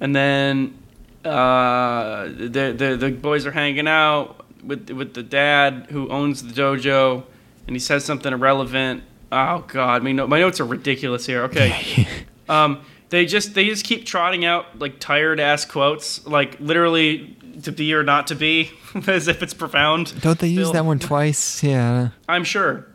and 0.01 0.17
then 0.17 0.77
uh, 1.25 2.25
the, 2.25 2.75
the 2.77 2.97
the 2.99 3.11
boys 3.13 3.47
are 3.47 3.53
hanging 3.53 3.87
out 3.87 4.45
with 4.65 4.91
with 4.91 5.15
the 5.15 5.23
dad 5.23 5.87
who 5.91 6.09
owns 6.09 6.43
the 6.43 6.53
dojo, 6.53 7.23
and 7.69 7.77
he 7.77 7.81
says 7.81 8.05
something 8.05 8.33
irrelevant. 8.33 9.05
Oh 9.33 9.65
God, 9.67 10.03
my, 10.05 10.13
no- 10.13 10.27
my 10.27 10.39
notes 10.41 10.61
are 10.61 10.67
ridiculous 10.67 11.25
here. 11.27 11.45
Okay, 11.45 12.07
um, 12.51 12.83
they 13.09 13.25
just 13.27 13.55
they 13.55 13.65
just 13.65 13.85
keep 13.85 14.05
trotting 14.05 14.45
out 14.45 14.79
like 14.79 15.01
tired 15.01 15.41
ass 15.41 15.65
quotes, 15.65 16.25
like 16.27 16.61
literally 16.61 17.35
to 17.63 17.73
be 17.73 17.95
or 17.95 18.03
not 18.03 18.27
to 18.29 18.35
be, 18.35 18.71
as 19.07 19.29
if 19.29 19.43
it's 19.43 19.55
profound. 19.55 20.21
Don't 20.21 20.39
they 20.39 20.49
use 20.49 20.71
that 20.73 20.85
one 20.85 20.99
twice? 20.99 21.63
Yeah. 21.63 22.11
I'm 22.29 22.45
sure. 22.45 22.87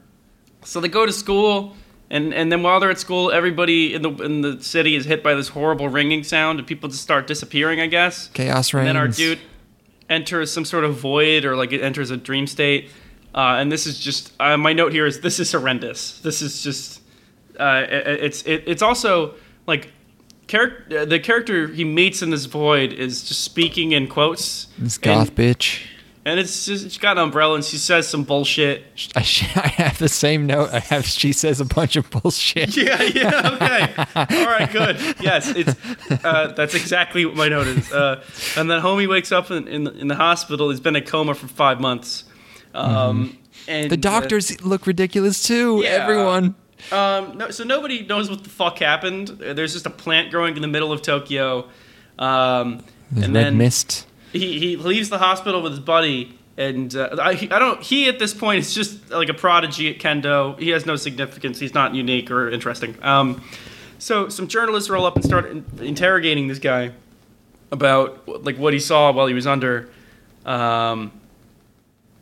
So 0.63 0.79
they 0.81 0.89
go 0.89 1.05
to 1.05 1.11
school, 1.13 1.75
and, 2.09 2.33
and 2.33 2.51
then 2.51 2.61
while 2.63 2.79
they're 2.79 2.89
at 2.91 2.99
school, 2.99 3.31
everybody 3.31 3.93
in 3.93 4.01
the 4.03 4.11
in 4.11 4.41
the 4.41 4.61
city 4.61 4.95
is 4.95 5.05
hit 5.05 5.23
by 5.23 5.33
this 5.33 5.47
horrible 5.49 5.89
ringing 5.89 6.23
sound, 6.23 6.59
and 6.59 6.67
people 6.67 6.89
just 6.89 7.01
start 7.01 7.25
disappearing. 7.27 7.79
I 7.79 7.87
guess. 7.87 8.27
Chaos 8.29 8.73
And 8.73 8.83
reigns. 8.83 8.87
then 8.89 8.97
our 8.97 9.07
dude 9.07 9.39
enters 10.09 10.51
some 10.51 10.65
sort 10.65 10.83
of 10.83 10.95
void, 10.99 11.45
or 11.45 11.55
like 11.55 11.71
it 11.71 11.81
enters 11.81 12.11
a 12.11 12.17
dream 12.17 12.45
state. 12.47 12.89
Uh, 13.37 13.57
and 13.59 13.71
this 13.71 13.85
is 13.85 13.99
just 13.99 14.33
uh, 14.39 14.57
my 14.57 14.73
note 14.73 14.91
here 14.91 15.05
is 15.05 15.19
this 15.19 15.39
is 15.39 15.51
horrendous. 15.51 16.19
This 16.21 16.41
is 16.41 16.63
just 16.63 17.01
uh, 17.59 17.85
it, 17.87 18.23
it's 18.23 18.41
it, 18.47 18.63
it's 18.65 18.81
also 18.81 19.35
like 19.67 19.91
character 20.47 21.05
the 21.05 21.19
character 21.19 21.67
he 21.67 21.83
meets 21.83 22.23
in 22.23 22.31
this 22.31 22.45
void 22.45 22.91
is 22.93 23.27
just 23.27 23.41
speaking 23.41 23.91
in 23.91 24.07
quotes. 24.07 24.65
This 24.79 24.97
goth 24.97 25.27
and, 25.27 25.37
bitch. 25.37 25.85
and 26.25 26.39
it's 26.39 26.65
just 26.65 26.85
she's 26.85 26.97
got 26.97 27.19
an 27.19 27.25
umbrella 27.25 27.53
and 27.53 27.63
she 27.63 27.77
says 27.77 28.07
some 28.07 28.23
bullshit. 28.23 28.85
I, 29.15 29.21
sh- 29.21 29.43
I 29.55 29.67
have 29.67 29.99
the 29.99 30.09
same 30.09 30.47
note. 30.47 30.71
I 30.73 30.79
have. 30.79 31.05
She 31.05 31.31
says 31.31 31.61
a 31.61 31.65
bunch 31.65 31.95
of 31.95 32.09
bullshit. 32.09 32.75
Yeah, 32.75 33.03
yeah, 33.03 33.51
okay. 33.53 33.93
All 34.15 34.47
right, 34.47 34.71
good. 34.71 34.97
Yes, 35.21 35.49
it's 35.49 35.75
uh, 36.25 36.53
that's 36.57 36.73
exactly 36.73 37.23
what 37.23 37.35
my 37.35 37.49
note 37.49 37.67
is. 37.67 37.93
Uh, 37.93 38.23
and 38.55 38.67
then 38.67 38.81
homie 38.81 39.07
wakes 39.07 39.31
up 39.31 39.51
in, 39.51 39.67
in 39.67 39.85
in 39.85 40.07
the 40.07 40.15
hospital. 40.15 40.71
He's 40.71 40.79
been 40.79 40.95
in 40.95 41.03
a 41.03 41.05
coma 41.05 41.35
for 41.35 41.47
five 41.47 41.79
months. 41.79 42.23
Um, 42.73 43.37
and 43.67 43.85
Mm-hmm. 43.85 43.89
The 43.89 43.97
doctors 43.97 44.63
look 44.63 44.87
ridiculous 44.87 45.43
too. 45.43 45.81
Yeah. 45.83 45.89
Everyone. 45.89 46.55
Um, 46.91 47.37
no, 47.37 47.49
so 47.49 47.63
nobody 47.63 48.05
knows 48.05 48.29
what 48.29 48.43
the 48.43 48.49
fuck 48.49 48.79
happened. 48.79 49.41
Uh, 49.43 49.53
There's 49.53 49.73
just 49.73 49.85
a 49.85 49.89
plant 49.89 50.29
growing 50.31 50.55
in 50.55 50.61
the 50.61 50.67
middle 50.67 50.91
of 50.91 51.01
Tokyo. 51.01 51.67
Um, 52.19 52.83
and 53.15 53.33
red 53.33 53.33
then 53.33 53.57
mist. 53.57 54.05
he, 54.31 54.59
he 54.59 54.75
leaves 54.77 55.09
the 55.09 55.17
hospital 55.17 55.61
with 55.61 55.71
his 55.73 55.79
buddy 55.79 56.37
and 56.57 56.95
uh, 56.95 57.15
I, 57.19 57.31
I 57.51 57.59
don't 57.59 57.81
he 57.81 58.09
at 58.09 58.19
this 58.19 58.33
point 58.33 58.59
is 58.59 58.73
just 58.73 59.11
like 59.11 59.29
a 59.29 59.33
prodigy 59.33 59.89
at 59.93 59.99
kendo 59.99 60.59
he 60.59 60.69
has 60.71 60.85
no 60.85 60.95
significance 60.95 61.59
he's 61.59 61.73
not 61.73 61.93
unique 61.95 62.29
or 62.31 62.49
interesting 62.49 62.95
um, 63.03 63.41
so 63.99 64.27
some 64.29 64.47
journalists 64.47 64.89
roll 64.89 65.05
up 65.05 65.15
and 65.15 65.23
start 65.23 65.45
in- 65.45 65.63
interrogating 65.79 66.47
this 66.47 66.59
guy 66.59 66.91
about 67.71 68.27
like 68.43 68.57
what 68.57 68.73
he 68.73 68.79
saw 68.79 69.11
while 69.11 69.27
he 69.27 69.33
was 69.33 69.45
under 69.47 69.89
um, 70.45 71.11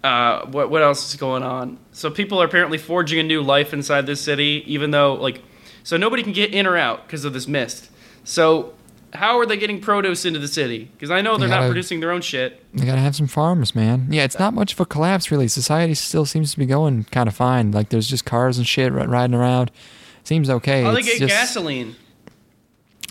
uh, 0.05 0.45
what, 0.47 0.69
what 0.69 0.81
else 0.81 1.09
is 1.09 1.15
going 1.19 1.43
on 1.43 1.77
so 1.91 2.09
people 2.11 2.41
are 2.41 2.45
apparently 2.45 2.77
forging 2.77 3.19
a 3.19 3.23
new 3.23 3.41
life 3.41 3.73
inside 3.73 4.05
this 4.05 4.21
city 4.21 4.63
even 4.67 4.91
though 4.91 5.13
like 5.15 5.41
so 5.83 5.97
nobody 5.97 6.21
can 6.23 6.33
get 6.33 6.53
in 6.53 6.65
or 6.67 6.77
out 6.77 7.05
because 7.07 7.25
of 7.25 7.33
this 7.33 7.47
mist 7.47 7.89
so 8.23 8.73
how 9.13 9.39
are 9.39 9.45
they 9.45 9.55
getting 9.57 9.79
produce 9.79 10.25
into 10.25 10.39
the 10.39 10.47
city 10.47 10.89
because 10.93 11.09
i 11.09 11.21
know 11.21 11.37
they're 11.37 11.47
not 11.47 11.57
gotta- 11.61 11.67
producing 11.69 11.99
their 12.01 12.11
own 12.11 12.21
shit 12.21 12.61
They 12.73 12.85
gotta 12.85 12.99
have 13.01 13.15
some 13.15 13.27
farms, 13.27 13.73
man. 13.73 14.07
Yeah, 14.11 14.25
it's 14.25 14.37
not 14.37 14.53
much 14.53 14.73
of 14.73 14.79
a 14.81 14.85
collapse, 14.85 15.31
really. 15.31 15.47
Society 15.47 15.93
still 15.95 16.25
seems 16.25 16.51
to 16.51 16.59
be 16.59 16.65
going 16.65 17.05
kind 17.05 17.29
of 17.29 17.33
fine. 17.35 17.71
Like 17.71 17.87
there's 17.89 18.09
just 18.09 18.25
cars 18.25 18.57
and 18.57 18.67
shit 18.67 18.91
riding 18.91 19.33
around. 19.33 19.71
Seems 20.25 20.49
okay. 20.49 20.83
How 20.83 20.91
they 20.91 20.99
It's 20.99 21.07
get 21.07 21.19
just- 21.19 21.33
gasoline? 21.33 21.95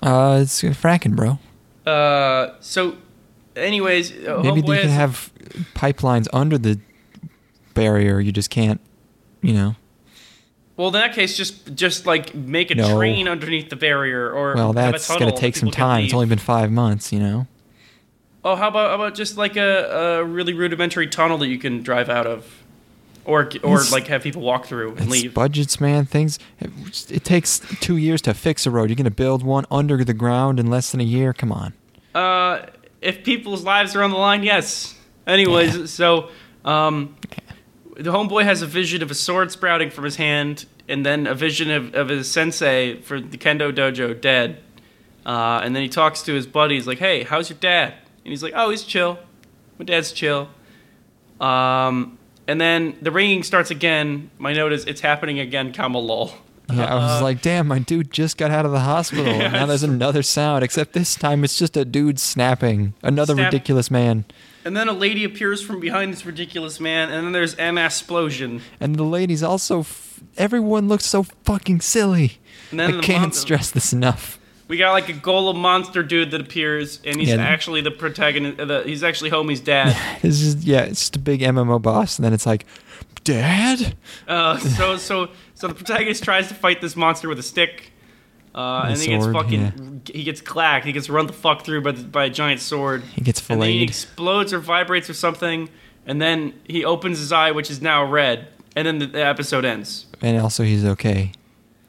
Uh, 0.03 0.41
it's 0.43 0.61
fracking, 0.63 1.17
bro. 1.17 1.39
Uh, 1.91 2.55
so, 2.61 2.97
anyways, 3.57 4.13
uh, 4.13 4.41
Maybe 4.43 4.63
homeboy 4.63 4.67
they 4.77 4.81
can 4.83 4.91
have 4.91 5.31
pipelines 5.75 6.27
under 6.33 6.59
the 6.59 6.79
barrier. 7.75 8.21
You 8.21 8.33
just 8.33 8.51
can't, 8.51 8.81
you 9.43 9.53
know. 9.55 9.77
Well, 10.77 10.89
in 10.89 10.95
that 10.95 11.15
case, 11.15 11.37
just 11.37 11.75
just 11.75 12.05
like 12.07 12.35
make 12.35 12.71
a 12.71 12.75
No. 12.75 12.97
train 12.97 13.29
underneath 13.29 13.71
the 13.71 13.77
barrier, 13.77 14.31
or 14.31 14.55
Well, 14.55 14.73
that's 14.73 15.09
gonna 15.09 15.37
take 15.37 15.57
some 15.57 15.71
time. 15.71 16.05
It's 16.05 16.15
only 16.15 16.27
been 16.27 16.39
five 16.39 16.71
months, 16.73 17.13
you 17.13 17.21
know. 17.21 17.47
Oh, 18.45 18.57
how 18.57 18.69
about 18.69 18.89
how 18.91 18.97
about 18.97 19.15
just 19.15 19.39
like 19.39 19.57
a, 19.57 20.19
a 20.21 20.25
really 20.25 20.53
rudimentary 20.53 21.07
tunnel 21.07 21.39
that 21.39 21.49
you 21.49 21.59
can 21.59 21.83
drive 21.83 22.09
out 22.09 22.27
of? 22.27 22.45
or 23.27 23.41
or 23.63 23.77
It's- 23.77 23.91
like 23.91 24.09
have 24.09 24.23
people 24.23 24.43
walk 24.43 24.67
through 24.67 24.91
and 24.91 25.01
It's 25.01 25.09
leave. 25.11 25.33
budgets, 25.33 25.81
man. 25.81 26.05
Things. 26.05 26.39
It, 26.61 26.71
it 27.11 27.25
takes 27.25 27.59
two 27.81 27.97
years 27.97 28.21
to 28.23 28.35
fix 28.35 28.67
a 28.67 28.71
road. 28.71 28.91
You're 28.91 28.97
gonna 28.97 29.11
build 29.11 29.43
one 29.43 29.65
under 29.71 30.05
the 30.05 30.13
ground 30.13 30.61
in 30.61 30.67
less 30.67 30.91
than 30.93 31.01
a 31.01 31.05
year. 31.05 31.33
Come 31.33 31.51
on. 31.51 31.73
Uh, 32.15 32.67
if 33.05 33.23
people's 33.23 33.63
lives 33.63 33.95
are 33.95 34.03
on 34.03 34.11
the 34.11 34.17
line, 34.17 34.43
yes. 34.43 34.99
Anyways, 35.27 35.91
so 35.93 36.31
um, 36.65 37.17
the 37.97 38.11
homeboy 38.11 38.45
has 38.45 38.63
a 38.63 38.67
vision 38.67 39.03
of 39.03 39.11
a 39.11 39.15
sword 39.15 39.53
sprouting 39.53 39.91
from 39.91 40.05
his 40.05 40.17
hand, 40.17 40.67
and 40.89 41.05
then 41.05 41.27
a 41.27 41.35
vision 41.35 41.71
of, 41.71 41.95
of 41.95 42.09
his 42.09 42.31
sensei 42.31 43.01
for 43.03 43.21
the 43.21 43.39
kendo 43.39 43.73
dojo 43.73 44.19
dead. 44.19 44.61
Uh, 45.25 45.61
and 45.63 45.75
then 45.75 45.83
he 45.83 45.89
talks 45.89 46.23
to 46.23 46.35
his 46.35 46.47
buddies 46.47 46.87
like, 46.87 46.99
"Hey, 46.99 47.23
how's 47.23 47.49
your 47.49 47.59
dad?" 47.59 47.95
And 48.25 48.33
he's 48.33 48.43
like, 48.43 48.53
"Oh, 48.57 48.71
he's 48.71 48.83
chill. 48.83 49.19
My 49.79 49.85
dad's 49.85 50.13
chill." 50.13 50.49
Um, 51.41 52.19
and 52.47 52.61
then 52.61 52.97
the 53.01 53.11
ringing 53.11 53.43
starts 53.43 53.71
again. 53.71 54.31
My 54.39 54.53
note 54.53 54.73
is 54.73 54.85
it's 54.85 55.01
happening 55.01 55.39
again, 55.41 55.73
comma 55.73 55.99
lol. 55.99 56.33
Yeah, 56.73 56.85
I 56.87 56.95
was 56.95 57.21
Uh, 57.21 57.25
like, 57.25 57.43
damn, 57.43 57.69
my 57.69 57.79
dude 57.79 58.11
just 58.11 58.37
got 58.39 58.51
out 58.51 58.65
of 58.65 58.73
the 58.73 58.81
hospital. 58.81 59.27
and 59.29 59.53
now 59.53 59.67
there's 59.67 59.83
another 59.83 60.23
sound, 60.23 60.65
except 60.65 60.93
this 60.95 61.15
time 61.15 61.45
it's 61.45 61.59
just 61.59 61.77
a 61.77 61.85
dude 61.85 62.19
snapping. 62.19 62.95
Another 63.03 63.35
Snap. 63.35 63.53
ridiculous 63.53 63.91
man. 63.91 64.25
And 64.65 64.75
then 64.75 64.89
a 64.89 64.93
lady 64.95 65.25
appears 65.25 65.61
from 65.63 65.79
behind 65.79 66.13
this 66.13 66.25
ridiculous 66.25 66.81
man, 66.81 67.11
and 67.11 67.27
then 67.27 67.33
there's 67.33 67.55
an 67.57 67.77
explosion. 67.77 68.63
And 68.81 68.97
the 68.97 69.03
lady's 69.05 69.43
also. 69.43 69.81
F- 69.81 70.21
everyone 70.39 70.89
looks 70.89 71.05
so 71.05 71.25
fucking 71.45 71.83
silly. 71.83 72.39
And 72.71 72.81
then 72.81 72.95
I 72.95 72.97
the 72.97 73.03
can't 73.03 73.35
stress 73.35 73.71
this 73.71 73.93
enough. 73.93 74.39
We 74.67 74.79
got 74.79 74.93
like 74.93 75.11
a 75.11 75.13
golem 75.13 75.57
monster 75.57 76.03
dude 76.03 76.31
that 76.31 76.41
appears, 76.41 76.99
and 77.05 77.21
he's 77.21 77.29
Yeah. 77.29 77.37
actually 77.37 77.83
the 77.83 77.91
protagonist. 77.91 78.59
Uh, 78.59 78.65
the, 78.65 78.83
he's 78.85 79.05
actually 79.05 79.31
Homie's 79.31 79.61
dad. 79.61 79.95
It's 80.23 80.39
just, 80.41 80.59
yeah, 80.63 80.81
it's 80.85 81.01
just 81.01 81.17
a 81.17 81.19
big 81.19 81.41
MMO 81.43 81.83
boss. 81.83 82.17
And 82.19 82.25
then 82.25 82.33
it's 82.33 82.47
like, 82.47 82.65
Dad? 83.25 83.95
Uh, 84.29 84.59
so 84.59 84.97
so 84.97 85.29
so 85.55 85.69
the 85.69 85.75
protagonist 85.75 86.23
tries 86.25 86.49
to 86.49 86.55
fight 86.55 86.81
this 86.81 86.97
monster 86.97 87.29
with 87.29 87.39
a 87.39 87.43
stick, 87.43 87.93
uh, 88.55 88.87
With 88.89 88.91
a 88.91 88.93
and 88.93 89.01
he 89.01 89.07
gets 89.09 89.27
fucking 89.33 90.03
he 90.13 90.23
gets 90.25 90.41
clacked. 90.41 90.85
He 90.87 90.93
gets 90.93 91.09
run 91.09 91.27
the 91.27 91.33
fuck 91.33 91.65
through 91.65 91.83
by, 91.83 91.93
the, 91.93 92.03
by 92.05 92.25
a 92.25 92.31
giant 92.31 92.61
sword. 92.61 93.03
He 93.03 93.21
gets 93.21 93.49
and 93.49 93.61
then 93.61 93.69
he 93.71 93.83
explodes 93.83 94.53
or 94.53 94.59
vibrates 94.59 95.09
or 95.11 95.15
something, 95.15 95.69
and 96.07 96.21
then 96.21 96.55
he 96.65 96.85
opens 96.85 97.19
his 97.19 97.33
eye, 97.33 97.51
which 97.51 97.71
is 97.71 97.81
now 97.81 98.05
red, 98.05 98.49
and 98.77 98.87
then 98.87 98.99
the, 98.99 99.07
the 99.07 99.25
episode 99.25 99.65
ends. 99.65 100.07
And 100.21 100.41
also, 100.41 100.63
he's 100.63 100.85
okay, 100.85 101.33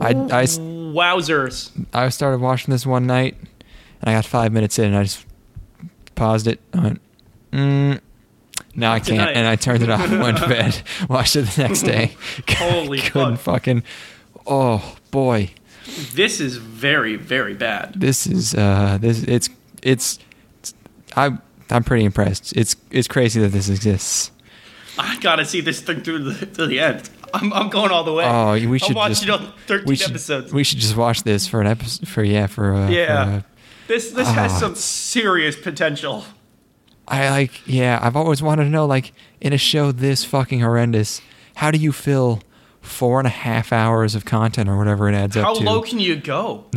I, 0.01 0.09
I, 0.09 0.43
wowzers. 0.43 1.71
I 1.93 2.09
started 2.09 2.41
watching 2.41 2.71
this 2.71 2.85
one 2.85 3.07
night, 3.07 3.37
and 4.01 4.09
I 4.09 4.13
got 4.13 4.25
five 4.25 4.51
minutes 4.51 4.77
in, 4.77 4.85
and 4.85 4.97
I 4.97 5.03
just 5.03 5.25
paused 6.15 6.47
it. 6.47 6.59
I 6.73 6.79
went, 6.81 7.01
mm, 7.51 7.99
no, 8.75 8.91
I 8.91 8.99
can't. 8.99 9.07
Tonight. 9.07 9.31
And 9.31 9.47
I 9.47 9.55
turned 9.55 9.83
it 9.83 9.89
off 9.89 10.09
went 10.11 10.37
to 10.37 10.47
bed. 10.49 10.81
Watched 11.09 11.35
it 11.35 11.43
the 11.47 11.63
next 11.63 11.81
day. 11.83 12.15
Holy 12.49 12.99
Couldn't 12.99 13.37
fuck. 13.37 13.55
fucking. 13.61 13.83
Oh 14.45 14.95
boy, 15.11 15.51
This 16.13 16.39
is 16.39 16.57
very 16.57 17.15
very 17.15 17.53
bad. 17.53 17.93
this 17.95 18.25
is 18.27 18.53
uh, 18.55 18.97
this 19.01 19.23
it's 19.23 19.49
it's. 19.81 20.19
it's 20.63 20.73
I 21.15 21.37
I'm 21.69 21.83
pretty 21.83 22.05
impressed. 22.05 22.55
It's 22.55 22.75
it's 22.91 23.07
crazy 23.09 23.41
that 23.41 23.49
this 23.49 23.67
exists. 23.69 24.31
I 24.97 25.19
gotta 25.19 25.43
see 25.45 25.59
this 25.61 25.81
thing 25.81 26.01
through 26.01 26.19
the, 26.31 26.45
to 26.45 26.65
the 26.67 26.79
end. 26.79 27.09
I'm, 27.33 27.51
I'm 27.51 27.69
going 27.69 27.91
all 27.91 28.05
the 28.05 28.13
way. 28.13 28.23
Oh, 28.25 28.53
we 28.69 28.79
should 28.79 28.95
I'm 28.95 29.09
just 29.11 29.23
it 29.23 29.29
on 29.29 29.51
13 29.67 29.85
we 29.85 29.95
should 29.97 30.11
episodes. 30.11 30.53
we 30.53 30.63
should 30.63 30.79
just 30.79 30.95
watch 30.95 31.23
this 31.23 31.45
for 31.45 31.59
an 31.59 31.67
episode 31.67 32.07
for 32.07 32.23
yeah 32.23 32.47
for 32.47 32.73
uh, 32.73 32.89
Yeah. 32.89 33.25
For, 33.25 33.31
uh, 33.37 33.41
this 33.89 34.11
this 34.11 34.29
has 34.29 34.51
Ah, 34.53 34.57
some 34.59 34.75
serious 34.75 35.55
potential. 35.57 36.23
I 37.07 37.29
like 37.29 37.67
yeah, 37.67 37.99
I've 38.01 38.15
always 38.15 38.41
wanted 38.41 38.65
to 38.65 38.69
know 38.69 38.85
like 38.85 39.13
in 39.39 39.53
a 39.53 39.57
show 39.57 39.91
this 39.91 40.23
fucking 40.23 40.59
horrendous, 40.59 41.21
how 41.55 41.71
do 41.71 41.77
you 41.77 41.91
fill 41.91 42.41
four 42.81 43.19
and 43.19 43.27
a 43.27 43.31
half 43.31 43.73
hours 43.73 44.15
of 44.15 44.25
content 44.25 44.69
or 44.69 44.77
whatever 44.77 45.09
it 45.09 45.15
adds 45.15 45.35
How 45.35 45.51
up 45.51 45.57
to? 45.57 45.63
How 45.63 45.73
low 45.73 45.81
can 45.81 45.99
you 45.99 46.15
go? 46.15 46.65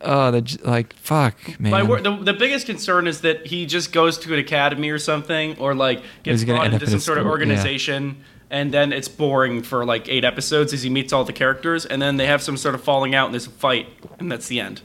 oh, 0.00 0.30
the 0.30 0.58
like 0.64 0.92
fuck, 0.94 1.58
man. 1.60 1.72
My 1.72 2.00
the, 2.00 2.16
the 2.16 2.32
biggest 2.32 2.66
concern 2.66 3.06
is 3.06 3.22
that 3.22 3.46
he 3.46 3.66
just 3.66 3.92
goes 3.92 4.18
to 4.18 4.32
an 4.32 4.38
academy 4.38 4.90
or 4.90 4.98
something, 4.98 5.56
or 5.58 5.74
like 5.74 6.02
gets 6.22 6.44
brought 6.44 6.72
into 6.72 6.86
some 6.86 7.00
sort 7.00 7.18
of 7.18 7.22
school, 7.22 7.26
yeah. 7.26 7.30
organization, 7.30 8.22
and 8.50 8.72
then 8.72 8.92
it's 8.92 9.08
boring 9.08 9.62
for 9.62 9.84
like 9.84 10.08
eight 10.08 10.24
episodes 10.24 10.72
as 10.72 10.82
he 10.82 10.90
meets 10.90 11.12
all 11.12 11.24
the 11.24 11.32
characters, 11.32 11.86
and 11.86 12.02
then 12.02 12.16
they 12.16 12.26
have 12.26 12.42
some 12.42 12.56
sort 12.56 12.74
of 12.74 12.82
falling 12.82 13.14
out 13.14 13.26
and 13.26 13.34
there's 13.34 13.46
a 13.46 13.50
fight, 13.50 13.88
and 14.18 14.30
that's 14.30 14.48
the 14.48 14.60
end. 14.60 14.82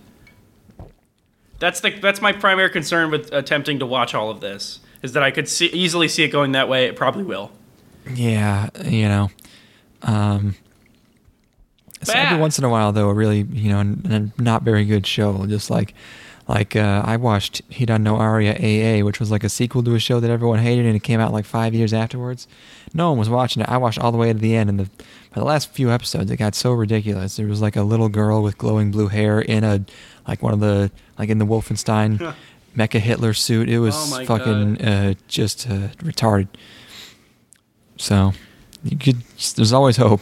That's 1.60 1.82
the 1.82 1.92
that's 1.92 2.22
my 2.22 2.32
primary 2.32 2.70
concern 2.70 3.12
with 3.12 3.32
attempting 3.34 3.80
to 3.80 3.86
watch 3.86 4.16
all 4.16 4.30
of 4.30 4.40
this 4.42 4.80
is 5.02 5.14
that 5.14 5.24
I 5.24 5.32
could 5.32 5.48
see, 5.48 5.68
easily 5.68 6.08
see 6.08 6.24
it 6.24 6.30
going 6.30 6.52
that 6.54 6.68
way. 6.70 6.86
It 6.86 6.96
probably 6.96 7.24
will. 7.24 7.52
yeah, 8.14 8.70
you 8.86 9.08
know. 9.08 9.30
Um 10.04 10.56
so 12.02 12.14
every 12.14 12.38
once 12.38 12.58
in 12.58 12.64
a 12.64 12.70
while 12.70 12.92
though, 12.94 13.10
a 13.10 13.14
really, 13.14 13.42
you 13.42 13.70
know, 13.70 13.80
n- 13.80 14.32
not 14.38 14.64
very 14.64 14.86
good 14.86 15.06
show 15.06 15.46
just 15.48 15.70
like 15.70 15.94
like 16.48 16.76
uh, 16.76 17.04
I 17.06 17.18
watched 17.18 17.62
Hidan 17.70 18.02
no 18.02 18.16
Aria 18.16 18.54
AA, 18.56 19.06
which 19.06 19.20
was 19.20 19.30
like 19.30 19.44
a 19.44 19.50
sequel 19.50 19.84
to 19.84 19.94
a 19.94 20.00
show 20.00 20.20
that 20.20 20.32
everyone 20.32 20.58
hated, 20.58 20.88
and 20.88 20.96
it 20.96 21.04
came 21.04 21.20
out 21.20 21.32
like 21.32 21.46
five 21.46 21.76
years 21.76 21.94
afterwards. 21.94 22.48
No 22.92 23.10
one 23.10 23.20
was 23.20 23.30
watching 23.30 23.62
it. 23.62 23.70
I 23.70 23.78
watched 23.78 24.00
all 24.00 24.12
the 24.12 24.18
way 24.18 24.34
to 24.34 24.40
the 24.40 24.56
end, 24.56 24.68
and 24.68 24.80
the 24.80 24.90
by 25.32 25.40
the 25.42 25.46
last 25.46 25.72
few 25.72 25.92
episodes, 25.92 26.32
it 26.32 26.38
got 26.38 26.56
so 26.56 26.72
ridiculous. 26.72 27.36
There 27.36 27.48
was 27.48 27.62
like 27.62 27.76
a 27.76 27.84
little 27.84 28.10
girl 28.10 28.42
with 28.42 28.58
glowing 28.58 28.92
blue 28.92 29.08
hair 29.10 29.40
in 29.40 29.64
a 29.64 29.86
like 30.28 30.42
one 30.42 30.54
of 30.54 30.60
the 30.60 30.92
like 31.18 31.30
in 31.30 31.38
the 31.38 31.46
Wolfenstein 31.46 32.34
Mecha 32.78 33.00
Hitler 33.00 33.34
suit. 33.34 33.70
It 33.70 33.80
was 33.80 33.94
Oh 33.96 34.26
fucking 34.26 34.82
uh, 34.82 35.14
just 35.28 35.68
uh, 35.70 35.90
retarded. 35.98 36.48
So 37.98 38.34
you 38.84 38.98
could. 38.98 39.18
There's 39.56 39.74
always 39.74 39.98
hope. 39.98 40.22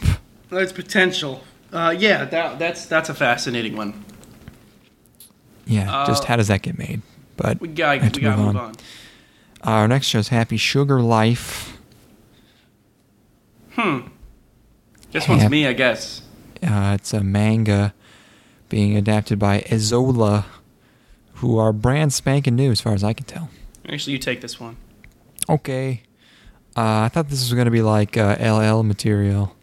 There's 0.50 0.72
potential. 0.72 1.42
Uh, 1.72 1.94
yeah, 1.96 2.24
that, 2.24 2.58
that's 2.58 2.86
that's 2.86 3.08
a 3.08 3.14
fascinating 3.14 3.76
one. 3.76 4.04
Yeah. 5.66 6.04
just 6.06 6.24
Uh, 6.24 6.26
how 6.28 6.36
does 6.36 6.48
that 6.48 6.62
get 6.62 6.78
made? 6.78 7.02
But 7.36 7.60
We 7.60 7.68
got 7.68 8.02
we 8.02 8.08
to 8.10 8.20
got 8.20 8.38
move 8.38 8.46
move 8.46 8.56
on. 8.56 8.64
on. 8.70 8.74
our 9.62 9.86
next 9.88 10.06
show 10.06 10.18
is 10.18 10.28
Happy 10.28 10.56
Sugar 10.56 11.00
Life. 11.02 11.78
Hmm. 13.72 14.00
This 15.12 15.28
one's 15.28 15.48
me, 15.48 15.66
I 15.66 15.72
guess. 15.72 16.22
Uh, 16.62 16.92
it's 16.98 17.12
a 17.12 17.22
manga 17.22 17.94
being 18.68 18.96
adapted 18.96 19.38
by 19.38 19.60
Ezo'la, 19.62 20.44
who 21.34 21.58
are 21.58 21.72
brand 21.72 22.12
spanking 22.12 22.56
new 22.56 22.70
as 22.70 22.80
far 22.80 22.92
as 22.94 23.02
I 23.04 23.12
can 23.12 23.24
tell. 23.26 23.48
Actually, 23.88 24.14
you 24.14 24.18
take 24.18 24.40
this 24.40 24.60
one. 24.60 24.76
Okay. 25.48 26.02
Uh, 26.76 27.02
I 27.02 27.08
thought 27.08 27.28
this 27.28 27.40
was 27.40 27.52
going 27.54 27.64
to 27.64 27.70
be 27.70 27.82
like 27.82 28.16
uh, 28.16 28.36
LL 28.40 28.82
material 28.82 29.54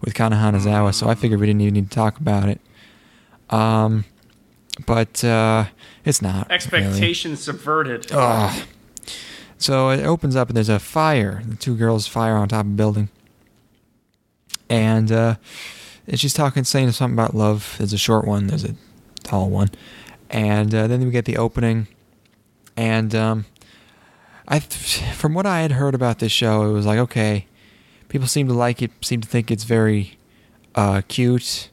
with 0.00 0.14
Kana 0.14 0.36
Hanazawa, 0.36 0.94
so 0.94 1.08
I 1.08 1.14
figured 1.14 1.40
we 1.40 1.46
didn't 1.46 1.62
even 1.62 1.74
need 1.74 1.90
to 1.90 1.94
talk 1.94 2.18
about 2.18 2.48
it. 2.48 2.60
Um, 3.50 4.04
but 4.86 5.22
uh, 5.24 5.66
it's 6.04 6.22
not. 6.22 6.48
really. 6.48 6.54
Expectations 6.54 7.42
subverted. 7.42 8.06
Ugh. 8.12 8.66
So 9.58 9.90
it 9.90 10.04
opens 10.04 10.34
up 10.34 10.48
and 10.48 10.56
there's 10.56 10.68
a 10.68 10.78
fire. 10.78 11.42
The 11.46 11.56
two 11.56 11.76
girls 11.76 12.06
fire 12.06 12.36
on 12.36 12.48
top 12.48 12.66
of 12.66 12.72
a 12.72 12.74
building. 12.74 13.08
And 14.72 15.12
uh, 15.12 15.34
and 16.06 16.18
she's 16.18 16.32
talking, 16.32 16.64
saying 16.64 16.90
something 16.92 17.14
about 17.14 17.34
love. 17.34 17.74
There's 17.76 17.92
a 17.92 17.98
short 17.98 18.26
one. 18.26 18.46
There's 18.46 18.64
a 18.64 18.74
tall 19.22 19.50
one. 19.50 19.68
And 20.30 20.74
uh, 20.74 20.86
then 20.86 21.04
we 21.04 21.10
get 21.10 21.26
the 21.26 21.36
opening. 21.36 21.88
And 22.74 23.14
um, 23.14 23.44
I, 24.48 24.60
from 24.60 25.34
what 25.34 25.44
I 25.44 25.60
had 25.60 25.72
heard 25.72 25.94
about 25.94 26.20
this 26.20 26.32
show, 26.32 26.62
it 26.62 26.72
was 26.72 26.86
like 26.86 26.98
okay, 26.98 27.46
people 28.08 28.26
seem 28.26 28.48
to 28.48 28.54
like 28.54 28.80
it. 28.80 28.90
Seem 29.02 29.20
to 29.20 29.28
think 29.28 29.50
it's 29.50 29.64
very 29.64 30.16
uh, 30.74 31.02
cute. 31.06 31.68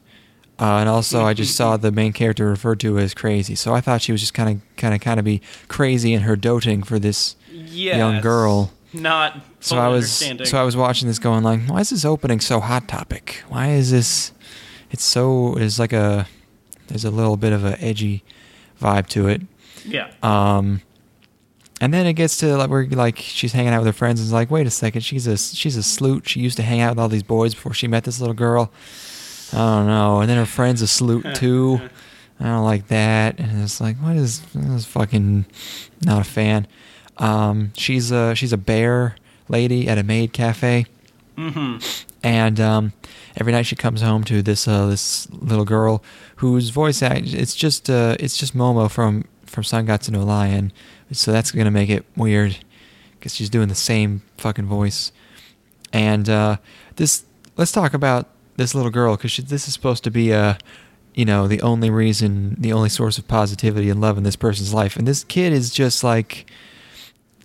Uh, 0.59 0.79
and 0.79 0.89
also, 0.89 1.23
I 1.23 1.33
just 1.33 1.55
saw 1.55 1.77
the 1.77 1.89
main 1.89 2.11
character 2.11 2.49
referred 2.49 2.81
to 2.81 2.99
as 2.99 3.13
crazy, 3.13 3.55
so 3.55 3.73
I 3.73 3.79
thought 3.79 4.01
she 4.01 4.11
was 4.11 4.19
just 4.19 4.33
kind 4.33 4.49
of, 4.57 4.75
kind 4.75 4.93
of, 4.93 4.99
kind 4.99 5.17
of 5.17 5.23
be 5.23 5.41
crazy 5.69 6.11
in 6.11 6.23
her 6.23 6.35
doting 6.35 6.83
for 6.83 6.99
this 6.99 7.37
yes. 7.49 7.95
young 7.95 8.19
girl. 8.19 8.73
Not 8.93 9.39
So 9.59 9.77
I 9.77 9.87
was, 9.87 10.11
so 10.49 10.57
I 10.59 10.63
was 10.63 10.75
watching 10.75 11.07
this, 11.07 11.19
going 11.19 11.43
like, 11.43 11.61
why 11.67 11.81
is 11.81 11.91
this 11.91 12.05
opening 12.05 12.39
so 12.39 12.59
hot 12.59 12.87
topic? 12.87 13.43
Why 13.47 13.69
is 13.69 13.91
this? 13.91 14.31
It's 14.91 15.03
so, 15.03 15.55
it's 15.57 15.77
like 15.77 15.93
a, 15.93 16.27
there's 16.87 17.05
a 17.05 17.11
little 17.11 17.37
bit 17.37 17.53
of 17.53 17.63
a 17.63 17.79
edgy 17.81 18.23
vibe 18.81 19.07
to 19.09 19.27
it. 19.27 19.41
yeah. 19.85 20.11
Um, 20.23 20.81
and 21.81 21.93
then 21.93 22.05
it 22.07 22.13
gets 22.13 22.37
to 22.37 22.57
like 22.57 22.69
where 22.69 22.85
like 22.87 23.17
she's 23.17 23.53
hanging 23.53 23.71
out 23.71 23.79
with 23.79 23.87
her 23.87 23.93
friends 23.93 24.19
and 24.19 24.27
is 24.27 24.33
like, 24.33 24.51
wait 24.51 24.67
a 24.67 24.69
second, 24.69 25.01
she's 25.01 25.27
a 25.27 25.37
she's 25.37 25.77
a 25.77 25.83
sloot. 25.83 26.27
She 26.27 26.41
used 26.41 26.57
to 26.57 26.63
hang 26.63 26.81
out 26.81 26.91
with 26.91 26.99
all 26.99 27.07
these 27.07 27.23
boys 27.23 27.53
before 27.53 27.73
she 27.73 27.87
met 27.87 28.03
this 28.03 28.19
little 28.19 28.33
girl. 28.33 28.71
I 29.53 29.57
don't 29.57 29.87
know. 29.87 30.19
And 30.19 30.29
then 30.29 30.37
her 30.37 30.45
friend's 30.45 30.81
a 30.81 30.87
sloot 30.87 31.25
too. 31.35 31.79
I 32.39 32.45
don't 32.45 32.65
like 32.65 32.87
that. 32.87 33.39
And 33.39 33.63
it's 33.63 33.79
like, 33.79 33.95
what 33.97 34.17
is 34.17 34.41
this 34.53 34.65
is 34.65 34.85
fucking 34.85 35.45
not 36.03 36.21
a 36.21 36.25
fan. 36.25 36.67
Um, 37.19 37.71
she's 37.75 38.11
a 38.11 38.33
she's 38.35 38.53
a 38.53 38.57
bear 38.57 39.15
lady 39.47 39.87
at 39.87 39.97
a 39.97 40.03
maid 40.03 40.33
cafe 40.33 40.85
Mm-hmm. 41.37 41.77
and 42.21 42.59
um, 42.59 42.93
every 43.37 43.53
night 43.53 43.65
she 43.65 43.75
comes 43.77 44.01
home 44.01 44.25
to 44.25 44.41
this 44.41 44.67
uh, 44.67 44.87
this 44.87 45.29
little 45.31 45.63
girl 45.63 46.03
whose 46.37 46.69
voice 46.69 47.01
act 47.01 47.27
it's 47.33 47.55
just 47.55 47.89
uh, 47.89 48.15
it's 48.19 48.35
just 48.37 48.55
Momo 48.57 48.91
from 48.91 49.23
from 49.45 49.63
Sangatsu 49.63 50.09
no 50.11 50.23
Lion, 50.25 50.73
so 51.13 51.31
that's 51.31 51.51
gonna 51.51 51.71
make 51.71 51.89
it 51.89 52.05
weird 52.17 52.57
because 53.17 53.33
she's 53.35 53.49
doing 53.49 53.67
the 53.69 53.75
same 53.75 54.21
fucking 54.37 54.65
voice. 54.65 55.11
And 55.91 56.29
uh, 56.29 56.57
this, 56.97 57.25
let's 57.57 57.71
talk 57.71 57.93
about 57.93 58.27
this 58.57 58.73
little 58.75 58.91
girl 58.91 59.17
because 59.17 59.35
this 59.37 59.67
is 59.67 59.73
supposed 59.73 60.03
to 60.05 60.11
be 60.11 60.31
a, 60.31 60.57
you 61.15 61.25
know, 61.25 61.47
the 61.47 61.61
only 61.61 61.89
reason, 61.89 62.55
the 62.59 62.71
only 62.71 62.89
source 62.89 63.17
of 63.17 63.27
positivity 63.27 63.89
and 63.89 63.99
love 63.99 64.17
in 64.17 64.23
this 64.23 64.35
person's 64.37 64.73
life. 64.73 64.95
And 64.95 65.07
this 65.07 65.23
kid 65.23 65.51
is 65.51 65.71
just 65.71 66.03
like, 66.03 66.49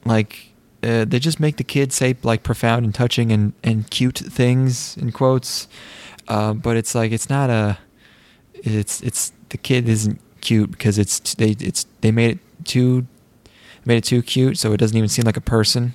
like 0.05 0.53
uh, 0.83 1.05
they 1.05 1.19
just 1.19 1.41
make 1.41 1.57
the 1.57 1.65
kid 1.65 1.93
say 1.93 2.17
like 2.23 2.43
profound 2.43 2.85
and 2.85 2.95
touching 2.95 3.33
and 3.33 3.53
and 3.63 3.91
cute 3.91 4.19
things 4.19 4.97
in 4.97 5.13
quotes, 5.13 5.67
uh, 6.29 6.53
but 6.53 6.77
it's 6.77 6.95
like 6.95 7.13
it's 7.13 7.31
not 7.31 7.51
a, 7.51 7.79
it's 8.55 9.01
it's 9.03 9.33
the 9.49 9.59
kid 9.59 9.89
isn't 9.89 10.21
cute 10.41 10.71
because 10.71 10.99
it's 10.99 11.35
they 11.35 11.51
it's 11.59 11.87
they 12.03 12.11
made 12.11 12.33
it 12.33 12.65
too 12.65 13.07
made 13.85 13.97
it 13.97 14.05
too 14.05 14.23
cute 14.23 14.59
so 14.59 14.73
it 14.73 14.77
doesn't 14.79 14.97
even 14.97 15.09
seem 15.09 15.25
like 15.25 15.37
a 15.37 15.43
person. 15.43 15.95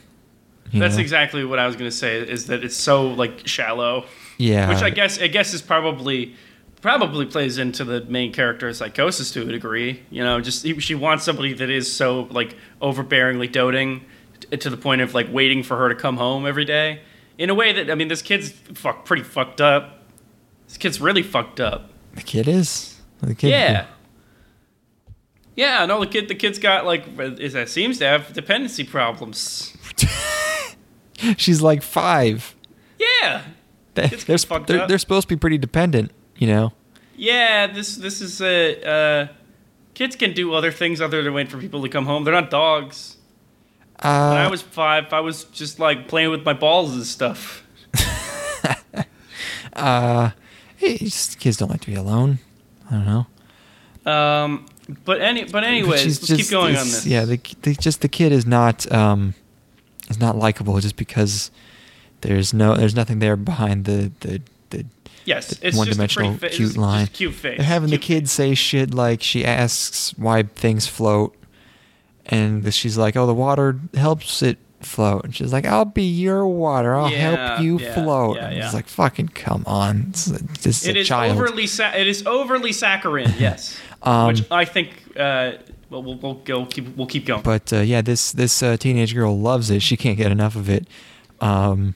That's 0.73 0.95
know? 0.95 1.01
exactly 1.01 1.43
what 1.45 1.59
I 1.59 1.67
was 1.67 1.75
gonna 1.75 1.91
say. 1.91 2.17
Is 2.19 2.47
that 2.47 2.63
it's 2.63 2.75
so 2.75 3.07
like 3.07 3.47
shallow. 3.47 4.05
Yeah. 4.37 4.69
Which 4.69 4.81
I 4.81 4.89
guess 4.89 5.19
I 5.19 5.27
guess 5.27 5.53
is 5.53 5.61
probably 5.61 6.35
probably 6.81 7.25
plays 7.25 7.57
into 7.57 7.83
the 7.83 8.01
main 8.05 8.31
character's 8.33 8.77
psychosis 8.77 9.31
to 9.31 9.41
a 9.41 9.45
degree. 9.45 10.03
You 10.09 10.23
know, 10.23 10.39
just 10.41 10.65
she 10.81 10.95
wants 10.95 11.23
somebody 11.25 11.53
that 11.53 11.69
is 11.69 11.91
so 11.91 12.21
like 12.31 12.55
overbearingly 12.81 13.51
doting 13.51 14.05
t- 14.39 14.57
to 14.57 14.69
the 14.69 14.77
point 14.77 15.01
of 15.01 15.13
like 15.13 15.27
waiting 15.31 15.63
for 15.63 15.77
her 15.77 15.89
to 15.89 15.95
come 15.95 16.17
home 16.17 16.45
every 16.45 16.65
day. 16.65 17.01
In 17.37 17.49
a 17.49 17.55
way 17.55 17.71
that 17.73 17.89
I 17.89 17.95
mean, 17.95 18.07
this 18.07 18.21
kid's 18.21 18.51
fuck 18.51 19.05
pretty 19.05 19.23
fucked 19.23 19.61
up. 19.61 19.99
This 20.67 20.77
kid's 20.77 20.99
really 21.01 21.23
fucked 21.23 21.59
up. 21.59 21.89
The 22.13 22.21
kid 22.21 22.47
is. 22.47 22.99
The 23.21 23.35
kid. 23.35 23.49
Yeah. 23.49 23.85
Yeah, 25.55 25.85
no, 25.85 25.99
the 25.99 26.07
kid, 26.07 26.29
the 26.29 26.35
kid's 26.35 26.57
got 26.57 26.85
like, 26.85 27.03
is 27.19 27.51
that 27.51 27.67
seems 27.67 27.97
to 27.99 28.05
have 28.05 28.31
dependency 28.31 28.85
problems. 28.85 29.75
She's 31.37 31.61
like 31.61 31.81
five. 31.81 32.55
Yeah, 32.97 33.41
They, 33.95 34.07
they're, 34.07 34.37
they're, 34.37 34.87
they're 34.87 34.97
supposed 34.97 35.27
to 35.27 35.35
be 35.35 35.37
pretty 35.39 35.57
dependent, 35.57 36.11
you 36.39 36.47
know. 36.47 36.73
Yeah, 37.15 37.67
this 37.67 37.95
this 37.97 38.21
is 38.21 38.41
a 38.41 38.83
uh, 38.83 39.27
kids 39.93 40.15
can 40.15 40.33
do 40.33 40.53
other 40.53 40.71
things 40.71 40.99
other 41.01 41.21
than 41.21 41.33
wait 41.33 41.49
for 41.51 41.57
people 41.59 41.81
to 41.83 41.89
come 41.89 42.05
home. 42.05 42.23
They're 42.23 42.33
not 42.41 42.49
dogs. 42.49 43.17
When 44.01 44.11
I 44.11 44.45
Uh, 44.45 44.49
was 44.49 44.61
five, 44.61 45.11
I 45.13 45.19
was 45.19 45.43
just 45.51 45.77
like 45.79 46.07
playing 46.07 46.31
with 46.31 46.45
my 46.45 46.53
balls 46.53 46.95
and 46.95 47.05
stuff. 47.05 47.63
uh, 49.73 50.31
just- 50.79 51.39
kids 51.39 51.57
don't 51.57 51.69
like 51.69 51.81
to 51.81 51.87
be 51.87 51.95
alone. 51.95 52.39
I 52.89 52.93
don't 52.95 53.05
know. 53.05 53.27
Um, 54.11 54.65
but 55.05 55.21
any 55.21 55.43
but 55.43 55.63
anyways, 55.63 56.05
let's 56.29 56.41
keep 56.41 56.49
going 56.49 56.75
on 56.75 56.85
this. 56.85 57.05
Yeah, 57.05 57.25
the, 57.25 57.39
the 57.61 57.75
just 57.75 58.01
the 58.01 58.07
kid 58.07 58.31
is 58.31 58.45
not 58.45 58.89
um 58.91 59.35
is 60.09 60.19
not 60.19 60.35
likable 60.35 60.79
just 60.79 60.95
because 60.95 61.51
there's 62.21 62.53
no 62.53 62.75
there's 62.75 62.95
nothing 62.95 63.19
there 63.19 63.35
behind 63.35 63.85
the 63.85 64.11
the 64.21 64.41
yes, 65.29 65.47
the 65.47 65.67
it's 65.67 65.77
one-dimensional 65.77 66.31
just 66.33 66.43
a 66.43 66.49
fa- 66.49 66.55
cute 66.55 66.77
line. 66.77 67.07
Cute 67.07 67.33
face. 67.35 67.57
They're 67.57 67.65
having 67.75 67.89
the 67.89 67.97
Cute 67.97 68.21
kid 68.23 68.29
say 68.29 68.53
shit 68.55 68.93
like 68.93 69.21
she 69.23 69.45
asks 69.45 70.13
why 70.17 70.43
things 70.43 70.87
float, 70.87 71.35
and 72.25 72.73
she's 72.73 72.97
like, 72.97 73.15
"Oh, 73.15 73.25
the 73.27 73.33
water 73.33 73.79
helps 73.93 74.41
it 74.41 74.57
float." 74.81 75.23
And 75.25 75.35
she's 75.35 75.51
like, 75.53 75.65
"I'll 75.65 75.85
be 75.85 76.03
your 76.03 76.45
water. 76.47 76.95
I'll 76.95 77.09
Yeah, 77.11 77.35
help 77.35 77.61
you 77.63 77.79
yeah, 77.79 77.93
float." 77.93 78.35
yeah, 78.37 78.47
and 78.47 78.57
yeah. 78.57 78.65
It's 78.65 78.73
like, 78.73 78.87
"Fucking 78.87 79.29
come 79.29 79.63
on, 79.65 80.11
this 80.11 80.27
is, 80.27 80.41
this 80.63 80.81
is 80.83 80.87
It 80.87 80.95
a 80.97 80.99
is 80.99 81.07
child." 81.07 81.37
overly 81.37 81.67
sa- 81.67 81.93
it 81.95 82.07
is 82.07 82.25
overly 82.25 82.71
saccharine. 82.73 83.33
Yes, 83.39 83.77
Um, 84.03 84.27
which 84.27 84.43
I 84.51 84.65
think. 84.65 84.89
Uh, 85.17 85.53
well, 85.89 86.03
we'll 86.03 86.17
we'll 86.17 86.33
go 86.35 86.65
keep 86.67 86.95
we'll 86.95 87.07
keep 87.07 87.25
going. 87.25 87.41
But 87.41 87.73
uh, 87.73 87.77
yeah, 87.81 88.01
this 88.01 88.31
this 88.31 88.61
uh, 88.61 88.77
teenage 88.77 89.15
girl 89.15 89.39
loves 89.39 89.71
it. 89.71 89.81
She 89.81 89.97
can't 89.97 90.17
get 90.17 90.31
enough 90.31 90.55
of 90.55 90.69
it. 90.69 90.87
Um, 91.41 91.95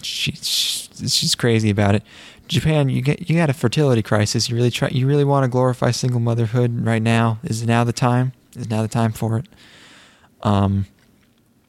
she, 0.00 0.30
she 0.32 0.88
she's 1.08 1.34
crazy 1.34 1.68
about 1.70 1.96
it. 1.96 2.04
Japan, 2.52 2.90
you 2.90 3.00
get 3.00 3.30
you 3.30 3.36
got 3.36 3.48
a 3.48 3.54
fertility 3.54 4.02
crisis. 4.02 4.50
You 4.50 4.56
really 4.56 4.70
try. 4.70 4.88
You 4.88 5.06
really 5.06 5.24
want 5.24 5.44
to 5.44 5.48
glorify 5.48 5.90
single 5.90 6.20
motherhood 6.20 6.84
right 6.84 7.02
now? 7.02 7.38
Is 7.42 7.66
now 7.66 7.82
the 7.82 7.94
time? 7.94 8.32
Is 8.54 8.68
now 8.68 8.82
the 8.82 8.88
time 8.88 9.12
for 9.12 9.38
it? 9.38 9.46
Um, 10.42 10.86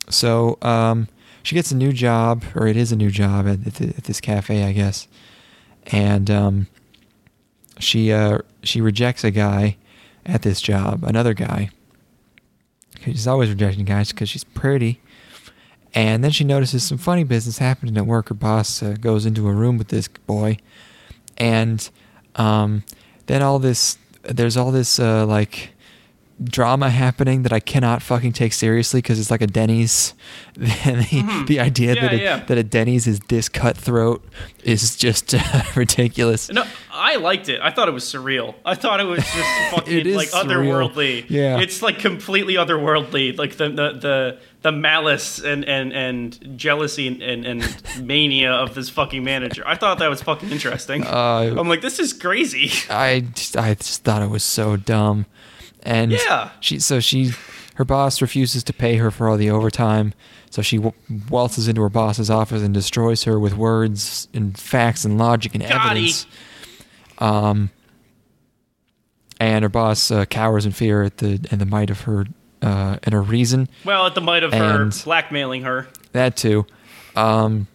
so 0.10 0.58
um, 0.62 1.08
she 1.42 1.56
gets 1.56 1.72
a 1.72 1.76
new 1.76 1.94
job, 1.94 2.44
or 2.54 2.68
it 2.68 2.76
is 2.76 2.92
a 2.92 2.98
new 2.98 3.10
job 3.10 3.48
at, 3.48 3.66
at, 3.66 3.82
at 3.82 4.04
this 4.04 4.20
cafe, 4.20 4.64
I 4.64 4.74
guess. 4.74 5.08
And 5.88 6.30
um, 6.30 6.68
she 7.80 8.12
uh, 8.12 8.40
she 8.64 8.82
rejects 8.82 9.24
a 9.24 9.32
guy 9.32 9.78
at 10.26 10.42
this 10.42 10.60
job, 10.60 11.06
another 11.06 11.34
guy. 11.34 11.70
She's 13.06 13.28
always 13.28 13.50
rejecting 13.50 13.86
guys 13.86 14.12
because 14.12 14.30
she's 14.30 14.44
pretty. 14.44 15.00
And 15.96 16.24
then 16.24 16.32
she 16.32 16.44
notices 16.44 16.84
some 16.84 16.98
funny 16.98 17.24
business 17.24 17.60
happening 17.60 17.98
at 17.98 18.08
work. 18.08 18.30
Her 18.30 18.36
boss 18.36 18.82
uh, 18.82 18.96
goes 19.00 19.26
into 19.26 19.48
a 19.48 19.54
room 19.54 19.78
with 19.78 19.90
this 19.90 20.08
boy, 20.08 20.58
and 21.38 21.88
um, 22.36 22.84
then 23.28 23.44
all 23.44 23.60
this 23.60 23.98
there's 24.24 24.58
all 24.58 24.72
this 24.72 25.00
uh, 25.00 25.26
like 25.26 25.73
drama 26.44 26.90
happening 26.90 27.44
that 27.44 27.54
I 27.54 27.60
cannot 27.60 28.02
fucking 28.02 28.34
take 28.34 28.54
seriously 28.54 29.00
because 29.02 29.20
it's 29.20 29.32
like 29.32 29.42
a 29.42 29.48
Denny's. 29.48 30.14
The, 30.56 30.68
Mhm. 30.68 31.48
the 31.48 31.60
idea 31.60 31.96
Yeah, 31.96 32.02
that 32.02 32.14
a, 32.14 32.18
yeah. 32.20 32.38
that 32.46 32.58
a 32.60 32.64
Denny's 32.64 33.08
is 33.08 33.20
this 33.28 33.50
cutthroat 33.50 34.24
is 34.64 34.96
just 34.96 35.34
uh, 35.34 35.40
ridiculous. 35.76 36.52
No, 36.52 36.64
I 36.92 37.16
liked 37.16 37.50
it. 37.50 37.60
I 37.60 37.72
thought 37.72 37.88
it 37.88 37.92
was 37.92 38.04
surreal. 38.04 38.54
I 38.64 38.76
thought 38.76 39.00
it 39.00 39.06
was 39.06 39.18
just 39.24 39.36
fucking 39.72 40.14
like 40.14 40.28
surreal. 40.30 40.46
otherworldly. 40.94 41.26
Yeah. 41.28 41.60
it's 41.60 41.82
like 41.82 41.98
completely 41.98 42.54
otherworldly. 42.54 43.36
Like 43.36 43.58
the 43.58 43.70
the 43.70 43.94
the, 43.94 44.38
the 44.62 44.72
malice 44.72 45.40
and, 45.40 45.66
and, 45.66 45.92
and 45.92 46.56
jealousy 46.56 47.08
and, 47.08 47.24
and, 47.24 47.46
and 47.48 48.06
mania 48.08 48.52
of 48.52 48.76
this 48.76 48.90
fucking 48.92 49.24
manager. 49.24 49.64
I 49.66 49.76
thought 49.76 49.98
that 50.00 50.10
was 50.10 50.22
fucking 50.22 50.52
interesting. 50.52 51.04
Uh, 51.04 51.56
I'm 51.58 51.68
like, 51.68 51.82
this 51.82 51.98
is 52.00 52.14
crazy. 52.14 52.72
I 52.92 53.22
just, 53.34 53.58
I 53.58 53.74
just 53.74 54.04
thought 54.04 54.22
it 54.22 54.30
was 54.30 54.44
so 54.44 54.78
dumb, 54.78 55.26
and 55.84 56.12
Yeah. 56.12 56.50
she 56.60 56.80
so 56.80 57.00
she 57.00 57.32
her 57.76 57.86
boss 57.86 58.22
refuses 58.22 58.64
to 58.66 58.74
pay 58.74 58.98
her 58.98 59.10
for 59.12 59.30
all 59.30 59.38
the 59.38 59.50
overtime, 59.50 60.14
so 60.50 60.62
she 60.62 60.78
w- 60.78 60.94
waltzes 61.30 61.68
into 61.68 61.82
her 61.82 61.90
boss's 61.90 62.30
office 62.30 62.62
and 62.62 62.74
destroys 62.74 63.24
her 63.24 63.40
with 63.40 63.56
words 63.56 64.28
and 64.34 64.58
facts 64.58 65.04
and 65.06 65.18
logic 65.18 65.56
and 65.56 65.64
Got-y. 65.64 65.86
evidence. 65.92 66.26
Um, 67.18 67.70
and 69.40 69.64
her 69.64 69.70
boss 69.70 70.12
uh, 70.12 70.26
cowers 70.26 70.66
in 70.66 70.72
fear 70.72 71.04
at 71.04 71.18
the 71.18 71.40
and 71.52 71.60
the 71.60 71.66
might 71.66 71.90
of 71.90 72.02
her 72.02 72.26
uh, 72.62 72.98
and 73.04 73.14
her 73.14 73.22
reason. 73.22 73.68
Well, 73.84 74.06
at 74.06 74.16
the 74.16 74.22
might 74.22 74.44
of 74.44 74.54
her 74.54 74.90
blackmailing 75.04 75.64
her. 75.64 75.88
That 76.14 76.38
too. 76.38 76.66
Um, 77.16 77.68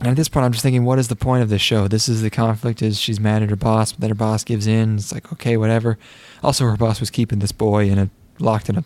and 0.00 0.08
at 0.08 0.16
this 0.16 0.28
point, 0.28 0.44
I'm 0.44 0.52
just 0.52 0.62
thinking, 0.62 0.84
what 0.84 0.98
is 0.98 1.08
the 1.08 1.16
point 1.16 1.42
of 1.42 1.48
this 1.48 1.62
show? 1.62 1.86
This 1.86 2.08
is 2.08 2.20
the 2.20 2.30
conflict: 2.30 2.82
is 2.82 3.00
she's 3.00 3.20
mad 3.20 3.42
at 3.42 3.50
her 3.50 3.56
boss, 3.56 3.92
but 3.92 4.00
then 4.00 4.10
her 4.10 4.14
boss 4.14 4.42
gives 4.42 4.66
in. 4.66 4.96
It's 4.96 5.12
like, 5.12 5.32
okay, 5.32 5.56
whatever. 5.56 5.98
Also, 6.42 6.64
her 6.64 6.76
boss 6.76 7.00
was 7.00 7.10
keeping 7.10 7.38
this 7.38 7.52
boy 7.52 7.88
in 7.88 7.98
a 7.98 8.10
locked 8.38 8.68
in 8.68 8.76
a 8.76 8.84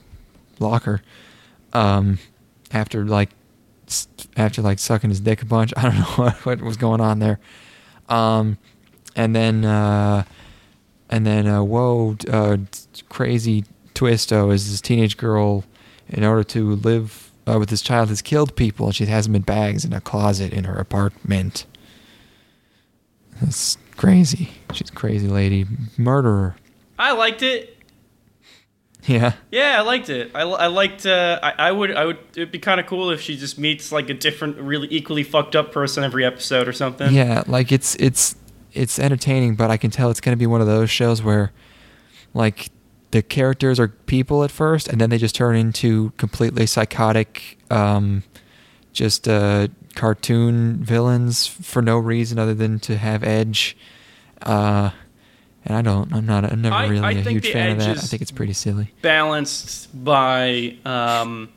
locker. 0.59 1.03
Um, 1.73 2.18
after 2.73 3.05
like, 3.05 3.31
after 4.37 4.61
like 4.61 4.79
sucking 4.79 5.11
his 5.11 5.21
dick 5.21 5.40
a 5.40 5.47
bunch. 5.47 5.73
I 5.77 5.83
don't 5.83 5.94
know 5.94 6.05
what, 6.16 6.35
what 6.44 6.61
was 6.61 6.77
going 6.77 7.01
on 7.01 7.21
there. 7.21 7.40
Um, 8.09 8.59
and 9.16 9.35
then, 9.35 9.64
uh, 9.64 10.25
and 11.11 11.27
then, 11.27 11.47
uh, 11.47 11.62
whoa, 11.62 12.16
uh, 12.31 12.59
crazy 13.09 13.64
twist. 13.94 14.33
Oh, 14.33 14.51
is 14.51 14.71
this 14.71 14.81
teenage 14.81 15.16
girl, 15.16 15.64
in 16.09 16.23
order 16.23 16.44
to 16.44 16.77
live 16.77 17.28
uh, 17.49 17.59
with 17.59 17.69
this 17.71 17.83
child, 17.83 18.09
has 18.09 18.23
killed 18.23 18.55
people. 18.57 18.87
and 18.87 18.95
She 18.95 19.07
has 19.07 19.27
them 19.27 19.35
in 19.35 19.43
bags 19.43 19.85
in 19.85 19.93
a 19.93 20.01
closet 20.01 20.53
in 20.53 20.65
her 20.65 20.77
apartment. 20.77 21.67
That's 23.41 23.79
crazy. 23.97 24.51
She's 24.73 24.91
a 24.91 24.93
crazy 24.93 25.29
lady, 25.29 25.67
murderer. 25.97 26.57
I 26.99 27.13
liked 27.13 27.43
it. 27.43 27.77
Yeah. 29.05 29.35
Yeah, 29.51 29.77
I 29.79 29.83
liked 29.83 30.11
it. 30.11 30.33
I, 30.35 30.43
I 30.43 30.67
liked. 30.67 31.07
Uh, 31.07 31.39
I, 31.43 31.69
I 31.69 31.73
would. 31.73 31.95
I 31.95 32.05
would. 32.05 32.19
It'd 32.33 32.51
be 32.53 32.59
kind 32.59 32.81
of 32.81 32.87
cool 32.87 33.11
if 33.11 33.21
she 33.21 33.37
just 33.37 33.59
meets 33.59 33.93
like 33.93 34.11
a 34.11 34.15
different, 34.15 34.59
really 34.59 34.89
equally 34.91 35.23
fucked 35.23 35.57
up 35.57 35.73
person 35.73 36.05
every 36.05 36.25
episode 36.25 36.69
or 36.69 36.73
something. 36.73 37.15
Yeah, 37.15 37.45
like 37.47 37.71
it's 37.73 37.95
it's 37.97 38.35
it's 38.73 38.99
entertaining, 38.99 39.55
but 39.55 39.71
I 39.71 39.77
can 39.77 39.91
tell 39.91 40.11
it's 40.11 40.21
going 40.21 40.37
to 40.37 40.39
be 40.39 40.47
one 40.47 40.61
of 40.61 40.67
those 40.67 40.91
shows 40.91 41.22
where 41.22 41.53
like 42.35 42.68
the 43.11 43.23
characters 43.23 43.81
are 43.81 43.89
people 43.89 44.45
at 44.45 44.51
first 44.51 44.89
and 44.89 45.01
then 45.01 45.11
they 45.11 45.19
just 45.19 45.35
turn 45.35 45.57
into 45.57 46.11
completely 46.17 46.67
psychotic 46.67 47.59
um 47.71 48.23
just 48.93 49.27
uh 49.29 49.69
cartoon 49.95 50.77
villains 50.83 51.47
for 51.47 51.83
no 51.83 51.99
reason 51.99 52.39
other 52.39 52.55
than 52.55 52.79
to 52.81 52.97
have 52.97 53.23
edge. 53.25 53.77
Uh 54.43 54.91
and 55.65 55.77
I 55.77 55.83
don't 55.83 56.13
I'm 56.13 56.27
not 56.27 56.51
I'm 56.51 56.63
never 56.63 56.75
I- 56.75 56.87
really 56.87 57.03
I 57.05 57.11
a 57.13 57.21
huge 57.23 57.51
fan 57.51 57.73
of 57.73 57.79
that. 57.79 57.99
I 57.99 58.01
think 58.01 58.23
it's 58.23 58.31
pretty 58.31 58.53
silly. 58.55 58.93
balanced 59.03 59.89
by 60.05 60.77
um, 60.85 61.51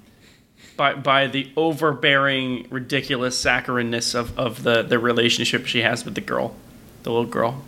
by 0.77 0.93
by 0.95 1.27
the 1.27 1.51
overbearing, 1.55 2.67
ridiculous 2.69 3.41
saccharineness 3.41 4.15
of, 4.15 4.37
of 4.37 4.63
the, 4.63 4.81
the 4.83 4.97
relationship 4.99 5.65
she 5.65 5.81
has 5.81 6.03
with 6.05 6.15
the 6.15 6.21
girl, 6.21 6.55
the 7.03 7.11
little 7.11 7.25
girl. 7.29 7.63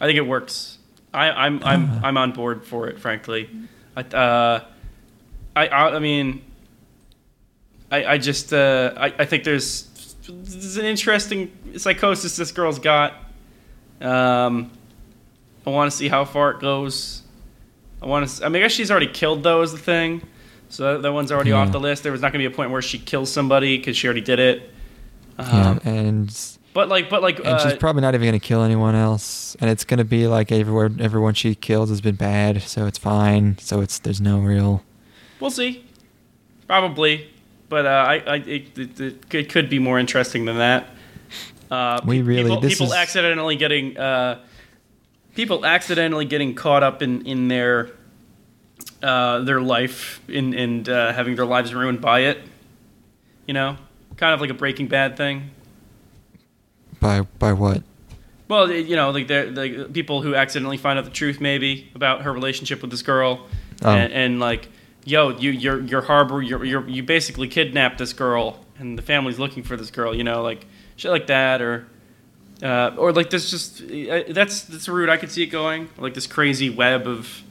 I 0.00 0.06
think 0.06 0.16
it 0.16 0.26
works. 0.26 0.71
I, 1.14 1.30
I'm 1.30 1.62
I'm 1.64 1.84
Uh-huh. 1.84 2.00
I'm 2.04 2.16
on 2.16 2.32
board 2.32 2.64
for 2.64 2.88
it. 2.88 2.98
Frankly, 3.00 3.48
I, 3.96 4.00
uh, 4.02 4.64
I, 5.54 5.66
I, 5.68 5.96
I 5.96 5.98
mean, 5.98 6.42
I, 7.90 8.04
I 8.14 8.18
just, 8.18 8.52
uh, 8.54 8.94
I, 8.96 9.06
I 9.18 9.24
think 9.26 9.44
there's, 9.44 10.14
there's 10.26 10.76
an 10.78 10.86
interesting 10.86 11.50
psychosis 11.76 12.36
this 12.36 12.52
girl's 12.52 12.78
got. 12.78 13.12
Um, 14.00 14.70
I 15.66 15.70
want 15.70 15.90
to 15.90 15.96
see 15.96 16.08
how 16.08 16.24
far 16.24 16.52
it 16.52 16.60
goes. 16.60 17.22
I 18.00 18.06
want 18.06 18.28
to. 18.28 18.44
I 18.44 18.48
mean, 18.48 18.62
I 18.62 18.64
guess 18.64 18.72
she's 18.72 18.90
already 18.90 19.06
killed 19.08 19.42
though. 19.42 19.62
Is 19.62 19.72
the 19.72 19.78
thing. 19.78 20.22
So 20.70 20.94
that, 20.94 21.02
that 21.02 21.12
one's 21.12 21.30
already 21.30 21.50
Yeah. 21.50 21.56
off 21.58 21.70
the 21.70 21.78
list. 21.78 22.02
There 22.02 22.12
was 22.12 22.22
not 22.22 22.32
going 22.32 22.42
to 22.42 22.48
be 22.48 22.52
a 22.52 22.56
point 22.56 22.70
where 22.70 22.80
she 22.82 22.98
kills 22.98 23.30
somebody 23.30 23.76
because 23.76 23.96
she 23.96 24.06
already 24.08 24.22
did 24.22 24.38
it. 24.40 24.70
yeah, 25.38 25.68
Um, 25.70 25.80
and 25.84 26.56
But 26.74 26.88
like, 26.88 27.10
but 27.10 27.20
like, 27.20 27.38
and 27.38 27.46
uh, 27.48 27.58
she's 27.68 27.78
probably 27.78 28.00
not 28.00 28.14
even 28.14 28.26
gonna 28.26 28.40
kill 28.40 28.62
anyone 28.62 28.94
else, 28.94 29.54
and 29.60 29.68
it's 29.68 29.84
gonna 29.84 30.04
be 30.04 30.26
like 30.26 30.50
everywhere 30.50 30.90
everyone 31.00 31.34
she 31.34 31.54
kills 31.54 31.90
has 31.90 32.00
been 32.00 32.14
bad, 32.14 32.62
so 32.62 32.86
it's 32.86 32.96
fine. 32.98 33.58
So 33.58 33.80
it's 33.82 33.98
there's 33.98 34.20
no 34.22 34.38
real. 34.40 34.82
we'll 35.38 35.50
see. 35.50 35.84
Probably, 36.66 37.28
but 37.68 37.84
uh, 37.84 37.88
I, 37.90 38.14
I 38.26 38.36
it, 38.36 38.78
it, 38.78 39.00
it 39.34 39.48
could- 39.50 39.68
be 39.68 39.78
more 39.78 39.98
interesting 39.98 40.46
than 40.46 40.56
that. 40.58 40.86
Uh, 41.70 42.00
We 42.06 42.22
really- 42.22 42.44
people, 42.44 42.62
people 42.62 42.86
is- 42.86 42.92
accidentally 42.94 43.56
getting 43.56 43.98
uh, 43.98 44.40
people 45.34 45.66
accidentally 45.66 46.24
getting 46.24 46.54
caught 46.54 46.82
up 46.82 47.02
in 47.02 47.26
in 47.26 47.48
their 47.48 47.90
uh, 49.02 49.40
their 49.40 49.60
life 49.60 50.22
in 50.28 50.54
and 50.54 50.88
uh, 50.88 51.12
having 51.12 51.36
their 51.36 51.44
lives 51.46 51.74
ruined 51.74 52.00
by 52.00 52.20
it. 52.20 52.38
You 53.46 53.52
know, 53.54 53.76
kind 54.16 54.32
of 54.32 54.40
like 54.40 54.48
a 54.50 54.54
Breaking 54.54 54.86
Bad 54.86 55.18
thing. 55.18 55.50
By 57.02 57.20
by 57.38 57.52
what? 57.52 57.82
Well, 58.48 58.70
you 58.70 58.96
know, 58.96 59.10
like 59.10 59.28
the 59.28 59.88
people 59.92 60.22
who 60.22 60.34
accidentally 60.34 60.76
find 60.76 60.98
out 60.98 61.04
the 61.04 61.10
truth 61.10 61.40
maybe 61.40 61.90
about 61.94 62.22
her 62.22 62.32
relationship 62.32 62.80
with 62.82 62.90
this 62.90 63.02
girl, 63.02 63.46
Oh. 63.84 63.90
and, 63.90 64.12
and 64.12 64.40
like, 64.40 64.68
yo, 65.04 65.30
you 65.30 65.50
you're 65.50 65.80
you're 65.80 66.02
harbor 66.02 66.40
you're, 66.40 66.64
you're 66.64 66.88
you 66.88 67.02
basically 67.02 67.48
kidnapped 67.48 67.98
this 67.98 68.12
girl, 68.12 68.64
and 68.78 68.96
the 68.96 69.02
family's 69.02 69.38
looking 69.38 69.62
for 69.62 69.76
this 69.76 69.90
girl. 69.90 70.14
You 70.14 70.22
know, 70.24 70.42
like 70.42 70.66
shit 70.96 71.10
like 71.10 71.26
that, 71.26 71.60
or 71.60 71.86
uh, 72.62 72.92
or 72.96 73.12
like 73.12 73.30
this 73.30 73.50
just 73.50 73.82
uh, 73.82 74.22
that's 74.28 74.62
that's 74.62 74.86
a 74.86 74.92
route 74.92 75.08
I 75.10 75.16
could 75.16 75.30
see 75.32 75.42
it 75.42 75.46
going, 75.48 75.88
like 75.98 76.14
this 76.14 76.26
crazy 76.28 76.70
web 76.70 77.08
of, 77.08 77.42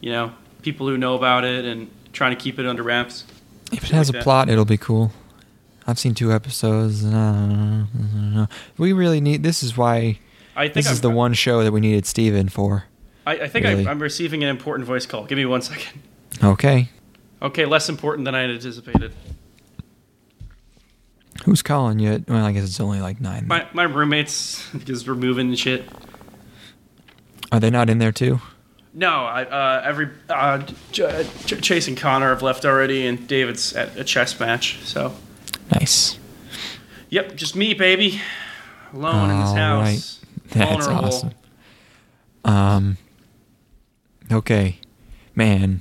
you 0.00 0.12
know, 0.12 0.32
people 0.62 0.86
who 0.86 0.96
know 0.96 1.14
about 1.16 1.44
it 1.44 1.64
and 1.64 1.90
trying 2.12 2.36
to 2.36 2.40
keep 2.40 2.58
it 2.58 2.66
under 2.66 2.82
wraps. 2.82 3.24
If 3.72 3.84
it 3.84 3.90
has 3.90 4.08
like 4.08 4.16
a 4.16 4.18
that. 4.18 4.22
plot, 4.24 4.48
it'll 4.50 4.64
be 4.66 4.76
cool. 4.76 5.10
I've 5.86 5.98
seen 5.98 6.14
two 6.14 6.32
episodes. 6.32 7.02
And 7.04 7.14
I 7.16 7.32
don't 7.32 7.48
know, 7.48 7.86
I 7.94 7.96
don't 7.98 8.34
know. 8.34 8.46
We 8.78 8.92
really 8.92 9.20
need. 9.20 9.42
This 9.42 9.62
is 9.62 9.76
why. 9.76 10.18
I 10.54 10.64
think 10.64 10.74
This 10.74 10.90
is 10.90 10.98
I'm, 10.98 11.02
the 11.02 11.16
one 11.16 11.32
show 11.34 11.64
that 11.64 11.72
we 11.72 11.80
needed 11.80 12.06
Steven 12.06 12.48
for. 12.48 12.84
I, 13.26 13.32
I 13.32 13.48
think 13.48 13.64
really. 13.64 13.86
I, 13.86 13.90
I'm 13.90 14.00
receiving 14.00 14.42
an 14.42 14.48
important 14.50 14.86
voice 14.86 15.06
call. 15.06 15.24
Give 15.24 15.36
me 15.36 15.46
one 15.46 15.62
second. 15.62 16.02
Okay. 16.42 16.88
Okay, 17.40 17.64
less 17.66 17.88
important 17.88 18.24
than 18.24 18.34
I 18.34 18.42
had 18.42 18.50
anticipated. 18.50 19.12
Who's 21.44 21.62
calling 21.62 21.98
you? 21.98 22.24
Well, 22.28 22.44
I 22.44 22.52
guess 22.52 22.64
it's 22.64 22.80
only 22.80 23.00
like 23.00 23.20
nine. 23.20 23.46
My 23.48 23.66
my 23.72 23.82
roommates 23.84 24.64
just 24.84 25.08
were 25.08 25.14
moving 25.14 25.48
and 25.48 25.58
shit. 25.58 25.84
Are 27.50 27.60
they 27.60 27.70
not 27.70 27.90
in 27.90 27.98
there 27.98 28.12
too? 28.12 28.40
No, 28.94 29.24
I 29.24 29.44
uh, 29.44 29.82
every 29.84 30.10
uh, 30.28 30.62
Ch- 30.92 31.00
Ch- 31.46 31.60
Chase 31.62 31.88
and 31.88 31.96
Connor 31.96 32.28
have 32.28 32.42
left 32.42 32.64
already, 32.64 33.06
and 33.06 33.26
David's 33.26 33.72
at 33.74 33.96
a 33.96 34.04
chess 34.04 34.38
match. 34.38 34.80
So, 34.84 35.14
Nice. 35.72 36.18
yep, 37.08 37.34
just 37.36 37.56
me, 37.56 37.74
baby, 37.74 38.20
alone 38.92 39.30
in 39.30 39.40
this 39.40 39.52
house. 39.52 40.20
right. 40.24 40.48
That's 40.52 40.86
Vulnerable. 40.86 41.08
awesome. 41.08 41.30
Um. 42.44 42.96
Okay, 44.30 44.78
man. 45.34 45.80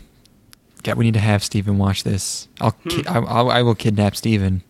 God, 0.84 0.98
we 0.98 1.06
need 1.06 1.14
to 1.14 1.20
have 1.20 1.44
Steven 1.44 1.78
watch 1.78 2.04
this. 2.04 2.48
I'll, 2.60 2.72
ki- 2.72 3.06
I, 3.08 3.20
I'll 3.20 3.50
I 3.52 3.62
will 3.62 3.76
kidnap 3.76 4.16
Steven 4.16 4.64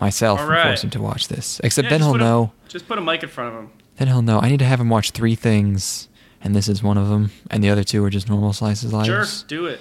myself 0.00 0.38
Hmm. 0.40 0.44
All 0.44 0.50
and 0.50 0.58
right. 0.58 0.66
force 0.70 0.84
him 0.84 0.90
to 0.90 1.00
watch 1.02 1.28
this. 1.28 1.60
Except 1.64 1.84
Yeah, 1.86 1.90
then 1.90 2.00
just 2.00 2.06
he'll 2.08 2.14
put 2.14 2.20
a- 2.20 2.24
know. 2.24 2.52
Just 2.68 2.86
put 2.88 2.98
a 2.98 3.00
mic 3.00 3.22
in 3.22 3.28
front 3.28 3.54
of 3.54 3.60
him. 3.62 3.70
Then 3.96 4.08
he'll 4.08 4.22
know. 4.22 4.40
I 4.40 4.48
need 4.50 4.58
to 4.58 4.64
have 4.64 4.80
him 4.80 4.88
watch 4.90 5.12
three 5.12 5.34
things, 5.36 6.08
and 6.42 6.54
this 6.54 6.68
is 6.68 6.82
one 6.82 6.98
of 6.98 7.08
them, 7.08 7.30
and 7.50 7.62
the 7.62 7.70
other 7.70 7.84
two 7.84 8.04
are 8.04 8.10
just 8.10 8.28
normal 8.28 8.52
slices 8.52 8.92
of 8.92 9.06
Sure, 9.06 9.24
do 9.46 9.66
it. 9.66 9.80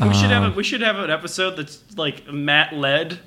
We 0.00 0.12
should 0.14 0.30
have 0.30 0.52
a, 0.52 0.54
we 0.54 0.62
should 0.62 0.80
have 0.82 0.96
an 0.98 1.10
episode 1.10 1.56
that's 1.56 1.82
like 1.96 2.30
Matt 2.30 2.74
led, 2.74 3.18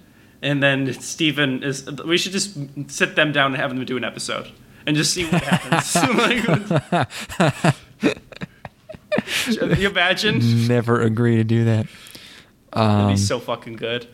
and 0.41 0.61
then 0.61 0.93
Stephen 0.93 1.63
is. 1.63 1.89
We 2.05 2.17
should 2.17 2.31
just 2.31 2.57
sit 2.91 3.15
them 3.15 3.31
down 3.31 3.53
and 3.53 3.55
have 3.61 3.69
them 3.75 3.83
do 3.85 3.97
an 3.97 4.03
episode 4.03 4.51
and 4.85 4.95
just 4.95 5.13
see 5.13 5.25
what 5.25 5.41
happens. 5.43 5.93
Can 9.57 9.79
you 9.79 9.89
imagine? 9.89 10.67
Never 10.67 11.01
agree 11.01 11.35
to 11.37 11.43
do 11.43 11.65
that. 11.65 11.87
That'd 12.71 12.89
Um, 13.01 13.07
be 13.13 13.17
so 13.17 13.39
fucking 13.39 13.73
good. 13.77 14.07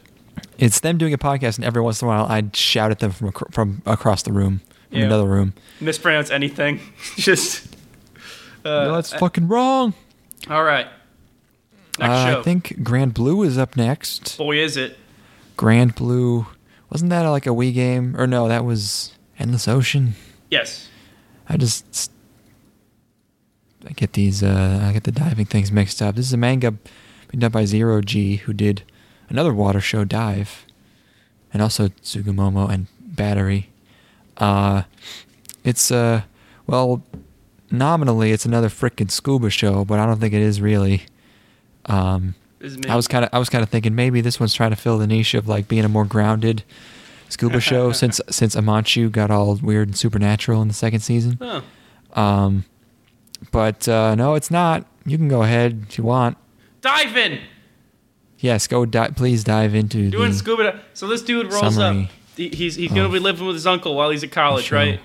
it's 0.58 0.80
them 0.80 0.98
doing 0.98 1.14
a 1.14 1.18
podcast, 1.18 1.58
and 1.58 1.66
every 1.66 1.82
once 1.82 2.02
in 2.02 2.08
a 2.08 2.10
while, 2.10 2.26
I'd 2.28 2.56
shout 2.56 2.92
at 2.92 3.00
them 3.00 3.12
from 3.12 3.28
ac- 3.28 3.46
from 3.52 3.82
across 3.86 4.24
the 4.24 4.32
room, 4.32 4.62
from 4.90 5.00
Yeah. 5.00 5.06
another 5.06 5.26
room. 5.28 5.54
Mispronounce 5.82 6.32
anything. 6.32 6.80
just. 7.18 7.68
Uh, 8.64 8.86
no, 8.86 8.96
that's 8.96 9.14
fucking 9.14 9.48
wrong. 9.50 9.94
all 10.50 10.64
right. 10.64 10.88
Uh. 12.00 12.38
I 12.40 12.44
think 12.44 12.84
Grand 12.84 13.14
Blue 13.14 13.44
is 13.44 13.58
up 13.58 13.78
next. 13.78 14.38
Boy, 14.38 14.58
is 14.58 14.76
it. 14.78 14.98
Grand 15.58 15.96
Blue, 15.96 16.46
wasn't 16.90 17.10
that 17.12 17.28
like 17.28 17.46
a 17.46 17.52
Wii 17.52 17.74
game? 17.74 18.16
Or 18.20 18.28
no, 18.28 18.48
that 18.48 18.66
was 18.66 19.14
Endless 19.40 19.68
Ocean. 19.68 20.16
Yes. 20.50 20.90
I 21.48 21.58
just 21.58 22.12
I 23.88 23.92
get 23.92 24.14
these 24.14 24.42
uh 24.44 24.82
I 24.84 24.92
get 24.94 25.04
the 25.04 25.12
diving 25.12 25.46
things 25.46 25.72
mixed 25.72 26.02
up. 26.02 26.16
This 26.16 26.26
is 26.26 26.34
a 26.34 26.38
manga 26.38 26.72
being 26.72 27.40
done 27.40 27.52
by 27.52 27.66
Zero 27.66 28.02
G 28.02 28.38
who 28.38 28.54
did 28.54 28.84
another 29.30 29.54
water 29.54 29.80
show 29.80 30.04
dive 30.04 30.66
and 31.54 31.62
also 31.62 31.90
Tsugumomo 31.90 32.70
and 32.70 32.88
Battery. 33.00 33.70
Uh 34.38 34.84
it's 35.64 35.92
uh 35.92 36.24
well 36.68 37.04
nominally 37.72 38.32
it's 38.32 38.46
another 38.46 38.70
frickin' 38.70 39.12
scuba 39.12 39.50
show, 39.50 39.86
but 39.86 40.00
I 40.00 40.06
don't 40.06 40.20
think 40.20 40.34
it 40.34 40.42
is 40.42 40.60
really. 40.60 41.04
Um 41.86 42.36
This 42.60 42.72
is 42.74 42.78
me. 42.80 42.90
I 42.90 42.96
was 42.96 43.08
kind 43.08 43.24
of 43.26 43.30
I 43.34 43.40
was 43.40 43.50
kind 43.50 43.64
of 43.64 43.70
thinking 43.70 43.96
maybe 43.96 44.22
this 44.22 44.40
one's 44.40 44.54
trying 44.54 44.72
to 44.72 44.76
fill 44.76 44.98
the 44.98 45.08
niche 45.08 45.34
of 45.34 45.48
like 45.48 45.68
being 45.68 45.86
a 45.86 45.90
more 45.90 46.06
grounded 46.06 46.64
scuba 47.30 47.60
show 47.60 47.92
since 48.02 48.20
since 48.30 48.56
Amanchu 48.56 49.12
got 49.12 49.32
all 49.32 49.56
weird 49.56 49.90
and 49.90 49.98
supernatural 49.98 50.62
in 50.62 50.68
the 50.68 50.74
second 50.74 51.00
season. 51.02 51.38
Oh. 51.42 51.64
Um, 52.14 52.66
but 53.52 53.88
uh, 53.88 54.16
no, 54.16 54.36
it's 54.36 54.50
not. 54.50 54.86
You 55.06 55.18
can 55.18 55.28
go 55.28 55.44
ahead 55.44 55.86
if 55.90 55.98
you 55.98 56.04
want. 56.04 56.38
Dive 56.82 57.16
in. 57.18 57.40
Yes, 58.40 58.68
go. 58.68 58.86
Di- 58.86 59.10
please 59.10 59.44
dive 59.44 59.76
into 59.76 60.10
Doing 60.10 60.34
scuba. 60.34 60.72
di- 60.72 60.80
So 60.94 61.08
this 61.08 61.22
dude 61.22 61.52
rolls 61.52 61.76
summary 61.76 62.04
up. 62.06 62.10
He, 62.38 62.50
he's 62.50 62.76
he's 62.76 62.92
gonna 62.92 63.10
be 63.10 63.20
living 63.20 63.46
with 63.46 63.56
his 63.56 63.66
uncle 63.68 63.96
while 63.96 64.10
he's 64.10 64.24
at 64.24 64.32
college, 64.32 64.72
right? 64.72 65.00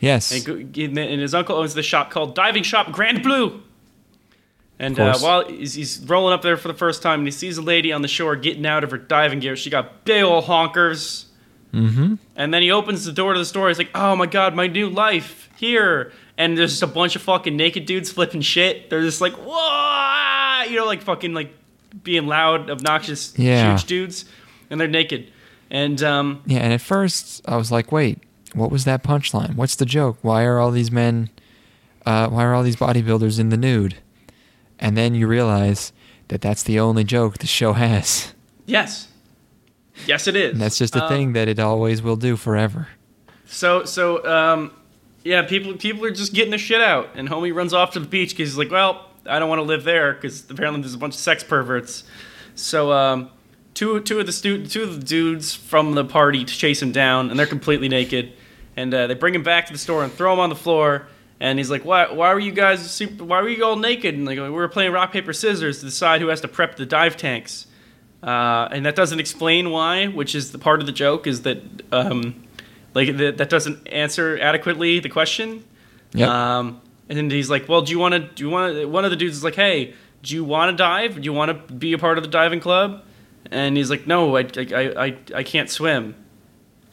Yes, 0.00 0.32
And, 0.32 0.44
go- 0.44 0.54
and 0.82 0.96
then- 0.96 1.08
and 1.08 1.20
his 1.20 1.34
uncle 1.34 1.56
owns 1.56 1.74
the 1.74 1.82
shop 1.82 2.10
called 2.10 2.34
Diving 2.34 2.62
Shop 2.62 2.90
Grand 2.92 3.22
Blue. 3.22 3.62
And 4.78 4.98
uh, 4.98 5.16
while 5.18 5.46
he's, 5.48 5.74
he's 5.74 6.00
rolling 6.00 6.34
up 6.34 6.42
there 6.42 6.56
for 6.56 6.68
the 6.68 6.74
first 6.74 7.02
time, 7.02 7.20
and 7.20 7.26
he 7.26 7.30
sees 7.30 7.58
a 7.58 7.62
lady 7.62 7.92
on 7.92 8.02
the 8.02 8.08
shore 8.08 8.34
getting 8.34 8.66
out 8.66 8.82
of 8.82 8.90
her 8.90 8.98
diving 8.98 9.38
gear. 9.40 9.54
She 9.56 9.70
got 9.70 10.04
big 10.04 10.22
old 10.24 10.44
honkers. 10.44 11.26
mm-hmm. 11.72 12.14
And 12.34 12.52
then 12.52 12.62
he 12.62 12.70
opens 12.72 13.04
the 13.04 13.12
door 13.12 13.32
to 13.34 13.38
the 13.38 13.44
store. 13.44 13.68
He's 13.68 13.78
like, 13.78 13.90
"Oh 13.94 14.16
my 14.16 14.26
god, 14.26 14.54
my 14.54 14.66
new 14.66 14.88
life 14.90 15.48
here!" 15.56 16.12
And 16.36 16.58
there's 16.58 16.72
just 16.72 16.82
a 16.82 16.88
bunch 16.88 17.14
of 17.14 17.22
fucking 17.22 17.56
naked 17.56 17.86
dudes 17.86 18.10
flipping 18.10 18.40
shit. 18.40 18.90
They're 18.90 19.02
just 19.02 19.20
like, 19.20 19.34
"Whoa!" 19.34 20.62
You 20.68 20.76
know, 20.76 20.86
like 20.86 21.02
fucking 21.02 21.34
like 21.34 21.54
being 22.02 22.26
loud, 22.26 22.68
obnoxious, 22.70 23.32
Yeah. 23.38 23.70
huge 23.70 23.84
dudes, 23.84 24.24
and 24.70 24.80
they're 24.80 24.88
naked. 24.88 25.30
And 25.70 26.02
um, 26.02 26.42
Yeah, 26.46 26.58
and 26.60 26.72
at 26.72 26.80
first 26.80 27.42
I 27.46 27.56
was 27.56 27.70
like, 27.70 27.92
wait, 27.92 28.18
what 28.54 28.70
was 28.72 28.84
that 28.84 29.04
punchline? 29.04 29.54
What's 29.54 29.76
the 29.76 29.86
joke? 29.86 30.18
Why 30.22 30.42
are 30.44 30.58
all 30.58 30.70
these 30.72 30.90
men? 30.90 31.30
Uh, 32.04 32.28
why 32.28 32.44
are 32.44 32.52
all 32.54 32.62
these 32.64 32.76
bodybuilders 32.76 33.38
in 33.38 33.48
the 33.50 33.56
nude? 33.56 33.96
And 34.78 34.96
then 34.96 35.14
you 35.14 35.26
realize 35.26 35.92
that 36.28 36.40
that's 36.40 36.62
the 36.62 36.80
only 36.80 37.04
joke 37.04 37.38
the 37.38 37.46
show 37.46 37.72
has. 37.74 38.34
yes, 38.66 39.08
yes, 40.06 40.26
it 40.26 40.36
is. 40.36 40.52
And 40.52 40.60
that's 40.60 40.78
just 40.78 40.96
a 40.96 41.02
Um, 41.04 41.08
thing 41.08 41.32
that 41.34 41.48
it 41.48 41.58
always 41.58 42.02
will 42.02 42.16
do 42.16 42.36
forever. 42.36 42.88
So 43.46 43.84
so 43.84 44.24
um, 44.26 44.72
yeah, 45.22 45.42
people 45.42 45.74
people 45.74 46.04
are 46.04 46.10
just 46.10 46.34
getting 46.34 46.50
the 46.50 46.58
shit 46.58 46.80
out, 46.80 47.10
and 47.14 47.28
homie 47.28 47.54
runs 47.54 47.72
off 47.72 47.92
to 47.92 48.00
the 48.00 48.06
beach 48.08 48.30
because 48.30 48.48
he's 48.50 48.58
like, 48.58 48.70
well, 48.70 49.06
I 49.26 49.38
don't 49.38 49.48
want 49.48 49.60
to 49.60 49.64
live 49.64 49.84
there 49.84 50.14
because 50.14 50.48
apparently 50.50 50.80
there's 50.80 50.94
a 50.94 50.98
bunch 50.98 51.14
of 51.14 51.20
sex 51.20 51.44
perverts. 51.44 52.04
So 52.56 52.92
um, 52.92 53.30
two 53.74 54.00
two 54.00 54.18
of 54.20 54.26
the 54.26 54.32
stu- 54.32 54.66
two 54.66 54.82
of 54.82 54.98
the 55.00 55.04
dudes 55.06 55.54
from 55.54 55.94
the 55.94 56.04
party 56.04 56.44
to 56.44 56.52
chase 56.52 56.82
him 56.82 56.90
down, 56.92 57.30
and 57.30 57.38
they're 57.38 57.46
completely 57.46 57.88
naked, 57.88 58.32
and 58.76 58.92
uh, 58.92 59.06
they 59.06 59.14
bring 59.14 59.34
him 59.34 59.42
back 59.44 59.66
to 59.66 59.72
the 59.72 59.78
store 59.78 60.02
and 60.02 60.12
throw 60.12 60.32
him 60.32 60.40
on 60.40 60.48
the 60.48 60.56
floor. 60.56 61.06
And 61.44 61.58
he's 61.58 61.70
like, 61.70 61.84
"Why? 61.84 62.10
Why 62.10 62.32
were 62.32 62.40
you 62.40 62.52
guys? 62.52 62.90
Super, 62.90 63.22
why 63.22 63.42
were 63.42 63.50
you 63.50 63.62
all 63.66 63.76
naked?" 63.76 64.14
And 64.14 64.24
like, 64.24 64.38
we 64.38 64.48
were 64.48 64.66
playing 64.66 64.92
rock 64.92 65.12
paper 65.12 65.34
scissors 65.34 65.80
to 65.80 65.84
decide 65.84 66.22
who 66.22 66.28
has 66.28 66.40
to 66.40 66.48
prep 66.48 66.76
the 66.76 66.86
dive 66.86 67.18
tanks. 67.18 67.66
Uh, 68.22 68.66
and 68.72 68.86
that 68.86 68.96
doesn't 68.96 69.20
explain 69.20 69.68
why, 69.68 70.06
which 70.06 70.34
is 70.34 70.52
the 70.52 70.58
part 70.58 70.80
of 70.80 70.86
the 70.86 70.92
joke 70.92 71.26
is 71.26 71.42
that 71.42 71.58
um, 71.92 72.46
like 72.94 73.14
that, 73.18 73.36
that 73.36 73.50
doesn't 73.50 73.86
answer 73.88 74.38
adequately 74.38 75.00
the 75.00 75.10
question. 75.10 75.62
Yep. 76.14 76.30
Um, 76.30 76.80
and 77.10 77.18
then 77.18 77.30
he's 77.30 77.50
like, 77.50 77.68
"Well, 77.68 77.82
do 77.82 77.92
you 77.92 77.98
want 77.98 78.14
to? 78.14 78.20
Do 78.20 78.42
you 78.42 78.48
want 78.48 78.74
to?" 78.76 78.86
One 78.86 79.04
of 79.04 79.10
the 79.10 79.16
dudes 79.18 79.36
is 79.36 79.44
like, 79.44 79.56
"Hey, 79.56 79.92
do 80.22 80.34
you 80.34 80.44
want 80.44 80.70
to 80.70 80.76
dive? 80.78 81.16
Do 81.16 81.20
you 81.20 81.34
want 81.34 81.50
to 81.68 81.74
be 81.74 81.92
a 81.92 81.98
part 81.98 82.16
of 82.16 82.24
the 82.24 82.30
diving 82.30 82.60
club?" 82.60 83.02
And 83.50 83.76
he's 83.76 83.90
like, 83.90 84.06
"No, 84.06 84.38
I, 84.38 84.48
I, 84.56 84.94
I, 84.96 85.16
I 85.34 85.42
can't 85.42 85.68
swim." 85.68 86.14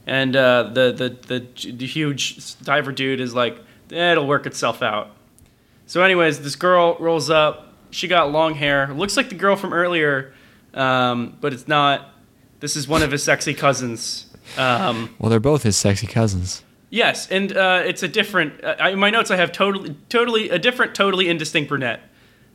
And 0.05 0.35
uh, 0.35 0.63
the, 0.73 0.91
the 0.91 1.39
the 1.39 1.71
the 1.71 1.87
huge 1.87 2.59
diver 2.59 2.91
dude 2.91 3.21
is 3.21 3.33
like, 3.33 3.57
"It'll 3.91 4.27
work 4.27 4.45
itself 4.45 4.81
out." 4.81 5.11
So, 5.85 6.01
anyways, 6.01 6.41
this 6.41 6.55
girl 6.55 6.95
rolls 6.99 7.29
up. 7.29 7.73
She 7.89 8.07
got 8.07 8.31
long 8.31 8.55
hair. 8.55 8.87
Looks 8.93 9.17
like 9.17 9.29
the 9.29 9.35
girl 9.35 9.55
from 9.55 9.73
earlier, 9.73 10.33
um, 10.73 11.37
but 11.41 11.53
it's 11.53 11.67
not. 11.67 12.09
This 12.61 12.75
is 12.75 12.87
one 12.87 13.01
of 13.03 13.11
his 13.11 13.23
sexy 13.23 13.53
cousins. 13.53 14.27
Um, 14.57 15.15
Well, 15.19 15.29
they're 15.29 15.39
both 15.39 15.63
his 15.63 15.75
sexy 15.77 16.07
cousins. 16.07 16.63
Yes, 16.89 17.29
and 17.29 17.55
uh, 17.55 17.83
it's 17.85 18.03
a 18.03 18.07
different. 18.07 18.63
Uh, 18.63 18.75
in 18.91 18.99
my 18.99 19.09
notes, 19.09 19.31
I 19.31 19.37
have 19.37 19.51
totally, 19.51 19.95
totally 20.09 20.49
a 20.49 20.59
different, 20.59 20.93
totally 20.93 21.29
indistinct 21.29 21.69
brunette. 21.69 22.01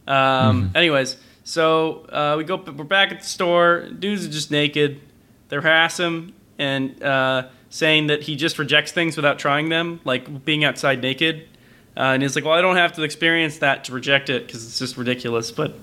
Um, 0.06 0.70
Anyways, 0.74 1.16
so 1.44 2.06
uh, 2.10 2.34
we 2.36 2.44
go. 2.44 2.56
We're 2.56 2.84
back 2.84 3.12
at 3.12 3.20
the 3.20 3.26
store. 3.26 3.88
Dudes 3.98 4.26
are 4.26 4.30
just 4.30 4.50
naked. 4.50 5.00
They 5.48 5.56
harass 5.56 5.98
him 5.98 6.34
and 6.58 7.02
uh, 7.02 7.48
saying 7.76 8.06
that 8.06 8.22
he 8.22 8.36
just 8.36 8.58
rejects 8.58 8.92
things 8.92 9.16
without 9.16 9.38
trying 9.38 9.68
them, 9.68 10.00
like 10.04 10.44
being 10.44 10.64
outside 10.64 11.02
naked. 11.02 11.48
Uh, 11.96 12.12
and 12.14 12.22
he's 12.22 12.34
like, 12.34 12.44
"Well, 12.44 12.54
I 12.54 12.60
don't 12.60 12.76
have 12.76 12.92
to 12.94 13.02
experience 13.02 13.58
that 13.58 13.84
to 13.84 13.92
reject 13.92 14.30
it 14.30 14.46
because 14.46 14.64
it's 14.66 14.78
just 14.78 14.96
ridiculous." 14.96 15.50
But 15.50 15.74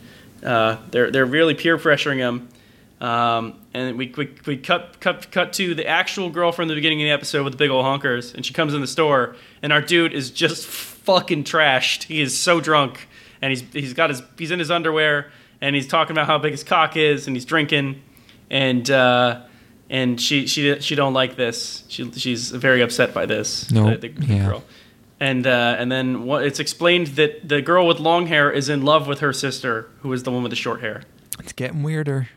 uh, 0.44 0.78
they're 0.92 1.12
they're 1.12 1.26
really 1.26 1.54
peer 1.54 1.78
pressuring 1.78 2.18
him. 2.18 2.50
Um, 3.00 3.60
and 3.74 3.98
we, 3.98 4.14
we, 4.16 4.34
we 4.46 4.56
cut, 4.56 5.02
cut, 5.02 5.30
cut 5.30 5.52
to 5.54 5.76
the 5.76 5.86
actual 5.86 6.30
girl 6.30 6.54
from 6.54 6.70
the 6.70 6.76
beginning 6.76 7.02
of 7.02 7.06
the 7.08 7.12
episode 7.12 7.44
with 7.44 7.52
the 7.52 7.58
big 7.58 7.70
old 7.70 7.84
honkers, 7.84 8.34
and 8.34 8.46
she 8.46 8.54
comes 8.54 8.74
in 8.74 8.80
the 8.80 8.88
store, 8.88 9.36
and 9.62 9.74
our 9.74 9.82
dude 9.82 10.14
is 10.14 10.32
just 10.32 10.66
fucking 10.66 11.44
trashed. 11.44 12.04
He 12.04 12.22
is 12.22 12.40
so 12.40 12.62
drunk, 12.62 13.10
and 13.42 13.52
he's 13.52 13.62
he's 13.74 13.94
got 13.94 14.10
his 14.10 14.22
he's 14.38 14.52
in 14.52 14.60
his 14.60 14.72
underwear, 14.72 15.32
and 15.60 15.76
he's 15.76 15.88
talking 15.88 16.14
about 16.14 16.28
how 16.28 16.38
big 16.38 16.52
his 16.52 16.64
cock 16.64 16.96
is, 16.96 17.28
and 17.28 17.36
he's 17.36 17.46
drinking, 17.46 18.02
and 18.50 18.90
uh, 18.90 19.42
and 19.94 20.20
she 20.20 20.48
she 20.48 20.80
she 20.82 20.96
don't 20.96 21.14
like 21.14 21.38
this. 21.38 21.86
She 21.88 22.12
she's 22.12 22.50
very 22.52 22.82
upset 22.82 23.14
by 23.14 23.26
this. 23.26 23.72
Nope. 23.72 24.02
the, 24.02 24.10
the 24.10 24.26
Yeah. 24.26 24.46
girl. 24.50 24.64
And 25.20 25.48
uh, 25.48 25.76
and 25.80 25.90
then 25.90 26.26
what, 26.26 26.44
it's 26.44 26.60
explained 26.60 27.08
that 27.16 27.48
the 27.48 27.62
girl 27.62 27.88
with 27.88 28.00
long 28.00 28.28
hair 28.28 28.52
is 28.52 28.68
in 28.68 28.82
love 28.84 29.08
with 29.08 29.20
her 29.20 29.32
sister, 29.32 29.88
who 30.02 30.12
is 30.12 30.24
the 30.24 30.32
one 30.32 30.44
with 30.44 30.50
the 30.50 30.56
short 30.58 30.82
hair. 30.82 31.04
It's 31.40 31.54
getting 31.54 31.82
weirder. 31.84 32.28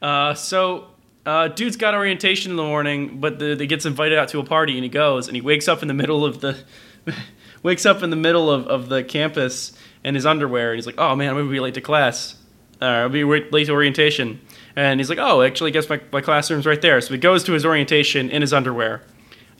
Uh, 0.00 0.32
so, 0.32 0.86
uh, 1.26 1.48
dude's 1.48 1.76
got 1.76 1.94
orientation 1.94 2.50
in 2.52 2.56
the 2.56 2.62
morning, 2.62 3.20
but 3.20 3.38
the, 3.38 3.56
he 3.56 3.66
gets 3.66 3.84
invited 3.84 4.16
out 4.18 4.28
to 4.28 4.38
a 4.38 4.44
party, 4.44 4.74
and 4.74 4.82
he 4.84 4.88
goes, 4.88 5.26
and 5.28 5.36
he 5.36 5.42
wakes 5.42 5.68
up 5.68 5.82
in 5.82 5.88
the 5.88 5.94
middle 5.94 6.24
of 6.24 6.40
the, 6.40 6.56
wakes 7.62 7.84
up 7.84 8.02
in 8.02 8.08
the 8.08 8.16
middle 8.16 8.50
of, 8.50 8.66
of 8.68 8.88
the 8.88 9.04
campus 9.04 9.72
in 10.02 10.14
his 10.14 10.24
underwear, 10.24 10.70
and 10.70 10.78
he's 10.78 10.86
like, 10.86 10.98
"Oh 10.98 11.14
man, 11.14 11.28
I'm 11.30 11.36
gonna 11.36 11.50
be 11.50 11.60
late 11.60 11.74
to 11.74 11.82
class. 11.82 12.36
Uh, 12.80 13.08
be 13.08 13.24
late 13.24 13.66
to 13.66 13.72
orientation." 13.72 14.40
And 14.76 15.00
he's 15.00 15.08
like, 15.08 15.18
"Oh, 15.18 15.42
actually, 15.42 15.70
I 15.70 15.72
guess 15.72 15.88
my 15.88 16.00
my 16.12 16.20
classroom's 16.20 16.66
right 16.66 16.80
there." 16.80 17.00
So 17.00 17.14
he 17.14 17.18
goes 17.20 17.44
to 17.44 17.52
his 17.52 17.64
orientation 17.64 18.30
in 18.30 18.42
his 18.42 18.52
underwear, 18.52 19.02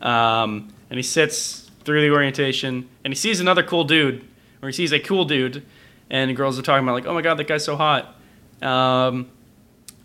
um, 0.01 0.73
and 0.89 0.99
he 0.99 1.03
sits 1.03 1.71
through 1.85 2.01
the 2.03 2.11
orientation, 2.11 2.89
and 3.05 3.13
he 3.13 3.17
sees 3.17 3.41
another 3.41 3.63
cool 3.63 3.85
dude, 3.85 4.25
or 4.63 4.69
he 4.69 4.73
sees 4.73 4.93
a 4.93 5.01
cool 5.01 5.25
dude, 5.25 5.65
and 6.09 6.35
girls 6.37 6.59
are 6.59 6.63
talking 6.63 6.85
about 6.85 6.95
like, 6.95 7.07
"Oh 7.07 7.15
my 7.15 7.23
god, 7.23 7.39
that 7.39 7.47
guy's 7.47 7.65
so 7.65 7.77
hot." 7.77 8.17
Um, 8.63 9.31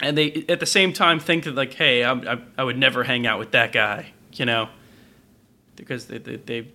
and 0.01 0.17
they 0.17 0.45
at 0.49 0.59
the 0.59 0.65
same 0.65 0.93
time 0.93 1.19
think 1.19 1.45
that 1.45 1.55
like, 1.55 1.73
hey, 1.73 2.03
I, 2.03 2.13
I, 2.13 2.37
I 2.57 2.63
would 2.63 2.77
never 2.77 3.03
hang 3.03 3.25
out 3.25 3.39
with 3.39 3.51
that 3.51 3.71
guy, 3.71 4.07
you 4.33 4.45
know, 4.45 4.69
because 5.75 6.07
they, 6.07 6.17
they, 6.17 6.35
they 6.37 6.67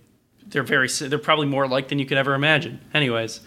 they're 0.47 0.63
very 0.63 0.87
they're 0.87 1.19
probably 1.19 1.47
more 1.47 1.63
alike 1.63 1.87
than 1.87 1.99
you 1.99 2.05
could 2.05 2.17
ever 2.17 2.33
imagine. 2.33 2.81
Anyways, 2.93 3.41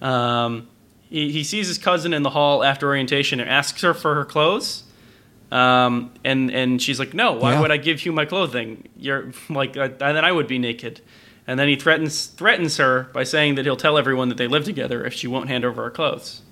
um, 0.00 0.68
he 1.08 1.30
he 1.32 1.44
sees 1.44 1.68
his 1.68 1.78
cousin 1.78 2.12
in 2.12 2.22
the 2.22 2.30
hall 2.30 2.62
after 2.64 2.86
orientation 2.88 3.40
and 3.40 3.48
asks 3.48 3.82
her 3.82 3.94
for 3.94 4.14
her 4.14 4.24
clothes. 4.24 4.82
Um, 5.52 6.10
and 6.24 6.50
and 6.50 6.82
she's 6.82 6.98
like, 6.98 7.14
no, 7.14 7.32
why 7.32 7.52
Yeah. 7.52 7.60
would 7.60 7.70
I 7.70 7.76
give 7.76 8.04
you 8.04 8.12
my 8.12 8.24
clothing? 8.24 8.88
You're 8.96 9.32
like, 9.48 9.76
uh, 9.76 9.88
then 9.98 10.24
I 10.24 10.32
would 10.32 10.48
be 10.48 10.58
naked. 10.58 11.00
And 11.46 11.60
then 11.60 11.68
he 11.68 11.76
threatens 11.76 12.26
threatens 12.26 12.76
her 12.78 13.04
by 13.12 13.22
saying 13.22 13.54
that 13.54 13.64
he'll 13.64 13.76
tell 13.76 13.96
everyone 13.98 14.28
that 14.30 14.38
they 14.38 14.48
live 14.48 14.64
together 14.64 15.04
if 15.04 15.12
she 15.14 15.28
won't 15.28 15.48
hand 15.48 15.64
over 15.64 15.84
her 15.84 15.90
clothes. 15.90 16.42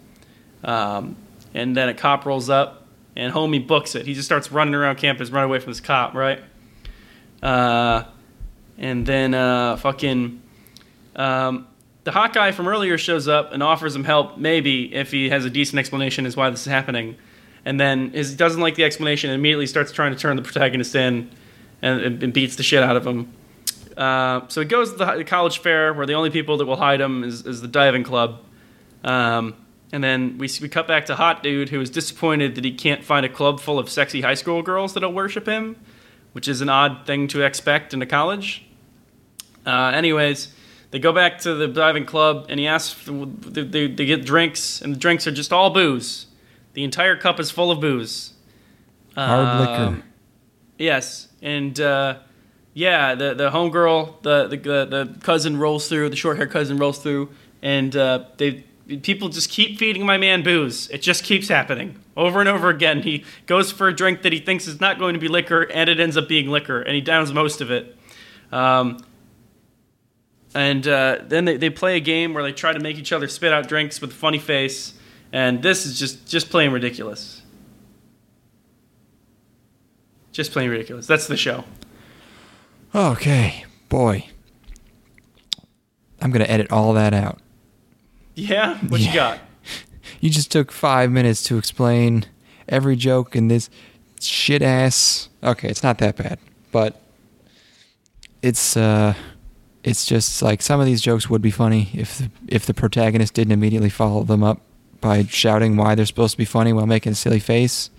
Um, 0.63 1.17
and 1.53 1.77
then 1.77 1.89
a 1.89 1.95
cop 1.95 2.25
rolls 2.25 2.49
up, 2.49 2.87
and 3.17 3.33
homie 3.33 3.65
books 3.67 3.95
it. 3.97 4.07
He 4.07 4.15
just 4.15 4.27
starts 4.27 4.51
running 4.53 4.75
around 4.75 4.97
campus, 4.97 5.31
running 5.31 5.51
away 5.51 5.59
from 5.59 5.73
this 5.73 5.81
cop, 5.81 6.15
right? 6.15 6.41
Uh, 7.43 8.05
and 8.79 9.05
then 9.05 9.35
uh, 9.35 9.77
fucking 9.77 10.41
um, 11.17 11.67
the 12.05 12.13
hot 12.13 12.33
guy 12.33 12.53
from 12.53 12.69
earlier 12.69 12.99
shows 12.99 13.29
up 13.29 13.53
and 13.53 13.63
offers 13.63 13.97
him 13.97 14.05
help, 14.05 14.37
maybe 14.37 14.95
if 14.95 15.11
he 15.11 15.31
has 15.31 15.45
a 15.45 15.51
decent 15.51 15.79
explanation 15.79 16.27
as 16.27 16.37
why 16.37 16.51
this 16.51 16.61
is 16.61 16.67
happening. 16.67 17.17
And 17.65 17.81
then 17.81 18.11
he 18.11 18.23
doesn't 18.35 18.61
like 18.61 18.75
the 18.75 18.85
explanation 18.85 19.31
and 19.31 19.41
immediately 19.41 19.67
starts 19.67 19.91
trying 19.91 20.13
to 20.13 20.19
turn 20.19 20.37
the 20.37 20.43
protagonist 20.43 20.95
in 20.95 21.31
and, 21.81 22.01
and, 22.01 22.23
and 22.23 22.33
beats 22.33 22.57
the 22.57 22.63
shit 22.63 22.83
out 22.83 22.97
of 22.97 23.07
him. 23.07 23.33
Uh, 23.97 24.43
so 24.49 24.61
he 24.61 24.67
goes 24.67 24.93
to 24.93 24.99
the, 24.99 25.17
the 25.17 25.25
college 25.25 25.59
fair 25.59 25.95
where 25.95 26.05
the 26.05 26.13
only 26.13 26.29
people 26.29 26.59
that 26.59 26.67
will 26.67 26.77
hide 26.77 27.01
him 27.01 27.25
is, 27.25 27.47
is 27.47 27.63
the 27.63 27.69
diving 27.69 28.05
club. 28.05 28.41
Um, 29.03 29.55
and 29.93 30.03
then 30.03 30.37
we, 30.39 30.51
we 30.61 30.69
cut 30.69 30.89
back 30.89 31.07
to 31.07 31.15
Hot 31.15 31.43
Dude, 31.43 31.69
who 31.69 31.81
is 31.81 31.89
disappointed 31.89 32.57
that 32.57 32.65
he 32.65 32.73
can't 32.73 33.05
find 33.05 33.25
a 33.25 33.29
club 33.29 33.61
full 33.61 33.79
of 33.79 33.89
sexy 33.89 34.21
high 34.21 34.35
school 34.35 34.61
girls 34.61 34.93
that'll 34.93 35.13
worship 35.13 35.47
him, 35.47 35.77
which 36.33 36.49
is 36.49 36.61
an 36.61 36.69
odd 36.69 37.07
thing 37.07 37.29
to 37.29 37.43
expect 37.43 37.95
in 37.95 38.03
a 38.03 38.07
college. 38.07 38.67
Uh, 39.65 39.93
anyways, 39.95 40.53
they 40.95 41.01
go 41.01 41.13
back 41.13 41.41
to 41.41 41.57
the 41.57 41.67
diving 41.67 42.07
club, 42.07 42.47
and 42.49 42.61
he 42.61 42.69
asks, 42.69 43.05
they, 43.09 43.65
they, 43.65 43.89
they 43.89 44.07
get 44.07 44.25
drinks, 44.25 44.81
and 44.81 44.95
the 44.95 44.99
drinks 45.01 45.27
are 45.27 45.33
just 45.33 45.53
all 45.53 45.71
booze. 45.71 46.27
The 46.75 46.85
entire 46.85 47.17
cup 47.17 47.41
is 47.41 47.51
full 47.51 47.73
of 47.73 47.81
booze. 47.81 48.35
Hard 49.17 49.45
Um, 49.45 49.59
liquor. 49.93 50.05
Yes, 50.79 51.27
and 51.43 51.81
uh, 51.81 52.19
yeah, 52.75 53.17
the 53.17 53.35
the 53.35 53.51
homegirl, 53.51 54.23
the, 54.23 54.47
the 54.47 54.57
the 54.57 54.85
the 54.85 55.19
cousin 55.21 55.57
rolls 55.57 55.89
through, 55.89 56.11
the 56.11 56.17
short 56.17 56.37
hair 56.37 56.47
cousin 56.47 56.77
rolls 56.77 56.99
through, 56.99 57.29
and 57.61 57.97
uh, 57.97 58.27
they 58.37 58.63
people 59.03 59.31
just 59.31 59.51
keep 59.51 59.81
feeding 59.81 60.07
my 60.07 60.17
man 60.17 60.45
booze. 60.45 60.89
It 60.91 61.03
just 61.03 61.25
keeps 61.25 61.49
happening 61.49 61.99
over 62.17 62.39
and 62.39 62.49
over 62.49 62.69
again. 62.71 63.03
He 63.03 63.25
goes 63.47 63.73
for 63.73 63.89
a 63.89 63.93
drink 63.93 64.23
that 64.23 64.33
he 64.33 64.39
thinks 64.39 64.69
is 64.69 64.81
not 64.81 65.01
going 65.01 65.15
to 65.15 65.21
be 65.21 65.27
liquor, 65.27 65.63
and 65.63 65.91
it 65.91 65.99
ends 65.99 66.17
up 66.17 66.29
being 66.29 66.49
liquor, 66.51 66.81
and 66.81 66.95
he 66.95 67.01
downs 67.01 67.33
most 67.33 67.61
of 67.61 67.73
it. 67.73 67.97
Um, 68.53 68.99
and 70.55 70.87
uh, 70.87 71.19
then 71.27 71.45
they, 71.45 71.57
they 71.57 71.71
play 71.71 71.97
a 71.97 72.01
game 72.01 72.33
where 72.33 72.43
they 72.43 72.53
try 72.53 72.73
to 72.73 72.81
make 72.81 72.97
each 72.97 73.13
other 73.13 73.29
spit 73.29 73.53
out 73.53 73.69
drinks 73.69 74.01
with 74.01 74.11
a 74.11 74.15
funny 74.15 74.39
face, 74.39 74.95
and 75.33 75.63
this 75.63 75.85
is 75.85 75.99
just 75.99 76.27
just 76.29 76.51
plain 76.51 76.71
ridiculous. 76.71 77.43
Just 80.33 80.53
plain 80.53 80.71
ridiculous. 80.71 81.07
That's 81.07 81.27
the 81.27 81.37
show. 81.37 81.65
Okay, 82.95 83.65
boy. 83.89 84.29
I'm 86.21 86.31
gonna 86.31 86.45
edit 86.45 86.71
all 86.73 86.93
that 86.95 87.13
out. 87.13 87.41
Yeah, 88.35 88.79
what 88.89 89.01
you 89.01 89.13
got? 89.13 89.41
You 90.21 90.31
just 90.31 90.51
took 90.51 90.73
five 90.73 91.11
minutes 91.11 91.43
to 91.45 91.59
explain 91.59 92.25
every 92.67 92.97
joke 92.97 93.37
in 93.37 93.49
this 93.49 93.69
shit 94.21 94.63
ass. 94.63 95.29
Okay, 95.43 95.69
it's 95.69 95.83
not 95.83 95.99
that 95.99 96.17
bad, 96.17 96.39
but 96.73 97.01
it's 98.41 98.75
uh, 98.77 99.15
it's 99.85 100.05
just 100.07 100.43
like 100.43 100.61
some 100.63 100.81
of 100.81 100.87
these 100.87 101.01
jokes 101.01 101.29
would 101.31 101.43
be 101.43 101.51
funny 101.53 101.91
if 101.95 102.19
the, 102.19 102.31
if 102.49 102.67
the 102.67 102.75
protagonist 102.75 103.35
didn't 103.35 103.53
immediately 103.53 103.91
follow 103.91 104.25
them 104.25 104.43
up 104.43 104.61
by 105.01 105.23
shouting 105.25 105.77
why 105.77 105.95
they're 105.95 106.07
supposed 106.07 106.33
to 106.33 106.39
be 106.39 106.45
funny 106.47 106.73
while 106.73 106.87
making 106.87 107.13
a 107.13 107.15
silly 107.15 107.39
face. 107.39 107.91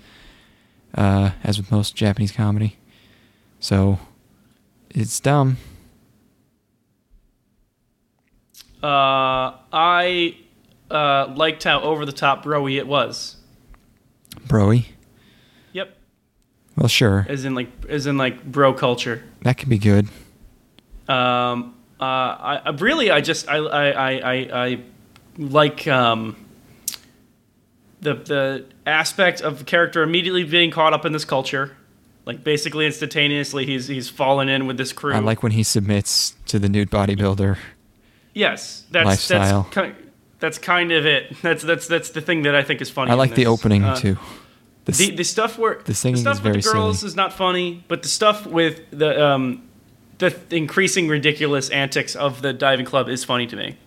Uh, 0.95 1.31
as 1.43 1.57
with 1.57 1.71
most 1.71 1.93
Japanese 1.95 2.31
comedy, 2.31 2.77
so 3.59 3.99
it's 4.91 5.19
dumb. 5.19 5.57
Uh, 8.81 9.57
I 9.73 10.37
uh, 10.89 11.33
liked 11.35 11.63
how 11.63 11.81
over 11.81 12.05
the 12.05 12.11
top 12.13 12.45
broy 12.45 12.77
it 12.77 12.87
was. 12.87 13.35
Broy. 14.47 14.85
Yep, 15.73 15.97
Well, 16.77 16.87
sure, 16.87 17.25
as 17.27 17.43
in 17.45 17.55
like 17.55 17.69
as 17.89 18.05
in 18.07 18.17
like 18.17 18.43
bro 18.45 18.73
culture. 18.73 19.23
that 19.41 19.57
can 19.57 19.69
be 19.69 19.77
good. 19.77 20.07
Um, 21.09 21.74
uh, 21.99 22.03
I, 22.03 22.61
I 22.65 22.69
really 22.71 23.11
I 23.11 23.21
just 23.21 23.47
I 23.47 23.57
I 23.57 24.11
I, 24.11 24.65
I, 24.65 24.79
like 25.37 25.87
um, 25.87 26.35
the 28.01 28.15
the 28.15 28.65
aspect 28.85 29.41
of 29.41 29.59
the 29.59 29.65
character 29.65 30.03
immediately 30.03 30.43
being 30.43 30.71
caught 30.71 30.93
up 30.93 31.05
in 31.05 31.13
this 31.13 31.25
culture. 31.25 31.75
Like 32.25 32.43
basically 32.43 32.85
instantaneously, 32.85 33.65
he's 33.65 33.87
he's 33.87 34.09
fallen 34.09 34.49
in 34.49 34.65
with 34.67 34.77
this 34.77 34.91
crew. 34.91 35.13
I 35.13 35.19
like 35.19 35.43
when 35.43 35.51
he 35.51 35.63
submits 35.63 36.35
to 36.47 36.57
the 36.57 36.67
nude 36.67 36.89
bodybuilder. 36.89 37.57
Yes, 38.33 38.83
that's 38.91 39.05
lifestyle. 39.05 39.63
that's 39.63 39.73
kind, 39.73 39.95
that's 40.39 40.57
kind 40.57 40.91
of 40.91 41.05
it. 41.05 41.35
That's 41.41 41.63
that's 41.63 41.87
that's 41.87 42.09
the 42.09 42.21
thing 42.21 42.41
that 42.43 42.55
I 42.55 42.63
think 42.63 42.81
is 42.81 42.89
funny. 42.89 43.11
I 43.11 43.13
like 43.13 43.35
the 43.35 43.45
opening 43.45 43.83
Uh, 43.83 43.95
too. 43.95 44.17
The 44.85 44.91
The 44.91 45.15
the 45.17 45.23
stuff 45.23 45.57
where 45.57 45.81
the 45.85 45.93
singing 45.93 46.21
stuff 46.21 46.37
is 46.37 46.43
with 46.43 46.53
the 46.63 46.71
girls 46.71 46.99
silly. 46.99 47.07
is 47.09 47.15
not 47.15 47.33
funny, 47.33 47.83
but 47.87 48.01
the 48.03 48.09
stuff 48.09 48.45
with 48.45 48.81
the 48.91 49.23
um 49.23 49.64
the 50.17 50.35
increasing 50.51 51.07
ridiculous 51.07 51.69
antics 51.69 52.15
of 52.15 52.41
the 52.41 52.53
diving 52.53 52.85
club 52.85 53.09
is 53.09 53.23
funny 53.23 53.47
to 53.47 53.55
me. 53.55 53.77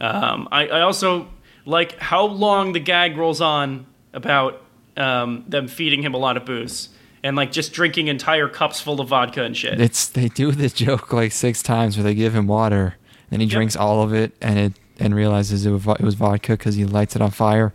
Um, 0.00 0.48
I, 0.50 0.66
I 0.68 0.80
also 0.82 1.28
like 1.64 1.98
how 1.98 2.24
long 2.26 2.72
the 2.72 2.80
gag 2.80 3.16
rolls 3.16 3.40
on 3.40 3.86
about 4.12 4.62
um, 4.96 5.44
them 5.48 5.68
feeding 5.68 6.02
him 6.02 6.14
a 6.14 6.18
lot 6.18 6.36
of 6.36 6.44
booze 6.44 6.88
and 7.22 7.36
like 7.36 7.52
just 7.52 7.72
drinking 7.72 8.08
entire 8.08 8.48
cups 8.48 8.80
full 8.80 9.00
of 9.00 9.08
vodka 9.08 9.44
and 9.44 9.56
shit. 9.56 9.80
It's 9.80 10.08
they 10.08 10.28
do 10.28 10.50
the 10.52 10.68
joke 10.68 11.12
like 11.12 11.32
six 11.32 11.62
times 11.62 11.96
where 11.96 12.04
they 12.04 12.14
give 12.14 12.34
him 12.34 12.46
water 12.46 12.96
and 13.30 13.40
he 13.40 13.46
Yep. 13.46 13.52
drinks 13.52 13.76
all 13.76 14.02
of 14.02 14.12
it 14.12 14.32
and 14.42 14.58
it 14.58 14.72
and 14.98 15.14
realizes 15.14 15.64
it 15.64 15.70
was, 15.70 15.86
it 15.86 16.00
was 16.02 16.14
vodka 16.14 16.52
because 16.52 16.74
he 16.74 16.84
lights 16.84 17.16
it 17.16 17.22
on 17.22 17.30
fire. 17.30 17.72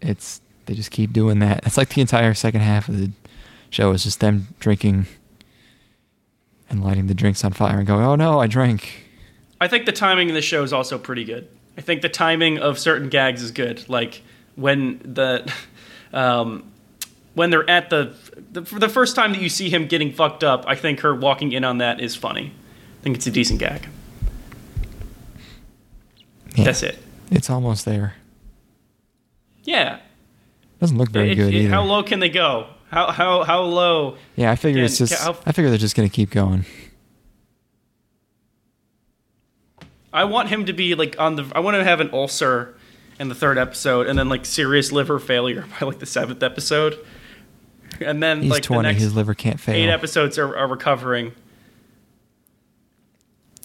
It's 0.00 0.40
they 0.66 0.74
just 0.74 0.90
keep 0.90 1.12
doing 1.12 1.38
that. 1.40 1.66
It's 1.66 1.76
like 1.76 1.88
the 1.90 2.00
entire 2.00 2.34
second 2.34 2.60
half 2.60 2.88
of 2.88 2.98
the 2.98 3.10
show 3.70 3.90
is 3.92 4.04
just 4.04 4.20
them 4.20 4.48
drinking 4.60 5.06
and 6.72 6.82
lighting 6.82 7.06
the 7.06 7.14
drinks 7.14 7.44
on 7.44 7.52
fire 7.52 7.78
and 7.78 7.86
going, 7.86 8.04
"Oh 8.04 8.16
no, 8.16 8.40
I 8.40 8.48
drank." 8.48 9.04
I 9.60 9.68
think 9.68 9.86
the 9.86 9.92
timing 9.92 10.28
of 10.28 10.34
the 10.34 10.42
show 10.42 10.64
is 10.64 10.72
also 10.72 10.98
pretty 10.98 11.22
good. 11.24 11.46
I 11.78 11.80
think 11.82 12.02
the 12.02 12.08
timing 12.08 12.58
of 12.58 12.78
certain 12.78 13.08
gags 13.08 13.42
is 13.42 13.52
good. 13.52 13.88
Like 13.88 14.22
when 14.56 14.98
the 15.04 15.52
um, 16.12 16.64
when 17.34 17.50
they're 17.50 17.68
at 17.70 17.90
the, 17.90 18.14
the 18.50 18.64
for 18.64 18.78
the 18.80 18.88
first 18.88 19.14
time 19.14 19.32
that 19.32 19.40
you 19.40 19.48
see 19.48 19.70
him 19.70 19.86
getting 19.86 20.10
fucked 20.12 20.42
up, 20.42 20.64
I 20.66 20.74
think 20.74 21.00
her 21.00 21.14
walking 21.14 21.52
in 21.52 21.62
on 21.62 21.78
that 21.78 22.00
is 22.00 22.16
funny. 22.16 22.52
I 23.00 23.02
think 23.04 23.16
it's 23.16 23.26
a 23.26 23.30
decent 23.30 23.60
gag. 23.60 23.86
Yeah, 26.56 26.64
That's 26.64 26.82
it. 26.82 26.98
It's 27.30 27.48
almost 27.48 27.84
there. 27.86 28.14
Yeah. 29.64 30.00
Doesn't 30.80 30.98
look 30.98 31.10
very 31.10 31.30
It- 31.32 31.34
good 31.36 31.54
it- 31.54 31.62
either. 31.62 31.70
how 31.74 31.82
low 31.84 32.02
can 32.02 32.20
they 32.20 32.28
go? 32.28 32.66
How 32.92 33.10
how 33.10 33.42
how 33.44 33.62
low? 33.62 34.18
yeah, 34.36 34.50
I 34.50 34.56
figure 34.56 34.84
it's 34.84 34.98
just. 34.98 35.16
can- 35.16 35.34
I 35.46 35.52
figure 35.52 35.70
they're 35.70 35.78
just 35.78 35.96
gonna 35.96 36.10
keep 36.10 36.30
going. 36.30 36.66
I 40.12 40.24
want 40.24 40.50
him 40.50 40.66
to 40.66 40.74
be 40.74 40.94
like 40.94 41.16
on 41.18 41.36
the. 41.36 41.50
I 41.54 41.60
want 41.60 41.76
to 41.76 41.84
have 41.84 42.00
an 42.00 42.10
ulcer 42.12 42.74
in 43.18 43.28
the 43.28 43.34
third 43.34 43.56
episode, 43.56 44.06
and 44.06 44.18
then 44.18 44.28
like 44.28 44.44
serious 44.44 44.92
liver 44.92 45.18
failure 45.18 45.64
by 45.80 45.86
like 45.86 46.00
the 46.00 46.06
seventh 46.06 46.42
episode, 46.42 46.98
and 47.98 48.22
then 48.22 48.42
He's 48.42 48.50
like 48.50 48.66
the 48.66 48.82
next 48.82 49.00
His 49.00 49.14
liver 49.14 49.32
can't 49.32 49.58
fail. 49.58 49.74
eight 49.74 49.88
episodes 49.88 50.36
are, 50.36 50.54
are 50.54 50.68
recovering. 50.68 51.32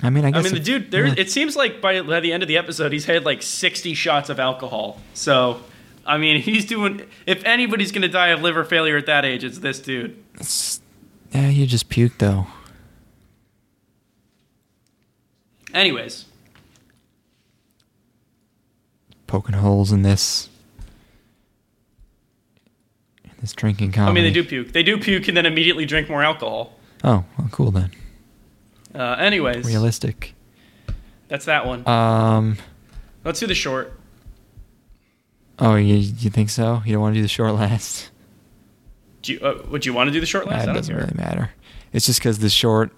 I 0.04 0.10
mean, 0.10 0.24
I 0.24 0.32
guess. 0.32 0.40
I 0.40 0.44
mean, 0.44 0.54
the 0.54 0.60
dude. 0.60 0.90
There, 0.92 1.08
yeah. 1.08 1.16
it 1.18 1.30
seems 1.32 1.58
like 1.58 1.82
by, 1.82 2.02
by 2.02 2.20
the 2.22 2.32
end 2.32 2.44
of 2.44 2.48
the 2.48 2.58
episode, 2.58 2.94
he's 2.94 3.06
had 3.06 3.26
like 3.26 3.42
sixty 3.42 3.94
shots 3.94 4.30
of 4.30 4.40
alcohol. 4.40 5.02
So, 5.16 5.62
I 6.08 6.18
mean, 6.18 6.42
he's 6.42 6.66
doing. 6.66 7.02
If 7.26 7.44
anybody's 7.44 7.92
gonna 7.92 8.08
die 8.08 8.30
of 8.30 8.42
liver 8.42 8.64
failure 8.64 8.98
at 8.98 9.06
that 9.08 9.26
age, 9.26 9.44
it's 9.44 9.60
this 9.60 9.80
dude. 9.80 10.18
It's- 10.36 10.80
yeah, 11.34 11.50
you 11.50 11.66
just 11.68 11.90
puked 11.90 12.18
though. 12.20 12.48
Anyways, 15.74 16.26
Poking 19.28 19.56
holes 19.56 19.92
in 19.92 20.04
this. 20.04 20.48
in 23.26 23.32
This 23.42 23.52
drinking 23.52 23.92
comedy. 23.92 24.12
I 24.12 24.14
mean, 24.14 24.24
they 24.24 24.42
do 24.42 24.48
puke. 24.48 24.72
They 24.72 24.84
do 24.84 24.98
puke 24.98 25.28
and 25.28 25.36
then 25.36 25.46
immediately 25.46 25.86
drink 25.86 26.10
more 26.10 26.24
alcohol. 26.24 26.74
Oh, 27.04 27.26
well, 27.38 27.50
cool 27.52 27.72
then. 27.72 27.92
Uh, 28.96 29.18
anyways, 29.20 29.66
Realistic. 29.66 30.34
that's 31.28 31.46
that 31.46 31.66
one. 31.66 31.86
Um. 31.88 32.58
Let's 33.26 33.42
do 33.42 33.48
the 33.48 33.54
short. 33.56 33.97
Oh, 35.60 35.76
you 35.76 35.96
you 35.96 36.30
think 36.30 36.50
so? 36.50 36.82
You 36.86 36.94
don't 36.94 37.02
want 37.02 37.16
to 37.16 37.20
do 37.20 37.24
the 37.24 37.28
short 37.28 37.54
last? 37.54 38.12
Do 39.24 39.34
you, 39.34 39.40
uh, 39.40 39.64
would 39.70 39.86
you 39.86 39.94
want 39.94 40.08
to 40.08 40.12
do 40.12 40.20
the 40.20 40.26
short 40.26 40.48
last? 40.48 40.66
That 40.66 40.74
doesn't 40.74 40.94
care. 40.94 41.04
really 41.04 41.18
matter. 41.18 41.52
It's 41.94 42.06
just 42.06 42.20
because 42.20 42.40
the 42.40 42.50
short 42.50 42.92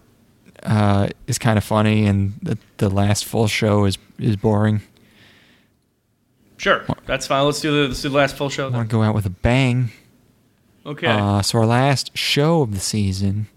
uh, 0.64 1.10
is 1.28 1.38
kind 1.38 1.58
of 1.58 1.64
funny, 1.64 2.06
and 2.06 2.34
the 2.42 2.58
the 2.78 2.90
last 2.90 3.26
full 3.26 3.48
show 3.48 3.86
is 3.86 3.98
is 4.18 4.36
boring. 4.36 4.82
Sure, 6.58 6.86
that's 7.06 7.26
fine. 7.26 7.46
Let's 7.46 7.62
do 7.62 7.72
the, 7.72 7.88
let's 7.88 8.02
do 8.02 8.10
the 8.10 8.18
last 8.18 8.36
full 8.36 8.50
show. 8.50 8.68
I 8.68 8.72
want 8.72 8.90
to 8.90 8.94
go 8.94 9.04
out 9.04 9.16
with 9.16 9.26
a 9.26 9.30
bang. 9.30 9.92
Okay. 10.86 11.08
Uh, 11.08 11.42
so 11.42 11.60
our 11.60 11.66
last 11.66 12.18
show 12.18 12.62
of 12.64 12.74
the 12.74 12.80
season 12.80 13.48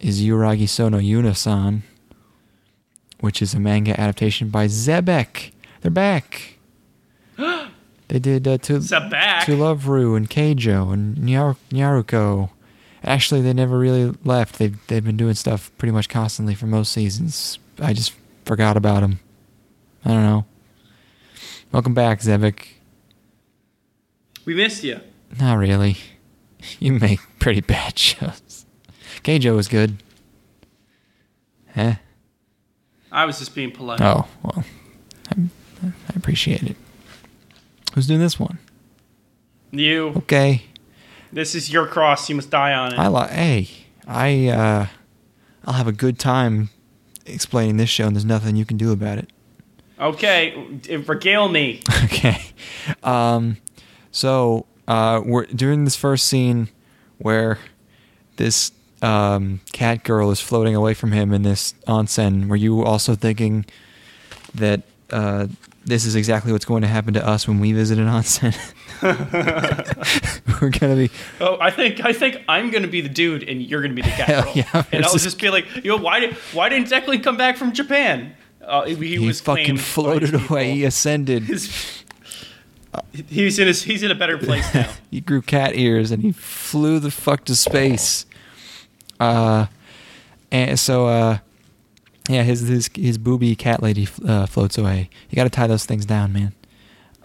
is 0.00 0.20
Yuragi-sou 0.20 0.90
no 0.90 0.98
Yuuna-san, 0.98 1.84
which 3.20 3.40
is 3.40 3.54
a 3.54 3.60
manga 3.60 3.98
adaptation 4.00 4.48
by 4.48 4.66
Xebec. 4.66 5.52
They're 5.82 5.90
back. 5.92 6.54
they 8.12 8.18
did 8.18 8.46
uh, 8.46 8.58
to 8.58 8.78
to 8.80 9.56
Love 9.56 9.88
Ru 9.88 10.14
and 10.14 10.28
Keijo 10.28 10.92
and 10.92 11.16
Nyar- 11.16 11.56
Nyaruko. 11.70 12.50
Actually, 13.02 13.40
they 13.40 13.54
never 13.54 13.78
really 13.78 14.14
left. 14.22 14.58
They've 14.58 14.76
they've 14.88 15.02
been 15.02 15.16
doing 15.16 15.32
stuff 15.34 15.70
pretty 15.78 15.92
much 15.92 16.10
constantly 16.10 16.54
for 16.54 16.66
most 16.66 16.92
seasons. 16.92 17.58
I 17.80 17.94
just 17.94 18.12
forgot 18.44 18.76
about 18.76 19.00
them. 19.00 19.20
I 20.04 20.10
don't 20.10 20.24
know. 20.24 20.44
Welcome 21.72 21.94
back, 21.94 22.20
Xebec. 22.20 22.66
We 24.44 24.54
missed 24.54 24.84
you. 24.84 25.00
Not 25.40 25.54
really. 25.58 25.96
You 26.78 26.92
make 26.92 27.18
pretty 27.40 27.60
bad 27.60 27.98
shows. 27.98 28.66
Keijo 29.24 29.56
was 29.56 29.66
good. 29.66 30.00
Eh? 31.74 31.96
I 33.10 33.24
was 33.24 33.40
just 33.40 33.52
being 33.56 33.72
polite. 33.72 34.00
Oh, 34.00 34.28
well. 34.44 34.62
I, 35.32 35.48
I 35.86 35.92
appreciate 36.14 36.62
it. 36.62 36.76
Who's 37.94 38.06
doing 38.06 38.20
this 38.20 38.38
one? 38.40 38.58
You. 39.70 40.08
Okay. 40.18 40.64
This 41.32 41.54
is 41.54 41.72
your 41.72 41.86
cross. 41.86 42.28
You 42.28 42.34
must 42.36 42.50
die 42.50 42.74
on 42.74 42.92
it. 42.94 42.98
I 42.98 43.06
like. 43.08 43.30
Hey, 43.30 43.68
I. 44.06 44.48
uh 44.48 44.86
I'll 45.64 45.74
have 45.74 45.86
a 45.86 45.92
good 45.92 46.18
time 46.18 46.70
explaining 47.24 47.76
this 47.76 47.88
show, 47.88 48.06
and 48.06 48.16
there's 48.16 48.24
nothing 48.24 48.56
you 48.56 48.64
can 48.64 48.76
do 48.76 48.90
about 48.90 49.18
it. 49.18 49.30
okay, 50.00 50.54
uh, 50.90 50.98
regale 50.98 51.48
me. 51.48 51.80
okay. 52.04 52.42
Um, 53.04 53.58
so 54.10 54.66
uh, 54.88 55.20
we're 55.24 55.46
doing 55.46 55.84
this 55.84 55.94
first 55.94 56.26
scene 56.26 56.68
where 57.18 57.58
this 58.38 58.72
um, 59.02 59.60
cat 59.72 60.02
girl 60.02 60.32
is 60.32 60.40
floating 60.40 60.74
away 60.74 60.94
from 60.94 61.12
him 61.12 61.32
in 61.32 61.42
this 61.42 61.74
onsen. 61.86 62.48
Were 62.48 62.56
you 62.56 62.82
also 62.82 63.14
thinking 63.14 63.64
that 64.54 64.82
uh, 65.10 65.46
this 65.84 66.04
is 66.04 66.14
exactly 66.14 66.52
what's 66.52 66.64
going 66.64 66.82
to 66.82 66.88
happen 66.88 67.14
to 67.14 67.26
us 67.26 67.48
when 67.48 67.60
we 67.60 67.72
visit 67.72 67.98
an 67.98 68.06
onsen? 68.06 68.56
we're 70.60 70.70
gonna 70.70 70.94
be 70.94 71.10
Oh, 71.40 71.58
I 71.60 71.70
think 71.70 72.04
I 72.04 72.12
think 72.12 72.40
I'm 72.48 72.70
gonna 72.70 72.86
be 72.86 73.00
the 73.00 73.08
dude, 73.08 73.42
and 73.48 73.60
you're 73.60 73.82
gonna 73.82 73.94
be 73.94 74.02
the 74.02 74.10
cat 74.10 74.28
Hell 74.28 74.52
yeah, 74.54 74.84
and 74.92 75.04
I'll 75.04 75.16
just 75.16 75.40
be 75.40 75.50
like, 75.50 75.84
yo, 75.84 75.96
why 75.96 76.20
did 76.20 76.34
why 76.52 76.68
didn't 76.68 76.88
Declan 76.88 77.22
come 77.22 77.36
back 77.36 77.56
from 77.56 77.72
Japan? 77.72 78.36
Uh, 78.64 78.84
he, 78.84 78.94
he, 78.94 79.18
was 79.18 79.40
fucking 79.40 79.76
floated 79.76 80.34
away. 80.34 80.70
He 80.70 80.84
ascended. 80.84 81.42
His- 81.42 82.02
he's 83.28 83.58
in 83.58 83.66
his, 83.66 83.82
he's 83.82 84.02
in 84.02 84.10
a 84.10 84.14
better 84.14 84.38
place 84.38 84.72
now. 84.74 84.90
he 85.10 85.20
grew 85.20 85.42
cat 85.42 85.74
ears 85.74 86.10
and 86.10 86.22
he 86.22 86.32
flew 86.32 86.98
the 86.98 87.10
fuck 87.10 87.44
to 87.46 87.56
space. 87.56 88.26
Uh, 89.18 89.66
and 90.50 90.78
so 90.78 91.06
uh, 91.06 91.38
yeah, 92.28 92.42
his 92.42 92.60
his 92.68 92.90
his 92.94 93.18
booby 93.18 93.54
cat 93.56 93.82
lady 93.82 94.08
uh, 94.26 94.46
floats 94.46 94.78
away. 94.78 95.10
You 95.30 95.36
got 95.36 95.44
to 95.44 95.50
tie 95.50 95.66
those 95.66 95.84
things 95.84 96.04
down, 96.06 96.32
man. 96.32 96.52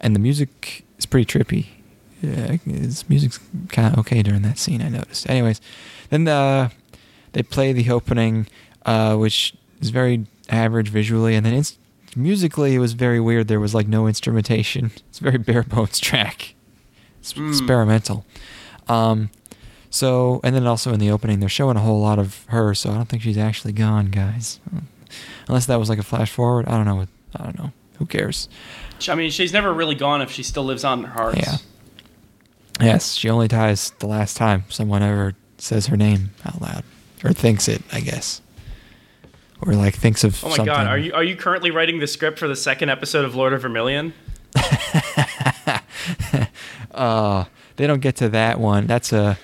And 0.02 0.16
the 0.16 0.20
music 0.20 0.86
is 0.98 1.06
pretty 1.06 1.26
trippy. 1.26 1.68
Yeah, 2.22 2.58
his 2.66 3.08
music's 3.10 3.40
kind 3.70 3.94
of 3.94 4.00
okay 4.00 4.24
during 4.24 4.42
that 4.44 4.58
scene. 4.58 4.82
I 4.82 4.90
noticed. 4.90 5.30
Anyways, 5.30 5.62
then 6.10 6.24
the, 6.24 6.72
they 7.34 7.44
play 7.44 7.74
the 7.74 7.90
opening, 7.92 8.48
uh, 8.86 9.16
which 9.18 9.54
is 9.82 9.92
very 9.92 10.26
average 10.50 10.90
visually, 10.90 11.36
and 11.36 11.46
then 11.46 11.54
it's 11.54 11.78
musically 12.16 12.74
it 12.74 12.80
was 12.80 12.94
very 12.94 13.20
weird. 13.20 13.48
There 13.48 13.60
was 13.60 13.76
like 13.76 13.88
no 13.88 14.08
instrumentation. 14.08 14.92
It's 15.10 15.20
a 15.20 15.24
very 15.24 15.38
bare 15.38 15.64
bones 15.64 16.00
track. 16.08 16.56
It's 17.20 17.34
Mm. 17.34 17.50
experimental. 17.50 18.26
Um, 18.88 19.30
so 19.98 20.40
and 20.44 20.56
then 20.56 20.66
also 20.68 20.94
in 20.94 21.00
the 21.00 21.12
opening 21.12 21.40
they're 21.40 21.50
showing 21.50 21.78
a 21.78 21.82
whole 21.82 22.00
lot 22.00 22.20
of 22.20 22.46
her. 22.50 22.74
So 22.74 22.92
I 22.92 22.96
don't 22.96 23.10
think 23.10 23.24
she's 23.24 23.38
actually 23.38 23.74
gone, 23.74 24.08
guys. 24.08 24.60
Unless 25.48 25.66
that 25.68 25.80
was 25.80 25.90
like 25.90 26.00
a 26.00 26.04
flash 26.04 26.32
forward. 26.32 26.68
I 26.68 26.72
don't 26.72 26.86
know. 26.86 26.96
what- 26.96 27.10
I 27.36 27.44
don't 27.44 27.58
know. 27.60 27.72
Who 28.00 28.06
cares? 28.06 28.48
I 29.10 29.16
mean, 29.16 29.30
she's 29.32 29.54
never 29.54 29.74
really 29.74 29.96
gone 29.96 30.22
if 30.22 30.32
she 30.32 30.44
still 30.44 30.64
lives 30.64 30.84
on 30.84 31.00
in 31.00 31.06
our 31.06 31.12
hearts. 31.12 31.38
Yeah. 31.40 31.58
Yes, 32.80 33.14
she 33.14 33.30
only 33.30 33.48
dies 33.48 33.92
the 34.00 34.08
last 34.08 34.38
time 34.38 34.64
someone 34.70 35.02
ever 35.04 35.34
says 35.58 35.88
her 35.88 35.98
name 35.98 36.32
out 36.46 36.62
loud 36.62 36.84
or 37.24 37.34
thinks 37.34 37.68
it. 37.68 37.82
I 37.92 38.00
guess. 38.02 38.42
Or 39.62 39.74
like 39.74 39.96
thinks 39.96 40.24
of 40.24 40.44
Oh 40.44 40.50
my 40.50 40.56
something. 40.58 40.74
god, 40.74 40.88
are 40.88 40.98
you 40.98 41.14
are 41.14 41.24
you 41.24 41.36
currently 41.36 41.72
writing 41.72 42.00
the 42.00 42.08
script 42.08 42.38
for 42.40 42.48
the 42.48 42.56
second 42.56 42.90
episode 42.90 43.26
of 43.26 43.36
Lord 43.36 43.54
of 43.54 43.62
Vermilion? 43.64 44.14
uh, 46.92 47.46
they 47.76 47.88
don't 47.88 48.02
get 48.02 48.16
to 48.18 48.30
that 48.30 48.60
one. 48.60 48.88
That's 48.88 49.14
a 49.14 49.38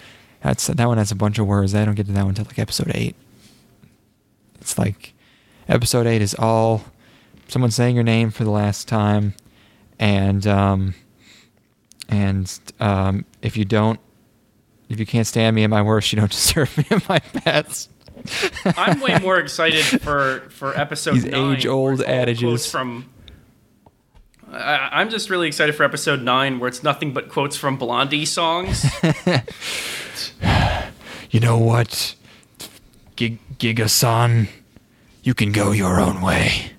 that's 0.43 0.67
that 0.67 0.87
one 0.87 0.97
has 0.97 1.11
a 1.11 1.15
bunch 1.15 1.39
of 1.39 1.47
words. 1.47 1.73
I 1.73 1.85
don't 1.85 1.95
get 1.95 2.05
to 2.07 2.11
that 2.11 2.21
one 2.21 2.29
until 2.29 2.45
like 2.45 2.59
episode 2.59 2.91
eight. 2.93 3.15
It's 4.59 4.77
like 4.77 5.13
episode 5.67 6.05
eight 6.05 6.21
is 6.21 6.35
all 6.35 6.83
someone 7.47 7.71
saying 7.71 7.95
your 7.95 8.03
name 8.03 8.29
for 8.29 8.43
the 8.43 8.49
last 8.51 8.87
time, 8.87 9.33
and 9.99 10.45
um, 10.45 10.93
and 12.09 12.59
um, 12.79 13.25
if 13.41 13.55
you 13.55 13.65
don't, 13.65 13.99
if 14.89 14.99
you 14.99 15.05
can't 15.05 15.27
stand 15.27 15.55
me 15.55 15.63
at 15.63 15.69
my 15.69 15.81
worst, 15.81 16.11
you 16.11 16.19
don't 16.19 16.31
deserve 16.31 16.77
me 16.77 16.85
at 16.89 17.07
my 17.07 17.21
best. 17.45 17.89
I'm 18.77 18.99
way 18.99 19.17
more 19.19 19.39
excited 19.39 20.01
for 20.01 20.41
for 20.49 20.77
episode 20.77 21.15
These 21.15 21.25
nine. 21.25 21.55
it's 21.55 21.65
all 21.65 22.01
adages. 22.03 22.69
from 22.69 23.09
I, 24.51 24.89
I'm 24.91 25.09
just 25.09 25.29
really 25.29 25.47
excited 25.47 25.73
for 25.73 25.83
episode 25.83 26.21
nine, 26.21 26.59
where 26.59 26.67
it's 26.67 26.83
nothing 26.83 27.13
but 27.13 27.29
quotes 27.29 27.55
from 27.55 27.77
Blondie 27.77 28.25
songs. 28.25 28.85
You 31.29 31.39
know 31.39 31.57
what, 31.57 32.15
Gig- 33.15 33.39
Giga-san, 33.57 34.47
you 35.23 35.33
can 35.33 35.51
go 35.51 35.71
your 35.71 35.99
own 35.99 36.21
way. 36.21 36.71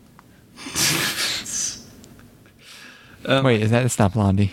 Um, 3.26 3.44
Wait, 3.44 3.62
is 3.62 3.70
that? 3.70 3.84
It's 3.84 3.98
not 3.98 4.12
Blondie. 4.12 4.52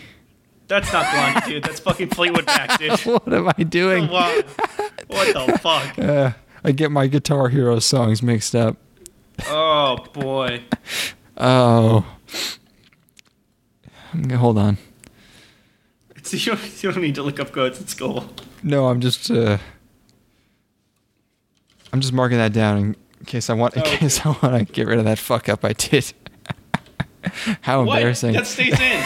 That's 0.67 0.91
not 0.93 1.11
Blondie, 1.11 1.53
dude. 1.53 1.63
That's 1.63 1.79
fucking 1.81 2.09
Fleetwood 2.09 2.45
Mac, 2.45 2.79
dude. 2.79 2.99
what 3.01 3.33
am 3.33 3.49
I 3.49 3.63
doing? 3.63 4.07
What, 4.07 4.45
what 5.07 5.33
the 5.33 5.59
fuck? 5.59 5.97
Uh, 5.99 6.31
I 6.63 6.71
get 6.71 6.91
my 6.91 7.07
Guitar 7.07 7.49
Hero 7.49 7.79
songs 7.79 8.21
mixed 8.21 8.55
up. 8.55 8.77
Oh 9.47 9.97
boy. 10.13 10.63
Oh. 11.35 12.05
Hold 14.31 14.57
on. 14.57 14.77
It's, 16.15 16.33
you, 16.33 16.53
don't, 16.53 16.83
you 16.83 16.91
don't 16.91 17.01
need 17.01 17.15
to 17.15 17.23
look 17.23 17.39
up 17.39 17.51
quotes. 17.51 17.81
at 17.81 17.97
cool. 17.97 18.29
No, 18.63 18.87
I'm 18.87 19.01
just 19.01 19.29
uh 19.31 19.57
I'm 21.93 21.99
just 22.01 22.13
marking 22.13 22.37
that 22.37 22.53
down 22.53 22.77
in 22.77 22.95
case 23.25 23.49
I 23.49 23.53
want 23.53 23.75
in 23.75 23.81
Oh, 23.81 23.85
okay. 23.85 23.97
case 23.97 24.25
I 24.25 24.29
want 24.41 24.67
to 24.67 24.73
get 24.73 24.87
rid 24.87 24.99
of 24.99 25.05
that 25.05 25.19
fuck 25.19 25.49
up 25.49 25.63
I 25.65 25.73
did. 25.73 26.13
How 27.61 27.83
What? 27.83 27.97
embarrassing. 27.97 28.33
That 28.33 28.47
stays 28.47 28.73
in. 28.79 29.03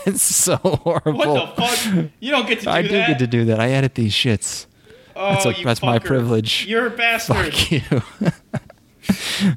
it's 0.06 0.22
so 0.22 0.56
horrible. 0.56 1.12
What 1.34 1.56
the 1.56 1.62
fuck? 1.62 2.10
You 2.20 2.30
don't 2.30 2.46
get 2.48 2.60
to 2.60 2.64
do 2.64 2.70
that. 2.70 2.74
I 2.76 2.82
do 2.82 2.88
get 2.88 3.18
to 3.18 3.26
do 3.26 3.44
that. 3.46 3.60
I 3.60 3.70
edit 3.70 3.94
these 3.94 4.12
shits. 4.12 4.66
oh, 5.14 5.32
that's 5.32 5.46
a- 5.46 5.54
you 5.58 5.64
that's 5.64 5.82
my 5.82 5.98
privilege. 5.98 6.66
You're 6.66 6.86
a 6.86 6.90
bastard. 6.96 7.52
Fuck 7.54 7.70
you. 7.70 7.82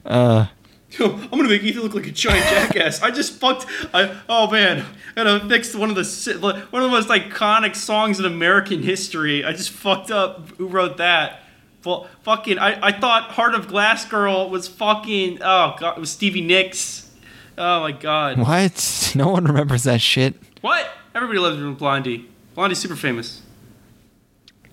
uh 0.05 0.47
I'm 0.99 1.29
gonna 1.29 1.49
make 1.49 1.63
Ethan 1.63 1.81
look 1.81 1.93
like 1.93 2.07
a 2.07 2.11
giant 2.11 2.45
jackass. 2.45 3.01
I 3.01 3.11
just 3.11 3.33
fucked. 3.39 3.65
I 3.93 4.15
oh 4.29 4.49
man, 4.51 4.85
I 5.15 5.23
gotta 5.23 5.47
fix 5.47 5.75
one 5.75 5.89
of 5.89 5.95
the 5.95 6.37
one 6.69 6.83
of 6.83 6.89
the 6.89 6.95
most 6.95 7.09
iconic 7.09 7.75
songs 7.75 8.19
in 8.19 8.25
American 8.25 8.81
history. 8.81 9.43
I 9.43 9.51
just 9.51 9.71
fucked 9.71 10.11
up. 10.11 10.49
Who 10.57 10.67
wrote 10.67 10.97
that? 10.97 11.41
Well, 11.83 12.07
fucking. 12.23 12.57
I, 12.59 12.87
I 12.87 12.91
thought 12.99 13.31
Heart 13.31 13.55
of 13.55 13.67
Glass 13.67 14.05
Girl 14.05 14.49
was 14.49 14.67
fucking. 14.67 15.39
Oh 15.41 15.75
god, 15.79 15.97
it 15.97 15.99
was 15.99 16.11
Stevie 16.11 16.41
Nicks. 16.41 17.11
Oh 17.57 17.81
my 17.81 17.91
god. 17.91 18.37
what? 18.37 19.11
No 19.15 19.29
one 19.29 19.45
remembers 19.45 19.83
that 19.83 20.01
shit. 20.01 20.35
What? 20.59 20.89
Everybody 21.13 21.39
loves 21.39 21.77
Blondie. 21.77 22.27
Blondie's 22.53 22.79
super 22.79 22.97
famous. 22.97 23.41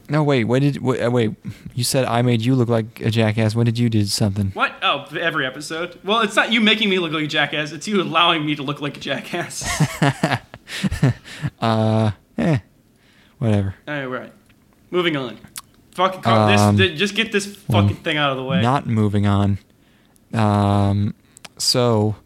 No, 0.09 0.22
wait. 0.22 0.44
What 0.44 0.61
did 0.62 0.78
wait, 0.78 1.00
uh, 1.00 1.11
wait? 1.11 1.32
You 1.74 1.84
said 1.84 2.05
I 2.05 2.22
made 2.22 2.42
you 2.42 2.55
look 2.55 2.68
like 2.68 3.00
a 3.00 3.11
jackass. 3.11 3.55
When 3.55 3.66
did 3.66 3.78
you 3.78 3.88
do 3.88 4.05
something? 4.05 4.50
What? 4.53 4.74
Oh, 4.82 5.07
every 5.18 5.46
episode. 5.46 5.98
Well, 6.05 6.20
it's 6.20 6.36
not 6.36 6.53
you 6.53 6.61
making 6.61 6.90
me 6.90 6.98
look 6.98 7.12
like 7.12 7.24
a 7.24 7.28
jackass. 7.28 7.72
It's 7.72 7.86
you 7.88 8.03
allowing 8.03 8.44
me 8.44 8.55
to 8.57 8.62
look 8.62 8.80
like 8.80 8.96
a 8.96 9.00
jackass. 9.00 9.68
Uh, 11.61 12.12
eh, 12.38 12.59
whatever. 13.38 13.74
All 13.86 14.07
right. 14.07 14.32
Moving 14.90 15.16
on. 15.16 15.38
Fucking 15.94 16.24
Um, 16.24 16.76
this. 16.76 16.98
Just 16.98 17.14
get 17.14 17.32
this 17.32 17.57
fucking 17.57 17.96
thing 17.96 18.16
out 18.16 18.30
of 18.30 18.36
the 18.38 18.44
way. 18.44 18.62
Not 18.62 18.86
moving 18.86 19.26
on. 19.26 19.59
Um, 20.32 21.14
so, 21.59 22.16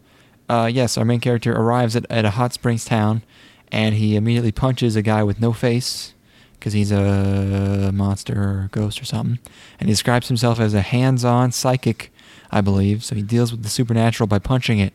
uh, 0.47 0.69
yes, 0.71 0.97
our 0.97 1.03
main 1.05 1.19
character 1.19 1.53
arrives 1.53 1.95
at, 1.95 2.05
at 2.09 2.23
a 2.25 2.31
hot 2.31 2.53
springs 2.53 2.85
town, 2.85 3.23
and 3.71 3.95
he 3.95 4.15
immediately 4.15 4.51
punches 4.51 4.95
a 4.95 5.01
guy 5.01 5.23
with 5.23 5.41
no 5.41 5.51
face 5.51 6.13
because 6.59 6.73
he's 6.73 6.91
a 6.91 7.91
monster 7.93 8.33
or 8.41 8.63
a 8.65 8.69
ghost 8.71 9.01
or 9.01 9.05
something, 9.05 9.39
and 9.79 9.87
he 9.89 9.93
describes 9.93 10.27
himself 10.27 10.59
as 10.59 10.73
a 10.73 10.81
hands-on 10.81 11.51
psychic, 11.51 12.11
I 12.51 12.61
believe. 12.61 13.03
So 13.03 13.15
he 13.15 13.21
deals 13.21 13.51
with 13.51 13.63
the 13.63 13.69
supernatural 13.69 14.27
by 14.27 14.39
punching 14.39 14.79
it. 14.79 14.93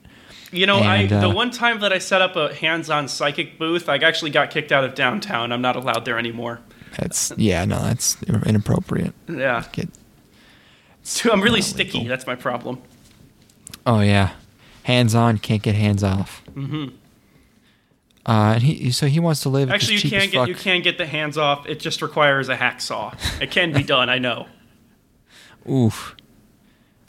you 0.51 0.67
know, 0.67 0.79
I 0.81 1.07
the 1.07 1.29
uh, 1.29 1.33
one 1.35 1.51
time 1.51 1.81
that 1.81 1.93
I 1.93 1.99
set 1.99 2.21
up 2.23 2.37
a 2.37 2.55
hands-on 2.55 3.09
psychic 3.09 3.59
booth, 3.59 3.89
I 3.89 3.97
actually 3.97 4.31
got 4.31 4.51
kicked 4.51 4.73
out 4.73 4.85
of 4.85 4.95
downtown. 4.95 5.53
I'm 5.53 5.63
not 5.63 5.77
allowed 5.77 6.05
there 6.05 6.19
anymore. 6.19 6.61
That's 6.99 7.33
yeah, 7.39 7.65
no, 7.65 7.81
that's 7.83 8.23
inappropriate. 8.25 9.15
Yeah. 9.29 9.65
Get, 9.73 9.89
So 11.05 11.33
I'm 11.33 11.41
really 11.43 11.63
sticky. 11.63 11.99
legal. 11.99 12.09
That's 12.11 12.27
my 12.27 12.35
problem. 12.37 12.81
oh 13.87 14.01
yeah, 14.01 14.35
hands-on 14.85 15.39
can't 15.39 15.63
get 15.63 15.75
hands 15.75 16.05
off. 16.05 16.41
hmm 16.55 16.89
Uh, 18.25 18.53
and 18.55 18.63
he 18.63 18.91
so 18.93 19.07
he 19.07 19.19
wants 19.19 19.41
to 19.41 19.49
live. 19.49 19.69
at 19.69 19.75
Actually, 19.75 19.97
you 19.97 20.11
can 20.11 20.31
get 20.31 20.49
you 20.49 20.55
can 20.55 20.81
get 20.83 20.97
the 20.99 21.07
hands 21.07 21.37
off. 21.37 21.67
It 21.67 21.81
just 21.81 22.03
requires 22.03 22.49
a 22.49 22.57
hacksaw. 22.57 23.17
It 23.41 23.51
can 23.51 23.73
be 23.73 23.83
done. 23.83 24.09
I 24.09 24.19
know. 24.19 24.47
Oof. 25.69 26.15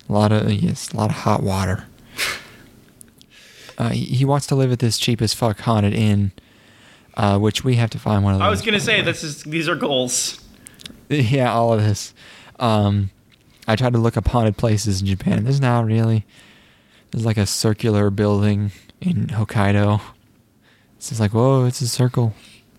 A 0.09 0.13
lot 0.13 0.31
of 0.31 0.51
yes, 0.51 0.91
a 0.91 0.97
lot 0.97 1.11
of 1.11 1.17
hot 1.17 1.43
water. 1.43 1.85
Uh, 3.77 3.89
he, 3.89 4.05
he 4.05 4.25
wants 4.25 4.47
to 4.47 4.55
live 4.55 4.71
at 4.71 4.79
this 4.79 4.97
cheap 4.97 5.21
as 5.21 5.33
fuck 5.33 5.59
haunted 5.59 5.93
inn, 5.93 6.31
uh, 7.15 7.39
which 7.39 7.63
we 7.63 7.75
have 7.75 7.89
to 7.91 7.99
find 7.99 8.23
one 8.23 8.33
of 8.33 8.39
those. 8.39 8.45
I 8.45 8.49
was 8.49 8.61
gonna 8.61 8.79
say 8.79 9.01
this 9.01 9.23
is 9.23 9.43
these 9.43 9.67
are 9.69 9.75
goals. 9.75 10.39
Yeah, 11.09 11.53
all 11.53 11.73
of 11.73 11.81
this. 11.81 12.13
Um, 12.59 13.11
I 13.67 13.75
tried 13.75 13.93
to 13.93 13.99
look 13.99 14.17
up 14.17 14.27
haunted 14.27 14.57
places 14.57 15.01
in 15.01 15.07
Japan. 15.07 15.43
There's 15.43 15.61
not 15.61 15.85
really. 15.85 16.25
There's 17.11 17.25
like 17.25 17.37
a 17.37 17.45
circular 17.45 18.09
building 18.09 18.71
in 18.99 19.27
Hokkaido. 19.27 20.01
It's 21.03 21.09
just 21.09 21.19
like, 21.19 21.33
whoa, 21.33 21.65
it's 21.65 21.81
a 21.81 21.87
circle. 21.89 22.33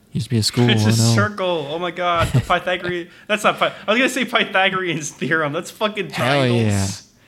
It 0.08 0.14
Used 0.14 0.24
to 0.28 0.30
be 0.30 0.38
a 0.38 0.42
school. 0.42 0.70
It's 0.70 0.82
a 0.84 0.86
know. 0.86 0.92
circle. 1.14 1.66
Oh 1.68 1.78
my 1.78 1.90
god, 1.90 2.28
the 2.28 2.40
Pythagorean. 2.40 3.10
that's 3.28 3.44
not. 3.44 3.58
Py- 3.58 3.66
I 3.66 3.90
was 3.92 3.98
gonna 3.98 4.08
say 4.08 4.24
Pythagorean's 4.24 5.10
theorem. 5.10 5.52
That's 5.52 5.70
fucking 5.70 6.10
triangles. 6.10 6.62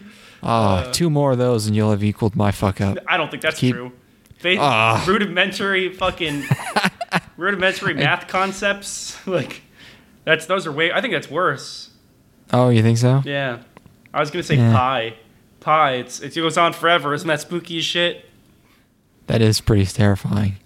Hell 0.00 0.08
yeah. 0.08 0.08
Oh, 0.42 0.48
Uh, 0.48 0.92
two 0.94 1.10
more 1.10 1.32
of 1.32 1.38
those 1.38 1.66
and 1.66 1.76
you'll 1.76 1.90
have 1.90 2.02
equaled 2.02 2.34
my 2.34 2.50
fuck 2.50 2.80
up. 2.80 2.96
I 3.06 3.18
don't 3.18 3.30
think 3.30 3.42
that's 3.42 3.58
Keep- 3.60 3.74
true. 3.74 3.92
Fa- 4.38 4.56
Ah. 4.58 5.04
rudimentary 5.06 5.92
fucking 5.92 6.44
rudimentary 7.36 7.92
math 7.92 8.26
concepts. 8.26 9.18
Like 9.26 9.60
that's 10.24 10.46
those 10.46 10.66
are 10.66 10.72
way. 10.72 10.92
I 10.92 11.02
think 11.02 11.12
that's 11.12 11.30
worse. 11.30 11.90
Oh, 12.54 12.70
you 12.70 12.80
think 12.80 12.96
so? 12.96 13.20
Yeah. 13.26 13.58
I 14.14 14.20
was 14.20 14.30
gonna 14.30 14.42
say 14.42 14.56
Yeah. 14.56 14.72
pi. 14.72 15.14
Pi. 15.60 15.92
It's 15.96 16.20
it 16.20 16.34
goes 16.34 16.56
on 16.56 16.72
forever. 16.72 17.12
Isn't 17.12 17.28
that 17.28 17.42
spooky 17.42 17.76
as 17.76 17.84
shit? 17.84 18.24
That 19.26 19.42
is 19.42 19.60
pretty 19.60 19.84
terrifying. 19.84 20.56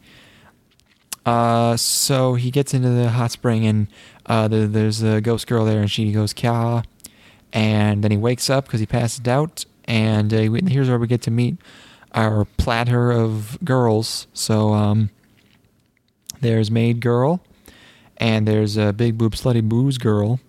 Uh, 1.26 1.76
so 1.76 2.34
he 2.34 2.50
gets 2.50 2.72
into 2.72 2.88
the 2.88 3.10
hot 3.10 3.30
spring 3.30 3.66
and 3.66 3.86
uh, 4.26 4.48
the, 4.48 4.66
there's 4.66 5.02
a 5.02 5.20
ghost 5.20 5.46
girl 5.46 5.64
there 5.64 5.80
and 5.80 5.90
she 5.90 6.12
goes 6.12 6.32
kya, 6.32 6.84
and 7.52 8.02
then 8.02 8.10
he 8.10 8.16
wakes 8.16 8.48
up 8.48 8.64
because 8.64 8.80
he 8.80 8.86
passed 8.86 9.26
out 9.28 9.64
and 9.84 10.32
uh, 10.32 10.38
here's 10.66 10.88
where 10.88 10.98
we 10.98 11.08
get 11.08 11.22
to 11.22 11.30
meet 11.30 11.56
our 12.14 12.44
platter 12.56 13.10
of 13.10 13.58
girls. 13.64 14.28
So 14.32 14.72
um, 14.72 15.10
there's 16.40 16.70
maid 16.70 17.00
girl, 17.00 17.40
and 18.16 18.46
there's 18.46 18.76
a 18.76 18.92
big 18.92 19.18
boob 19.18 19.32
slutty 19.32 19.68
booze 19.68 19.98
girl, 19.98 20.40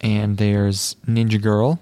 and 0.00 0.38
there's 0.38 0.96
ninja 1.06 1.40
girl, 1.40 1.80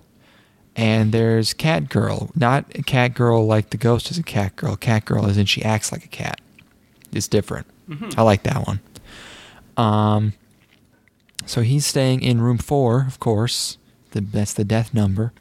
and 0.74 1.12
there's 1.12 1.54
cat 1.54 1.88
girl. 1.88 2.30
Not 2.34 2.68
cat 2.86 3.14
girl 3.14 3.46
like 3.46 3.70
the 3.70 3.76
ghost 3.76 4.10
is 4.10 4.18
a 4.18 4.22
cat 4.22 4.56
girl. 4.56 4.76
Cat 4.76 5.04
girl 5.04 5.26
is 5.26 5.38
in 5.38 5.46
she 5.46 5.62
acts 5.62 5.92
like 5.92 6.04
a 6.04 6.08
cat. 6.08 6.40
It's 7.12 7.28
different. 7.28 7.66
I 8.16 8.22
like 8.22 8.42
that 8.44 8.66
one. 8.66 8.80
Um, 9.76 10.32
so 11.46 11.62
he's 11.62 11.86
staying 11.86 12.22
in 12.22 12.40
room 12.40 12.58
four, 12.58 13.04
of 13.06 13.18
course. 13.18 13.78
The, 14.12 14.20
that's 14.20 14.54
the 14.54 14.64
death 14.64 14.94
number. 14.94 15.32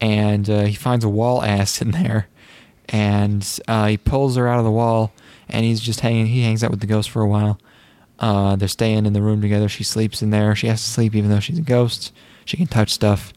And 0.00 0.48
uh, 0.48 0.62
he 0.62 0.74
finds 0.74 1.04
a 1.04 1.08
wall 1.08 1.42
ass 1.42 1.82
in 1.82 1.90
there, 1.90 2.28
and 2.88 3.46
uh, 3.68 3.88
he 3.88 3.96
pulls 3.98 4.36
her 4.36 4.48
out 4.48 4.58
of 4.58 4.64
the 4.64 4.70
wall, 4.70 5.12
and 5.48 5.64
he's 5.64 5.80
just 5.80 6.00
hanging. 6.00 6.26
He 6.26 6.42
hangs 6.42 6.64
out 6.64 6.70
with 6.70 6.80
the 6.80 6.86
ghost 6.86 7.10
for 7.10 7.20
a 7.20 7.28
while. 7.28 7.60
Uh, 8.18 8.56
they're 8.56 8.68
staying 8.68 9.06
in 9.06 9.12
the 9.12 9.22
room 9.22 9.40
together. 9.40 9.68
She 9.68 9.84
sleeps 9.84 10.22
in 10.22 10.30
there. 10.30 10.54
She 10.54 10.66
has 10.68 10.82
to 10.82 10.90
sleep 10.90 11.14
even 11.14 11.30
though 11.30 11.40
she's 11.40 11.58
a 11.58 11.62
ghost. 11.62 12.12
She 12.44 12.56
can 12.56 12.66
touch 12.66 12.90
stuff. 12.90 13.32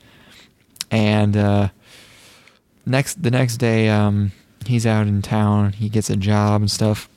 And 0.91 1.35
uh, 1.35 1.69
next 2.85 3.23
the 3.23 3.31
next 3.31 3.57
day, 3.57 3.89
um, 3.89 4.31
he's 4.65 4.85
out 4.85 5.07
in 5.07 5.21
town. 5.21 5.73
He 5.73 5.89
gets 5.89 6.09
a 6.09 6.15
job 6.17 6.61
and 6.61 6.69
stuff. 6.69 7.07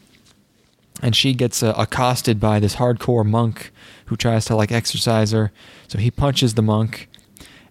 And 1.02 1.14
she 1.14 1.34
gets 1.34 1.62
uh, 1.62 1.74
accosted 1.76 2.40
by 2.40 2.58
this 2.58 2.76
hardcore 2.76 3.24
monk 3.26 3.70
who 4.06 4.16
tries 4.16 4.44
to 4.46 4.56
like 4.56 4.72
exorcise 4.72 5.32
her. 5.32 5.52
So 5.88 5.98
he 5.98 6.10
punches 6.10 6.54
the 6.54 6.62
monk, 6.62 7.08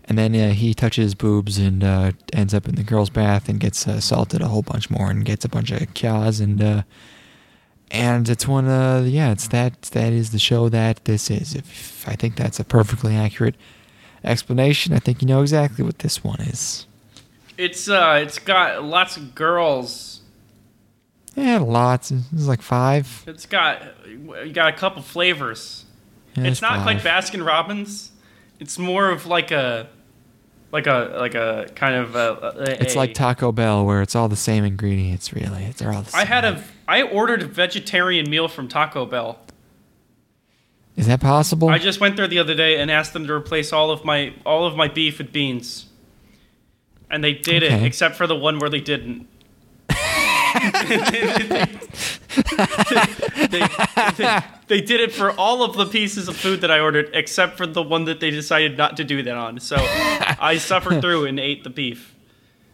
and 0.06 0.18
then 0.18 0.36
uh, 0.36 0.52
he 0.52 0.74
touches 0.74 1.16
boobs 1.16 1.58
and 1.58 1.84
uh, 1.84 2.12
ends 2.34 2.54
up 2.54 2.68
in 2.68 2.76
the 2.76 2.84
girls' 2.84 3.10
bath 3.10 3.50
and 3.50 3.60
gets 3.60 3.88
uh, 3.88 3.92
assaulted 3.92 4.42
a 4.42 4.48
whole 4.48 4.62
bunch 4.62 4.90
more 4.90 5.10
and 5.10 5.26
gets 5.26 5.44
a 5.44 5.50
bunch 5.50 5.72
of 5.72 5.80
kyas 5.94 6.40
and 6.40 6.62
uh, 6.62 6.84
and 7.92 8.28
it's 8.30 8.48
one 8.48 8.68
uh 8.68 9.04
yeah 9.08 9.32
it's 9.32 9.48
that 9.50 9.82
that 9.84 10.12
is 10.12 10.32
the 10.32 10.40
show 10.40 10.70
that 10.70 11.06
this 11.06 11.30
is. 11.30 11.56
If 11.56 12.08
I 12.08 12.16
think 12.16 12.36
that's 12.36 12.60
a 12.60 12.64
perfectly 12.64 13.16
accurate 13.16 13.56
explanation, 14.24 14.94
I 14.94 15.00
think 15.00 15.22
you 15.22 15.28
know 15.28 15.42
exactly 15.42 15.84
what 15.84 16.00
this 16.00 16.24
one 16.24 16.42
is. 16.42 16.88
It's 17.58 17.88
uh, 17.88 18.20
it's 18.22 18.40
got 18.40 18.84
lots 18.84 19.18
of 19.18 19.34
girls. 19.36 20.15
Yeah, 21.36 21.60
lots. 21.60 22.10
There's 22.10 22.48
like 22.48 22.62
five. 22.62 23.24
It's 23.28 23.46
got 23.46 23.82
you 24.08 24.52
got 24.54 24.74
a 24.74 24.78
couple 24.78 25.02
flavors. 25.02 25.86
Yeah, 26.36 26.46
it's 26.46 26.62
not 26.62 26.86
like. 26.86 27.00
Baskin 27.00 27.46
Robbins. 27.46 28.12
It's 28.60 28.80
more 28.80 29.10
of 29.10 29.26
like 29.26 29.52
a 29.52 29.90
like 30.72 30.88
a 30.88 31.16
like 31.20 31.36
a 31.36 31.68
kind 31.76 31.96
of 31.96 32.16
a, 32.16 32.54
a- 32.58 32.82
It's 32.82 32.96
like 32.96 33.14
Taco 33.14 33.52
Bell, 33.52 33.86
where 33.86 34.02
it's 34.02 34.16
all 34.16 34.30
the 34.30 34.36
same 34.36 34.64
ingredients. 34.64 35.34
Really, 35.34 35.74
they're 35.78 35.92
all 35.94 36.04
the 36.04 36.12
same. 36.12 36.22
I 36.22 36.26
had 36.26 36.46
a 36.46 36.64
I 36.88 37.02
ordered 37.04 37.44
a 37.44 37.48
vegetarian 37.48 38.30
meal 38.30 38.48
from 38.48 38.68
Taco 38.68 39.06
Bell. 39.06 39.40
Is 40.96 41.08
that 41.08 41.20
possible? 41.20 41.68
I 41.70 41.78
just 41.78 42.00
went 42.00 42.16
there 42.16 42.28
the 42.28 42.40
other 42.40 42.56
day 42.56 42.78
and 42.80 42.90
asked 42.90 43.12
them 43.12 43.28
to 43.28 43.34
replace 43.34 43.74
all 43.74 43.92
of 43.92 44.06
my 44.06 44.34
all 44.46 44.66
of 44.66 44.78
my 44.78 44.88
beef 44.88 45.18
with 45.18 45.34
beans. 45.34 45.88
And 47.12 47.24
they 47.24 47.34
did 47.34 47.62
it, 47.62 47.84
except 47.84 48.16
for 48.16 48.26
the 48.26 48.36
one 48.36 48.58
where 48.60 48.70
they 48.70 48.80
didn't. 48.82 49.28
They, 53.50 53.68
they- 54.18 54.42
they 54.68 54.82
did 54.82 55.00
it 55.00 55.12
for 55.12 55.32
all 55.32 55.64
of 55.64 55.76
the 55.76 55.86
pieces 55.86 56.28
of 56.28 56.36
food 56.36 56.62
that 56.62 56.72
I 56.72 56.80
ordered, 56.80 57.12
except 57.14 57.56
for 57.58 57.68
the 57.68 57.84
one 57.84 58.06
that 58.06 58.20
they 58.20 58.32
decided 58.32 58.78
not 58.78 58.98
to 58.98 59.04
do 59.04 59.22
that 59.22 59.36
on. 59.38 59.60
So 59.60 59.76
I 59.80 60.58
suffered 60.60 61.02
through 61.02 61.26
and 61.26 61.40
ate 61.40 61.64
the 61.64 61.70
beef. 61.70 62.16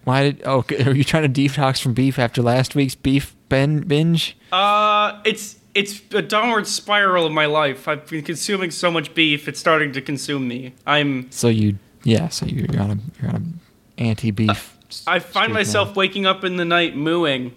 Why 0.05 0.23
did? 0.23 0.41
Oh, 0.45 0.63
are 0.85 0.95
you 0.95 1.03
trying 1.03 1.31
to 1.31 1.41
detox 1.41 1.81
from 1.81 1.93
beef 1.93 2.17
after 2.17 2.41
last 2.41 2.75
week's 2.75 2.95
beef 2.95 3.35
ben, 3.49 3.81
binge? 3.81 4.37
Uh, 4.53 5.19
it's 5.25 5.57
it's 5.75 6.01
a 6.13 6.21
downward 6.21 6.65
spiral 6.65 7.25
of 7.25 7.33
my 7.33 7.45
life. 7.45 7.87
I've 7.87 8.07
been 8.07 8.23
consuming 8.23 8.71
so 8.71 8.89
much 8.89 9.13
beef; 9.13 9.47
it's 9.49 9.59
starting 9.59 9.91
to 9.91 10.01
consume 10.01 10.47
me. 10.47 10.73
I'm 10.87 11.29
So 11.31 11.49
you, 11.49 11.77
yeah. 12.03 12.29
So 12.29 12.45
you're 12.45 12.67
on 12.81 12.91
a 12.91 12.97
you're 13.21 13.31
on 13.31 13.59
a 13.99 14.01
anti-beef. 14.01 14.77
I 15.07 15.19
find 15.19 15.53
myself 15.53 15.89
now. 15.89 15.93
waking 15.95 16.25
up 16.25 16.43
in 16.45 16.55
the 16.57 16.65
night 16.65 16.95
mooing 16.95 17.53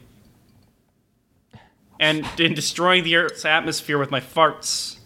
and, 2.00 2.26
and 2.38 2.54
destroying 2.56 3.04
the 3.04 3.16
Earth's 3.16 3.44
atmosphere 3.44 3.98
with 3.98 4.10
my 4.10 4.20
farts. 4.20 4.96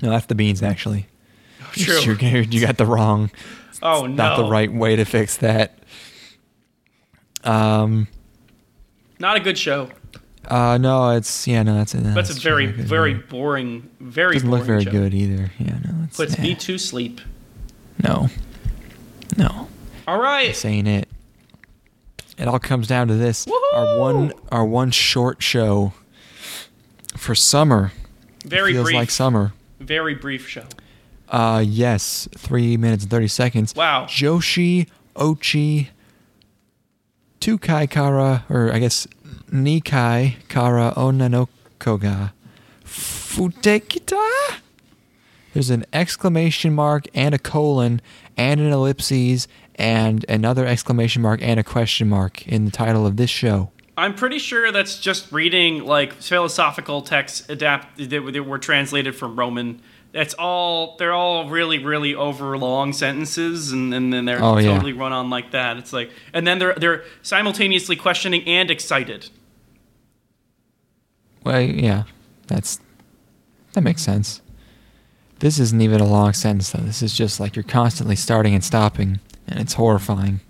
No, 0.00 0.10
that's 0.10 0.26
the 0.26 0.34
beans 0.34 0.62
actually. 0.62 1.06
True. 1.72 2.00
You're, 2.20 2.42
you 2.42 2.60
got 2.60 2.76
the 2.76 2.86
wrong. 2.86 3.30
oh 3.82 4.06
no, 4.06 4.14
Not 4.14 4.36
the 4.36 4.44
right 4.44 4.72
way 4.72 4.96
to 4.96 5.04
fix 5.04 5.38
that. 5.38 5.78
Um. 7.44 8.08
Not 9.18 9.36
a 9.36 9.40
good 9.40 9.58
show. 9.58 9.90
Uh. 10.44 10.78
No. 10.78 11.10
It's 11.10 11.46
yeah. 11.46 11.62
No. 11.62 11.74
That's 11.74 11.94
a. 11.94 11.98
That's, 11.98 12.30
a 12.30 12.34
very, 12.34 12.66
very 12.66 13.14
boring, 13.14 13.90
very 14.00 14.34
Doesn't 14.34 14.48
boring 14.48 14.60
look 14.60 14.66
very 14.66 14.84
show. 14.84 14.90
good 14.90 15.14
either. 15.14 15.50
Yeah. 15.58 15.78
No. 15.84 16.04
It's, 16.04 16.16
Puts 16.16 16.38
eh, 16.38 16.42
me 16.42 16.54
to 16.54 16.78
sleep. 16.78 17.20
No. 18.02 18.28
No. 19.36 19.68
All 20.06 20.20
right. 20.20 20.48
This 20.48 20.64
ain't 20.64 20.88
it. 20.88 21.07
It 22.38 22.46
all 22.46 22.58
comes 22.58 22.86
down 22.86 23.08
to 23.08 23.14
this. 23.14 23.46
Our 23.74 23.98
one 23.98 24.32
our 24.52 24.64
one 24.64 24.90
short 24.90 25.42
show 25.42 25.92
for 27.16 27.34
summer. 27.34 27.92
Very 28.44 28.72
feels 28.72 28.84
brief. 28.84 28.96
like 28.96 29.10
summer. 29.10 29.52
very 29.80 30.14
brief 30.14 30.48
show. 30.48 30.64
Uh 31.28 31.62
yes, 31.66 32.28
three 32.36 32.76
minutes 32.76 33.02
and 33.04 33.10
thirty 33.10 33.28
seconds. 33.28 33.74
Wow. 33.74 34.04
Joshi 34.06 34.88
Ochi 35.16 35.88
Tukai 37.40 37.90
Kara 37.90 38.44
or 38.48 38.72
I 38.72 38.78
guess 38.78 39.06
Nikai 39.52 40.36
Kara 40.48 40.92
Onna 40.96 41.28
no 41.28 41.48
Ko 41.78 41.96
ga 41.96 42.32
Futekita 42.84 44.58
There's 45.54 45.70
an 45.70 45.84
exclamation 45.92 46.72
mark 46.72 47.06
and 47.14 47.34
a 47.34 47.38
colon 47.38 48.00
and 48.36 48.60
an 48.60 48.72
ellipses 48.72 49.48
and 49.78 50.24
another 50.28 50.66
exclamation 50.66 51.22
mark 51.22 51.40
and 51.42 51.58
a 51.58 51.64
question 51.64 52.08
mark 52.08 52.46
in 52.46 52.64
the 52.64 52.70
title 52.70 53.06
of 53.06 53.16
this 53.16 53.30
show. 53.30 53.70
I'm 53.96 54.14
pretty 54.14 54.38
sure 54.38 54.70
that's 54.70 54.98
just 55.00 55.32
reading 55.32 55.84
like 55.84 56.12
philosophical 56.14 57.02
texts 57.02 57.48
adapt 57.48 57.96
that 57.98 58.10
that 58.32 58.42
were 58.44 58.58
translated 58.58 59.14
from 59.16 59.38
Roman. 59.38 59.80
That's 60.12 60.34
all. 60.34 60.96
They're 60.98 61.12
all 61.12 61.48
really, 61.50 61.84
really 61.84 62.14
over 62.14 62.56
long 62.56 62.92
sentences, 62.94 63.72
and, 63.72 63.92
and 63.92 64.10
then 64.12 64.24
they're 64.24 64.42
Oh, 64.42 64.56
yeah. 64.56 64.72
totally 64.72 64.94
run 64.94 65.12
on 65.12 65.28
like 65.30 65.50
that. 65.50 65.76
It's 65.76 65.92
like, 65.92 66.10
and 66.32 66.46
then 66.46 66.58
they're 66.58 66.74
they're 66.74 67.04
simultaneously 67.22 67.94
questioning 67.96 68.42
and 68.46 68.70
excited. 68.70 69.28
Well, 71.44 71.60
yeah, 71.60 72.04
that's 72.46 72.80
that 73.74 73.82
makes 73.82 74.02
sense. 74.02 74.40
This 75.40 75.58
isn't 75.58 75.80
even 75.80 76.00
a 76.00 76.06
long 76.06 76.32
sentence 76.32 76.70
though. 76.70 76.82
This 76.82 77.02
is 77.02 77.12
just 77.14 77.38
like 77.40 77.54
you're 77.56 77.62
constantly 77.62 78.16
starting 78.16 78.54
and 78.54 78.64
stopping, 78.64 79.20
and 79.48 79.58
it's 79.60 79.74
horrifying. 79.74 80.40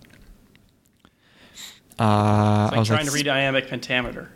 Uh, 1.99 1.99
It's 1.99 2.01
I 2.01 2.65
like 2.71 2.79
was 2.79 2.89
trying 2.89 2.99
like, 3.01 3.07
to 3.09 3.13
read 3.13 3.29
iambic 3.29 3.69
pentameter. 3.69 4.31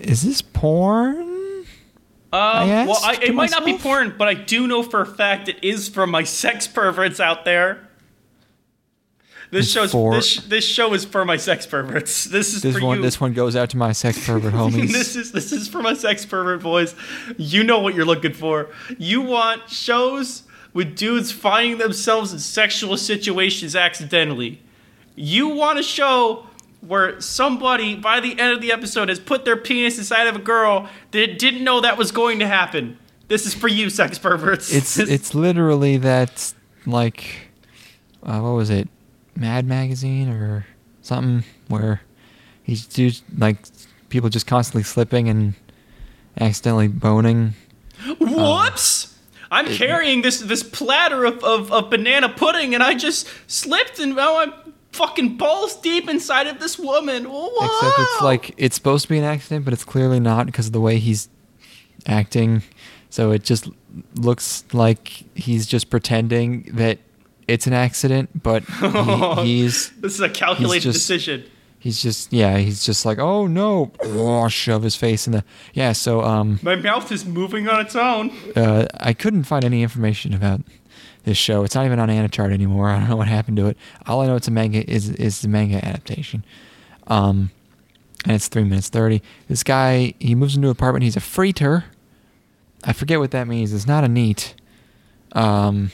is 0.00 0.22
this 0.22 0.42
porn? 0.42 1.18
Um, 2.30 2.40
asked 2.42 2.88
well, 2.88 3.00
I, 3.02 3.18
it 3.22 3.34
might 3.34 3.50
not 3.50 3.64
be 3.64 3.78
porn, 3.78 4.14
but 4.18 4.28
I 4.28 4.34
do 4.34 4.66
know 4.66 4.82
for 4.82 5.00
a 5.00 5.06
fact 5.06 5.48
it 5.48 5.56
is 5.62 5.88
from 5.88 6.10
my 6.10 6.24
sex 6.42 6.66
perverts 6.66 7.20
out 7.20 7.44
there. 7.44 7.84
This 9.50 9.72
show's 9.72 9.92
for- 9.92 10.12
this 10.14 10.36
this 10.44 10.64
show 10.66 10.92
is 10.92 11.06
for 11.06 11.24
my 11.24 11.38
sex 11.38 11.66
perverts. 11.66 12.24
This 12.30 12.52
is 12.52 12.60
This 12.60 12.76
for 12.76 12.84
one, 12.84 12.96
you. 12.98 13.02
this 13.02 13.18
one 13.18 13.32
goes 13.32 13.56
out 13.56 13.70
to 13.70 13.78
my 13.78 13.92
sex 13.92 14.18
pervert 14.26 14.52
homies. 14.52 14.92
this 14.92 15.16
is 15.16 15.32
this 15.32 15.52
is 15.52 15.68
for 15.68 15.80
my 15.80 15.94
sex 15.94 16.26
pervert 16.26 16.62
boys. 16.62 16.94
You 17.38 17.64
know 17.64 17.78
what 17.78 17.94
you're 17.94 18.04
looking 18.04 18.34
for. 18.34 18.68
You 18.98 19.22
want 19.22 19.70
shows 19.70 20.42
with 20.72 20.96
dudes 20.96 21.32
finding 21.32 21.78
themselves 21.78 22.32
in 22.32 22.38
sexual 22.38 22.96
situations 22.96 23.74
accidentally. 23.74 24.62
You 25.14 25.48
want 25.48 25.78
a 25.78 25.82
show 25.82 26.46
where 26.80 27.20
somebody 27.20 27.96
by 27.96 28.20
the 28.20 28.38
end 28.38 28.52
of 28.52 28.60
the 28.60 28.70
episode 28.72 29.08
has 29.08 29.18
put 29.18 29.44
their 29.44 29.56
penis 29.56 29.98
inside 29.98 30.26
of 30.26 30.36
a 30.36 30.40
girl 30.40 30.88
that 31.10 31.38
didn't 31.38 31.64
know 31.64 31.80
that 31.80 31.98
was 31.98 32.12
going 32.12 32.38
to 32.38 32.46
happen. 32.46 32.98
This 33.28 33.44
is 33.44 33.54
for 33.54 33.68
you, 33.68 33.90
sex 33.90 34.18
perverts. 34.18 34.72
it's 34.72 34.98
it's 34.98 35.34
literally 35.34 35.96
that 35.98 36.54
like, 36.86 37.50
uh, 38.22 38.40
what 38.40 38.50
was 38.50 38.70
it, 38.70 38.88
Mad 39.36 39.66
Magazine 39.66 40.28
or 40.28 40.66
something 41.02 41.44
where 41.68 42.00
he's 42.62 42.86
just 42.86 43.24
like 43.36 43.58
people 44.08 44.28
just 44.28 44.46
constantly 44.46 44.82
slipping 44.82 45.28
and 45.28 45.54
accidentally 46.40 46.88
boning. 46.88 47.54
Whoops! 48.18 48.97
I'm 49.50 49.66
carrying 49.66 50.22
this 50.22 50.40
this 50.40 50.62
platter 50.62 51.24
of, 51.24 51.42
of, 51.42 51.72
of 51.72 51.90
banana 51.90 52.28
pudding 52.28 52.74
and 52.74 52.82
I 52.82 52.94
just 52.94 53.28
slipped 53.46 53.98
and 53.98 54.14
now 54.16 54.38
I'm 54.38 54.52
fucking 54.92 55.36
balls 55.36 55.76
deep 55.76 56.08
inside 56.08 56.46
of 56.46 56.60
this 56.60 56.78
woman. 56.78 57.24
Whoa! 57.24 57.48
Except 57.64 57.98
it's 57.98 58.22
like 58.22 58.54
it's 58.56 58.74
supposed 58.76 59.04
to 59.04 59.08
be 59.08 59.18
an 59.18 59.24
accident, 59.24 59.64
but 59.64 59.72
it's 59.72 59.84
clearly 59.84 60.20
not 60.20 60.46
because 60.46 60.66
of 60.66 60.72
the 60.72 60.80
way 60.80 60.98
he's 60.98 61.28
acting. 62.06 62.62
So 63.10 63.30
it 63.30 63.42
just 63.42 63.68
looks 64.16 64.64
like 64.72 65.08
he's 65.34 65.66
just 65.66 65.88
pretending 65.88 66.64
that 66.74 66.98
it's 67.46 67.66
an 67.66 67.72
accident, 67.72 68.42
but 68.42 68.64
he, 68.64 69.34
he's 69.42 69.90
this 69.92 70.14
is 70.14 70.20
a 70.20 70.28
calculated 70.28 70.84
just- 70.84 70.98
decision. 70.98 71.44
He's 71.80 72.02
just 72.02 72.32
yeah 72.32 72.58
he's 72.58 72.84
just 72.84 73.06
like 73.06 73.18
oh 73.18 73.46
no 73.46 73.92
oh, 74.02 74.48
shove 74.48 74.82
his 74.82 74.96
face 74.96 75.26
in 75.26 75.32
the 75.32 75.44
yeah. 75.72 75.92
So 75.92 76.22
um 76.22 76.58
My 76.62 76.74
mouth 76.74 77.10
is 77.12 77.24
moving 77.24 77.68
on 77.68 77.80
its 77.80 77.94
own. 77.94 78.30
uh, 78.56 78.86
I 78.98 79.12
couldn't 79.12 79.44
find 79.44 79.64
any 79.64 79.82
information 79.82 80.34
about 80.34 80.60
this 81.24 81.38
show. 81.38 81.62
It's 81.62 81.74
not 81.74 81.86
even 81.86 81.98
on 82.00 82.08
AniChart 82.08 82.52
anymore. 82.52 82.88
I 82.90 82.98
don't 82.98 83.08
know 83.08 83.16
what 83.16 83.28
happened 83.28 83.58
to 83.58 83.66
it. 83.66 83.76
All 84.06 84.20
I 84.22 84.26
know 84.26 84.36
it's 84.36 84.48
a 84.48 84.50
manga 84.50 84.88
is 84.90 85.10
is 85.10 85.40
the 85.40 85.48
manga 85.48 85.76
adaptation. 85.84 86.44
Um, 87.06 87.50
and 88.24 88.34
it's 88.34 88.48
three 88.48 88.64
minutes 88.64 88.88
thirty. 88.88 89.22
This 89.46 89.62
guy 89.62 90.14
he 90.18 90.34
moves 90.34 90.56
into 90.56 90.68
an 90.68 90.72
apartment. 90.72 91.04
He's 91.04 91.16
a 91.16 91.20
freeter. 91.20 91.84
I 92.84 92.92
forget 92.92 93.18
what 93.20 93.30
that 93.30 93.46
means. 93.46 93.72
It's 93.72 93.86
not 93.86 94.02
a 94.04 94.08
NEET. 94.08 94.54
Um, 95.32 95.90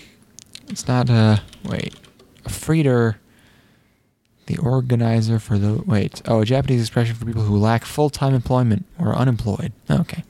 it's 0.69 0.89
not 0.89 1.11
a 1.11 1.43
wait. 1.65 1.95
A 2.47 2.49
freeter. 2.49 3.19
The 4.47 4.59
organizer 4.59 5.39
for 5.39 5.59
the 5.59 5.83
wait. 5.87 6.21
Oh, 6.27 6.43
a 6.43 6.45
Japanese 6.45 6.81
expression 6.83 7.15
for 7.15 7.25
people 7.25 7.43
who 7.43 7.57
lack 7.57 7.85
full 7.85 8.11
time 8.11 8.35
employment 8.35 8.85
or 8.99 9.15
unemployed. 9.15 9.73
Okay, 9.91 10.23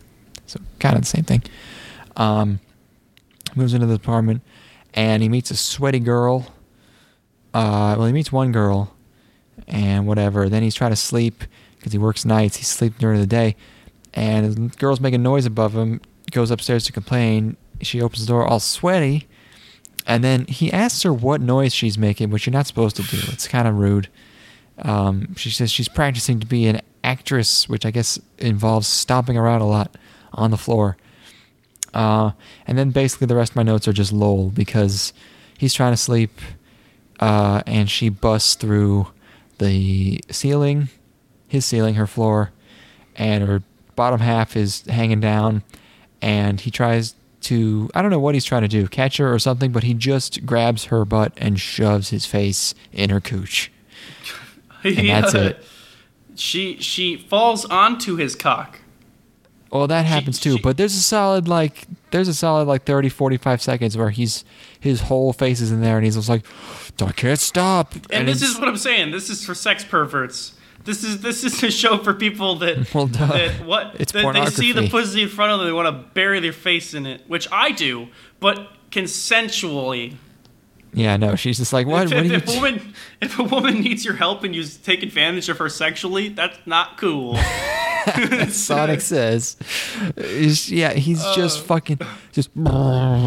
so 0.47 0.61
kind 0.79 0.95
of 0.95 1.03
the 1.03 1.07
same 1.07 1.25
thing. 1.25 1.43
Um, 2.17 2.61
moves 3.57 3.75
into 3.75 3.87
the 3.87 3.95
apartment, 3.95 4.43
and 4.93 5.23
he 5.23 5.29
meets 5.29 5.51
a 5.51 5.57
sweaty 5.57 5.99
girl. 5.99 6.47
Uh, 7.53 7.95
well, 7.99 8.07
he 8.07 8.13
meets 8.13 8.31
one 8.31 8.53
girl, 8.53 8.95
and 9.67 10.07
whatever. 10.07 10.49
Then 10.49 10.63
he's 10.63 10.75
trying 10.75 10.93
to 10.93 10.97
sleep 10.97 11.45
because 11.77 11.93
he 11.93 11.99
works 11.99 12.25
nights. 12.25 12.57
he 12.57 12.65
sleeps 12.65 12.99
during 12.99 13.21
the 13.21 13.27
day, 13.27 13.57
and 14.13 14.55
the 14.55 14.77
girl's 14.77 15.01
making 15.01 15.23
noise 15.23 15.47
above 15.47 15.75
him. 15.75 16.01
Goes 16.31 16.51
upstairs 16.51 16.85
to 16.85 16.93
complain. 16.93 17.57
She 17.83 18.01
opens 18.01 18.27
the 18.27 18.33
door 18.33 18.45
all 18.45 18.61
sweaty, 18.61 19.29
and 20.07 20.23
then 20.23 20.47
he 20.47 20.73
asks 20.73 21.03
her 21.03 21.13
what 21.13 21.41
noise 21.41 21.73
she's 21.73 21.97
making, 21.97 22.31
which 22.31 22.47
you're 22.47 22.53
not 22.53 22.67
supposed 22.67 22.97
to 22.97 23.03
do. 23.03 23.19
It's 23.33 23.49
kind 23.49 23.67
of 23.67 23.79
rude. 23.79 24.09
Um, 24.79 25.35
she 25.37 25.51
says 25.51 25.71
she's 25.71 25.89
practicing 25.89 26.41
to 26.41 26.47
be 26.47 26.67
an 26.67 26.81
actress, 27.03 27.69
which 27.69 27.87
I 27.87 27.91
guess 27.91 28.19
involves 28.39 28.87
stomping 28.87 29.37
around 29.37 29.61
a 29.61 29.67
lot 29.67 29.97
on 30.33 30.51
the 30.51 30.57
floor. 30.57 30.97
Uh, 31.93 32.33
and 32.67 32.77
then 32.77 32.91
basically 32.91 33.27
the 33.27 33.37
rest 33.37 33.53
of 33.53 33.57
my 33.57 33.63
notes 33.63 33.87
are 33.87 33.93
just 33.93 34.13
lol 34.13 34.51
because 34.51 35.13
he's 35.57 35.73
trying 35.73 35.93
to 35.93 35.97
sleep, 35.97 36.41
uh, 37.21 37.63
and 37.67 37.89
she 37.89 38.09
busts 38.09 38.57
through 38.57 39.07
the 39.59 40.21
ceiling, 40.31 40.89
his 41.47 41.65
ceiling, 41.65 41.95
her 41.95 42.09
floor, 42.09 42.51
and 43.15 43.45
her 43.45 43.63
bottom 43.95 44.19
half 44.21 44.57
is 44.57 44.83
hanging 44.83 45.21
down, 45.21 45.63
and 46.21 46.63
he 46.63 46.71
tries 46.71 47.15
to 47.45 47.89
I 47.95 48.03
don't 48.03 48.11
know 48.11 48.19
what 48.19 48.35
he's 48.35 48.45
trying 48.45 48.63
to 48.63 48.69
do, 48.69 48.87
catch 48.89 49.17
her 49.19 49.33
or 49.33 49.39
something, 49.39 49.73
but 49.73 49.83
he 49.85 49.95
just 49.95 50.45
grabs 50.45 50.85
her 50.87 51.05
butt 51.05 51.33
and 51.37 51.59
shoves 51.61 52.11
his 52.11 52.27
face 52.27 52.75
in 52.93 53.11
her 53.11 53.21
cooch. 53.21 53.71
And 54.85 55.09
that's 55.09 55.33
it. 55.33 55.65
She 56.35 56.77
she 56.79 57.17
falls 57.17 57.65
onto 57.65 58.17
his 58.17 58.35
cock. 58.37 58.81
Well, 59.71 59.87
that 59.87 60.03
She- 60.03 60.09
happens 60.09 60.39
too, 60.39 60.57
she- 60.57 60.63
but 60.63 60.77
there's 60.77 60.95
a 60.95 61.01
solid 61.01 61.49
like 61.49 61.87
there's 62.11 62.29
a 62.29 62.35
solid 62.35 62.69
like 62.69 62.85
30 62.85 63.09
45 63.09 63.63
seconds 63.63 63.97
where 63.97 64.11
he's 64.11 64.45
his 64.79 65.01
whole 65.03 65.33
face 65.33 65.61
is 65.63 65.73
in 65.73 65.81
there 65.81 65.97
and 65.97 66.05
he's 66.05 66.17
just 66.17 66.29
like 66.29 66.45
I 67.01 67.13
can't 67.13 67.39
stop. 67.41 67.95
And, 68.11 68.29
this 68.29 68.43
is 68.43 68.59
what 68.59 68.69
I'm 68.69 68.77
saying. 68.77 69.11
This 69.11 69.31
is 69.31 69.45
for 69.45 69.55
sex 69.55 69.85
perverts. 69.85 70.53
This 70.85 71.03
is 71.03 71.21
this 71.21 71.45
is 71.45 71.63
a 71.63 71.71
show 71.71 71.99
for 71.99 72.13
people 72.13 72.57
that 72.57 72.93
Well, 72.95 73.07
duh. 73.07 73.27
that 73.27 73.65
what 73.65 73.97
It's 73.99 74.13
that 74.13 74.33
they 74.35 74.47
see 74.47 74.73
the 74.73 74.89
pussy 74.89 75.23
in 75.23 75.29
front 75.29 75.53
of 75.53 75.59
them, 75.59 75.67
they 75.69 75.73
want 75.73 75.89
to 75.89 76.13
bury 76.13 76.41
their 76.41 76.53
face 76.53 76.95
in 76.95 77.07
it, 77.07 77.23
which 77.27 77.49
I 77.51 77.71
do, 77.73 78.09
but 78.41 78.69
consensually. 78.91 80.17
Yeah, 80.93 81.17
no, 81.17 81.35
she's 81.35 81.59
just 81.59 81.73
like, 81.73 81.89
what? 81.89 82.05
if, 82.05 82.15
what 82.15 82.27
if, 82.27 82.31
you? 82.31 82.37
if 82.37 82.49
a 82.49 82.53
woman 82.55 82.95
if 83.21 83.39
a 83.39 83.43
woman 83.43 83.81
needs 83.81 84.05
your 84.05 84.15
help 84.15 84.45
and 84.45 84.55
you 84.55 84.65
take 84.65 85.03
advantage 85.03 85.49
of 85.49 85.59
her 85.59 85.69
sexually, 85.69 86.29
that's 86.29 86.59
not 86.67 86.99
cool. 86.99 87.39
Sonic 88.51 89.01
says, 89.01 89.57
is- 90.17 90.71
yeah, 90.71 90.93
he's 90.93 91.23
just 91.35 91.61
Uh. 91.61 91.63
fucking, 91.63 91.99
just, 92.33 92.51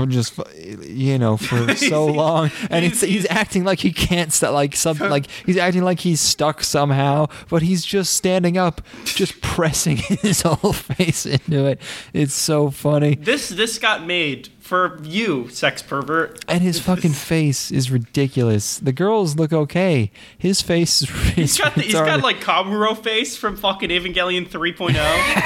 just, 0.10 0.40
you 0.88 1.18
know, 1.18 1.38
for 1.38 1.76
so 1.76 2.06
long, 2.06 2.52
and 2.70 2.86
it's 2.86 3.02
he's- 3.02 3.14
he's 3.18 3.28
acting 3.30 3.64
like 3.64 3.80
he 3.80 3.92
can't 3.92 4.32
stop, 4.32 4.54
like 4.54 4.76
something, 4.76 5.10
like 5.10 5.28
he's 5.46 5.58
acting 5.58 5.84
like 5.84 6.00
he's 6.00 6.22
stuck 6.22 6.64
somehow, 6.64 7.28
but 7.50 7.62
he's 7.62 7.84
just 7.86 8.14
standing 8.16 8.58
up, 8.58 8.82
just 9.06 9.42
pressing 9.42 9.98
his 10.22 10.42
whole 10.44 10.74
face 10.74 11.26
into 11.26 11.66
it. 11.66 11.82
It's 12.14 12.34
so 12.34 12.70
funny, 12.70 13.16
This 13.16 13.50
this 13.50 13.80
got 13.80 14.06
made 14.06 14.50
for 14.68 15.00
you, 15.04 15.48
sex 15.50 15.82
pervert. 15.82 16.44
and 16.48 16.62
his 16.62 16.80
fucking 16.88 17.14
face 17.14 17.72
is 17.72 17.90
ridiculous. 17.90 18.78
The 18.80 18.92
girls 18.92 19.36
look 19.38 19.54
okay. 19.54 20.12
His 20.38 20.62
face 20.62 21.02
is. 21.02 21.10
He's 21.34 21.58
got 21.58 21.76
the, 21.76 21.82
he's 21.82 21.94
got 21.94 22.22
like 22.22 22.42
Kamuro 22.42 22.96
face 23.02 23.38
from 23.38 23.56
fucking 23.56 23.90
Evangelion 23.90 24.48
3.0. 24.48 24.80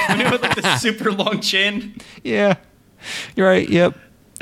when 0.10 0.18
he 0.18 0.24
had 0.24 0.42
like 0.42 0.56
the 0.56 0.78
super 0.80 1.12
long 1.12 1.40
chin. 1.40 1.96
Yeah. 2.24 2.56
You're 3.36 3.48
right. 3.48 3.70
Yep. 3.70 3.98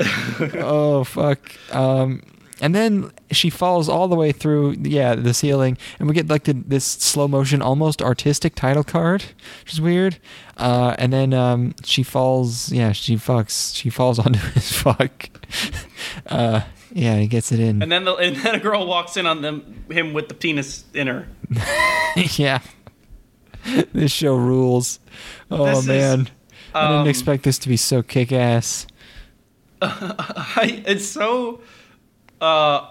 oh 0.56 1.04
fuck. 1.04 1.40
Um 1.74 2.22
and 2.60 2.74
then 2.74 3.10
she 3.30 3.50
falls 3.50 3.88
all 3.88 4.08
the 4.08 4.16
way 4.16 4.32
through 4.32 4.76
yeah, 4.80 5.14
the 5.14 5.32
ceiling 5.32 5.78
and 5.98 6.08
we 6.08 6.14
get 6.14 6.28
like 6.28 6.44
the, 6.44 6.52
this 6.52 6.84
slow 6.84 7.26
motion 7.26 7.62
almost 7.62 8.02
artistic 8.02 8.54
title 8.54 8.84
card, 8.84 9.24
which 9.64 9.72
is 9.72 9.80
weird. 9.80 10.18
Uh 10.56 10.94
and 10.98 11.12
then 11.12 11.32
um 11.32 11.74
she 11.84 12.02
falls 12.02 12.70
yeah, 12.70 12.92
she 12.92 13.16
fucks. 13.16 13.74
She 13.74 13.90
falls 13.90 14.18
onto 14.24 14.38
his 14.38 14.72
fuck. 14.72 15.30
uh 16.26 16.62
yeah, 16.92 17.18
he 17.18 17.28
gets 17.28 17.52
it 17.52 17.60
in. 17.60 17.82
And 17.82 17.90
then 17.90 18.04
the, 18.04 18.14
and 18.16 18.36
then 18.36 18.56
a 18.56 18.58
girl 18.58 18.86
walks 18.86 19.16
in 19.16 19.26
on 19.26 19.42
them 19.42 19.84
him 19.90 20.12
with 20.12 20.28
the 20.28 20.34
penis 20.34 20.84
in 20.92 21.06
her. 21.06 21.28
yeah. 22.36 22.60
this 23.92 24.12
show 24.12 24.34
rules. 24.36 25.00
Oh 25.50 25.66
This 25.66 25.80
is, 25.80 25.86
man. 25.86 26.30
I 26.74 26.82
didn't 26.82 27.00
um, 27.00 27.08
expect 27.08 27.42
this 27.42 27.58
to 27.58 27.68
be 27.68 27.76
so 27.76 28.02
kick 28.02 28.32
ass. 28.32 28.86
I, 29.82 30.82
it's 30.86 31.06
so 31.06 31.60
uh, 32.40 32.86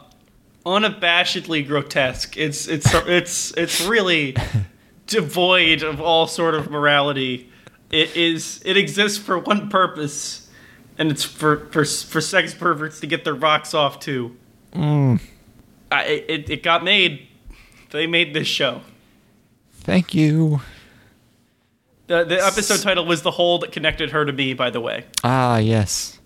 unabashedly 0.66 1.66
grotesque. 1.68 2.38
It's 2.38 2.68
it's 2.68 2.94
it's 2.94 3.52
it's 3.58 3.82
really 3.82 4.36
devoid 5.08 5.84
of 5.84 6.00
all 6.02 6.28
sort 6.28 6.56
of 6.56 6.70
morality. 6.70 7.50
It 7.92 8.16
is 8.16 8.62
it 8.66 8.78
exists 8.78 9.18
for 9.18 9.40
one 9.40 9.70
purpose, 9.70 10.50
and 10.98 11.12
it's 11.12 11.24
for 11.24 11.68
for 11.72 11.86
for 11.86 12.22
sex 12.22 12.54
perverts 12.54 13.00
to 13.00 13.08
get 13.08 13.24
their 13.24 13.34
rocks 13.34 13.74
off 13.74 14.00
too. 14.00 14.36
Mm. 14.74 15.20
I, 15.92 16.04
it 16.04 16.50
it 16.50 16.64
got 16.64 16.84
made. 16.84 17.28
They 17.90 18.06
made 18.06 18.34
this 18.36 18.48
show. 18.48 18.82
Thank 19.74 20.14
you. 20.14 20.62
The 22.06 22.24
the 22.24 22.46
episode 22.46 22.82
title 22.82 23.06
was 23.06 23.24
"The 23.24 23.32
Hole 23.32 23.58
That 23.60 23.72
Connected 23.72 24.12
Her 24.12 24.26
to 24.26 24.32
Me." 24.32 24.54
By 24.54 24.70
the 24.70 24.82
way, 24.82 25.06
Ah, 25.24 25.58
yes. 25.58 26.19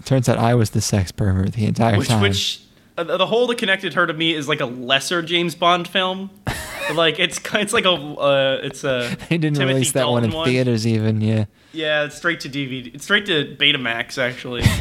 It 0.00 0.06
turns 0.06 0.28
out 0.28 0.38
I 0.38 0.54
was 0.54 0.70
the 0.70 0.80
sex 0.80 1.12
pervert 1.12 1.52
the 1.52 1.66
entire 1.66 1.98
which 1.98 2.08
time. 2.08 2.22
which 2.22 2.62
uh, 2.96 3.04
the 3.04 3.26
whole 3.26 3.46
that 3.46 3.58
connected 3.58 3.94
her 3.94 4.06
to 4.06 4.14
me 4.14 4.34
is 4.34 4.48
like 4.48 4.60
a 4.60 4.66
lesser 4.66 5.22
James 5.22 5.54
Bond 5.54 5.86
film. 5.86 6.30
like 6.94 7.20
it's 7.20 7.38
it's 7.54 7.72
like 7.72 7.84
a 7.84 7.92
uh, 7.92 8.58
it's 8.62 8.82
a 8.82 9.14
they 9.28 9.38
didn't 9.38 9.58
Timothy 9.58 9.74
release 9.74 9.92
that 9.92 10.08
one 10.08 10.24
in 10.24 10.30
Dalton 10.30 10.52
theaters, 10.52 10.86
even. 10.86 11.20
Yeah. 11.20 11.44
Yeah, 11.72 12.04
it's 12.04 12.16
straight 12.16 12.40
to 12.40 12.48
DVD. 12.48 12.92
It's 12.94 13.04
straight 13.04 13.26
to 13.26 13.56
Betamax 13.56 14.18
actually. 14.18 14.64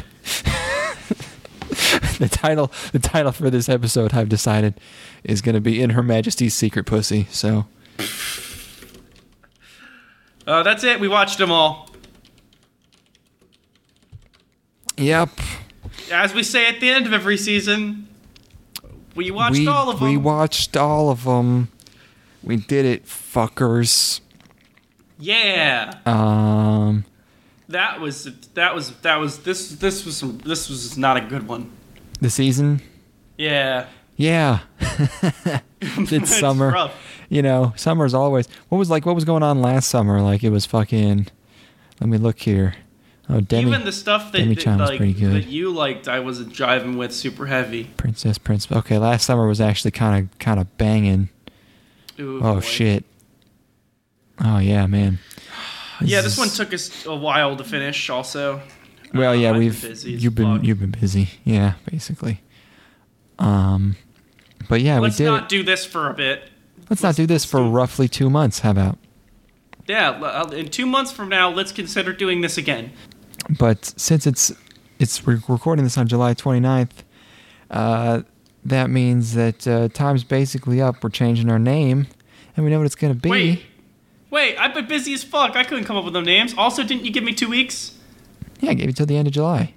The 2.20 2.28
title, 2.28 2.70
the 2.92 3.00
title 3.00 3.32
for 3.32 3.50
this 3.50 3.70
episode, 3.70 4.14
I've 4.14 4.28
decided, 4.28 4.74
is 5.24 5.42
going 5.42 5.56
to 5.56 5.62
be 5.62 5.82
"In 5.82 5.92
Her 5.92 6.04
Majesty's 6.04 6.54
Secret 6.54 6.86
Pussy." 6.86 7.28
So, 7.32 7.66
uh, 10.46 10.62
that's 10.64 10.84
it. 10.84 11.00
We 11.00 11.08
watched 11.08 11.38
them 11.38 11.50
all. 11.50 11.89
Yep, 15.00 15.30
As 16.12 16.34
we 16.34 16.44
say 16.44 16.68
at 16.68 16.80
the 16.80 16.90
end 16.90 17.06
of 17.08 17.14
every 17.14 17.38
season, 17.38 18.08
we 19.16 19.32
watched 19.32 19.58
we 19.60 19.68
all 19.68 19.90
of 19.90 20.00
them. 20.00 20.10
we 20.10 20.18
watched 20.18 20.76
all 20.78 21.10
of 21.10 21.24
them. 21.24 21.70
We 22.44 22.58
did 22.58 22.86
it, 22.86 23.06
fuckers. 23.06 24.22
yeah, 25.20 25.96
Um, 26.06 27.06
that 27.68 28.00
was 28.00 28.30
that 28.54 28.74
was 28.74 28.92
that 29.02 29.18
was 29.18 29.40
this 29.40 29.70
this 29.76 30.06
was 30.06 30.18
some, 30.18 30.38
this 30.40 30.70
was 30.70 30.98
not 30.98 31.18
a 31.18 31.22
good 31.22 31.48
one. 31.48 31.70
the 32.22 32.30
season, 32.30 32.82
Yeah, 33.38 33.88
yeah. 34.16 34.60
it's 35.82 36.36
summer. 36.38 36.72
rough. 36.72 36.96
You 37.30 37.42
know, 37.44 37.74
summer's 37.76 38.14
always. 38.14 38.48
What 38.70 38.80
was 38.80 38.90
like? 38.90 39.06
What 39.06 39.16
was 39.16 39.24
going 39.26 39.44
on 39.44 39.62
last 39.62 39.88
summer? 39.90 40.22
Like 40.22 40.44
it 40.44 40.50
was 40.50 40.66
fucking. 40.66 41.28
Let 42.02 42.10
me 42.10 42.18
look 42.18 42.40
here. 42.40 42.76
Oh, 43.32 43.42
Demi, 43.42 43.70
Even 43.70 43.86
the 43.86 43.92
stuff 43.92 44.32
that, 44.32 44.40
Demi 44.40 44.56
that, 44.56 44.62
Chan 44.64 44.80
was 44.80 44.90
like, 44.90 44.98
pretty 44.98 45.14
good. 45.14 45.34
that 45.34 45.46
you 45.48 45.70
liked, 45.72 46.08
I 46.08 46.20
wasn't 46.20 46.52
driving 46.52 46.98
with 46.98 47.14
super 47.14 47.46
heavy. 47.46 47.84
Princess 47.96 48.40
Prince. 48.40 48.72
Okay, 48.72 48.98
last 48.98 49.26
summer 49.26 49.48
was 49.48 49.62
actually 49.62 49.92
kind 49.92 50.24
of 50.32 50.40
kind 50.40 50.60
of 50.60 50.76
banging. 50.78 51.30
Ooh, 52.20 52.40
Oh 52.44 52.56
boy. 52.56 52.60
shit. 52.62 53.06
Oh 54.44 54.58
yeah, 54.58 54.86
man. 54.88 55.20
Yeah, 56.02 56.22
this 56.22 56.34
is- 56.34 56.40
one 56.40 56.48
took 56.50 56.74
us 56.74 57.06
a 57.06 57.14
while 57.16 57.58
to 57.58 57.64
finish. 57.64 58.10
Also, 58.10 58.62
Well, 59.14 59.32
Uh, 59.32 59.34
yeah, 59.34 59.50
I've 59.52 59.58
we've 59.58 59.82
busy 59.82 60.12
you've 60.14 60.34
been 60.34 60.58
fuck. 60.58 60.66
you've 60.66 60.80
been 60.80 60.92
busy. 60.92 61.30
Yeah, 61.44 61.74
basically. 61.92 62.42
Um, 63.38 63.96
but 64.70 64.80
yeah, 64.82 65.00
Let's 65.00 65.20
we 65.20 65.26
did. 65.26 65.32
not 65.32 65.50
do 65.50 65.62
this 65.62 65.86
for 65.86 66.10
a 66.10 66.14
bit. 66.14 66.50
let's 66.90 67.04
not 67.04 67.16
do 67.16 67.26
this 67.28 67.44
for 67.46 67.62
roughly 67.64 68.08
two 68.08 68.30
months. 68.30 68.60
How 68.60 68.72
about? 68.72 68.98
Yeah, 69.88 70.12
uh, 70.12 70.50
in 70.52 70.70
two 70.70 70.86
months 70.86 71.12
from 71.12 71.30
now, 71.30 71.50
let's 71.50 71.72
consider 71.72 72.14
doing 72.14 72.42
this 72.42 72.58
again. 72.58 72.92
But 73.50 73.86
since 73.98 74.28
it's 74.28 74.52
it's 75.00 75.26
we're 75.26 75.40
recording 75.48 75.84
this 75.86 75.98
on 75.98 76.08
July 76.08 76.34
29th, 76.34 76.90
uh, 77.72 78.22
that 78.66 78.90
means 78.90 79.34
that 79.36 79.68
uh, 79.68 79.88
time's 79.90 80.24
basically 80.24 80.82
up. 80.82 81.04
We're 81.04 81.10
changing 81.10 81.50
our 81.50 81.60
name, 81.60 82.08
and 82.56 82.66
we 82.66 82.72
know 82.72 82.78
what 82.80 82.86
it's 82.86 82.96
gonna 82.96 83.14
be. 83.16 83.30
Wait, 83.30 83.62
wait, 84.30 84.58
I've 84.58 84.74
been 84.74 84.88
busy 84.88 85.14
as 85.14 85.24
fuck. 85.24 85.56
I 85.56 85.64
couldn't 85.64 85.86
come 85.86 85.96
up 85.98 86.04
with 86.06 86.14
them 86.14 86.26
names. 86.26 86.54
Also, 86.58 86.84
didn't 86.84 87.06
you 87.06 87.12
give 87.12 87.24
me 87.24 87.34
two 87.34 87.50
weeks? 87.50 87.94
Yeah, 88.60 88.72
I 88.72 88.74
gave 88.74 88.88
you 88.88 88.94
till 88.94 89.06
the 89.06 89.16
end 89.18 89.28
of 89.28 89.34
July. 89.34 89.74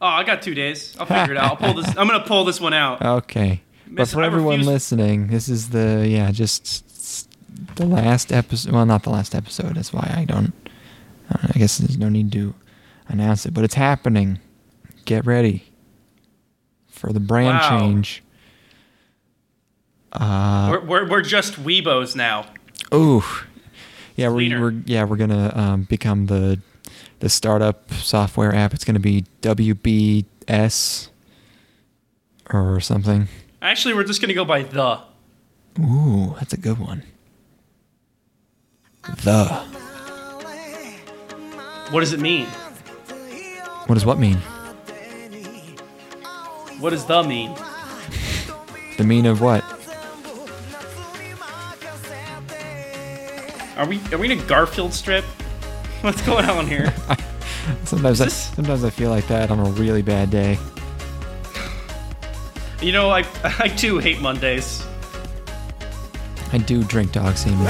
Oh, 0.00 0.06
I 0.06 0.22
got 0.24 0.42
two 0.42 0.54
days. 0.54 0.96
I'll 0.98 1.06
figure 1.06 1.32
it 1.34 1.36
out. 1.38 1.50
I'll 1.50 1.72
pull 1.72 1.82
this. 1.82 1.88
I'm 1.96 2.06
gonna 2.06 2.20
pull 2.24 2.44
this 2.44 2.60
one 2.60 2.72
out. 2.74 3.02
Okay. 3.04 3.62
But 3.90 4.08
for 4.08 4.22
I 4.22 4.26
everyone 4.26 4.58
refuse- 4.58 4.66
listening, 4.66 5.26
this 5.28 5.48
is 5.48 5.70
the 5.70 6.06
yeah, 6.08 6.30
just 6.30 6.84
the 7.76 7.86
last 7.86 8.32
episode. 8.32 8.72
Well, 8.72 8.84
not 8.86 9.02
the 9.02 9.10
last 9.10 9.34
episode. 9.34 9.74
That's 9.76 9.92
why 9.92 10.12
I 10.16 10.24
don't. 10.24 10.52
I 11.30 11.58
guess 11.58 11.78
there's 11.78 11.98
no 11.98 12.08
need 12.08 12.32
to 12.32 12.54
announce 13.08 13.44
it, 13.46 13.52
but 13.54 13.64
it's 13.64 13.74
happening. 13.74 14.38
Get 15.04 15.26
ready 15.26 15.64
for 16.88 17.12
the 17.12 17.20
brand 17.20 17.58
Wow. 17.58 17.68
change. 17.80 18.22
Uh, 20.12 20.68
we're, 20.72 20.80
we're 20.84 21.08
we're 21.10 21.22
just 21.22 21.54
weebos 21.62 22.16
now. 22.16 22.46
ooh, 22.94 23.22
yeah, 24.16 24.30
we, 24.30 24.48
Cleaner. 24.48 24.60
we're 24.60 24.74
yeah 24.86 25.04
we're 25.04 25.16
gonna 25.16 25.52
um, 25.54 25.82
become 25.82 26.26
the 26.26 26.60
the 27.20 27.28
startup 27.28 27.92
software 27.92 28.54
app. 28.54 28.72
It's 28.72 28.84
gonna 28.84 29.00
be 29.00 29.24
WBS 29.42 31.08
or 32.50 32.80
something. 32.80 33.28
Actually, 33.60 33.94
we're 33.94 34.04
just 34.04 34.20
gonna 34.22 34.32
go 34.34 34.44
by 34.46 34.62
the. 34.62 35.00
Ooh, 35.80 36.34
that's 36.38 36.54
a 36.54 36.56
good 36.58 36.78
one. 36.78 37.02
The. 39.24 39.77
What 41.90 42.00
does 42.00 42.12
it 42.12 42.20
mean? 42.20 42.46
What 43.86 43.94
does 43.94 44.04
what 44.04 44.18
mean? 44.18 44.36
What 46.80 46.90
does 46.90 47.06
the 47.06 47.22
mean? 47.22 47.54
The 48.98 49.04
mean 49.04 49.24
of 49.26 49.40
what? 49.40 49.64
Are 53.76 53.86
we 53.86 54.00
are 54.12 54.18
we 54.18 54.30
in 54.30 54.38
a 54.38 54.42
Garfield 54.44 54.92
strip? 54.92 55.24
What's 56.02 56.20
going 56.22 56.44
on 56.44 56.66
here? 56.66 56.92
Sometimes 57.84 58.20
I, 58.20 58.24
This- 58.26 58.50
sometimes 58.54 58.84
I 58.84 58.90
feel 58.90 59.10
like 59.10 59.26
that 59.28 59.50
on 59.50 59.58
a 59.58 59.70
really 59.70 60.02
bad 60.02 60.30
day. 60.30 60.58
You 62.82 62.92
know, 62.92 63.10
I 63.10 63.24
I 63.58 63.68
too 63.68 63.98
hate 63.98 64.20
Mondays. 64.20 64.82
I 66.52 66.58
do 66.58 66.82
drink 66.84 67.12
dog 67.12 67.36
semen. 67.36 67.66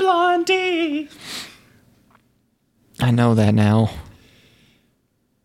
Blondie. 0.00 1.10
I 3.00 3.10
know 3.10 3.34
that 3.34 3.52
now. 3.52 3.90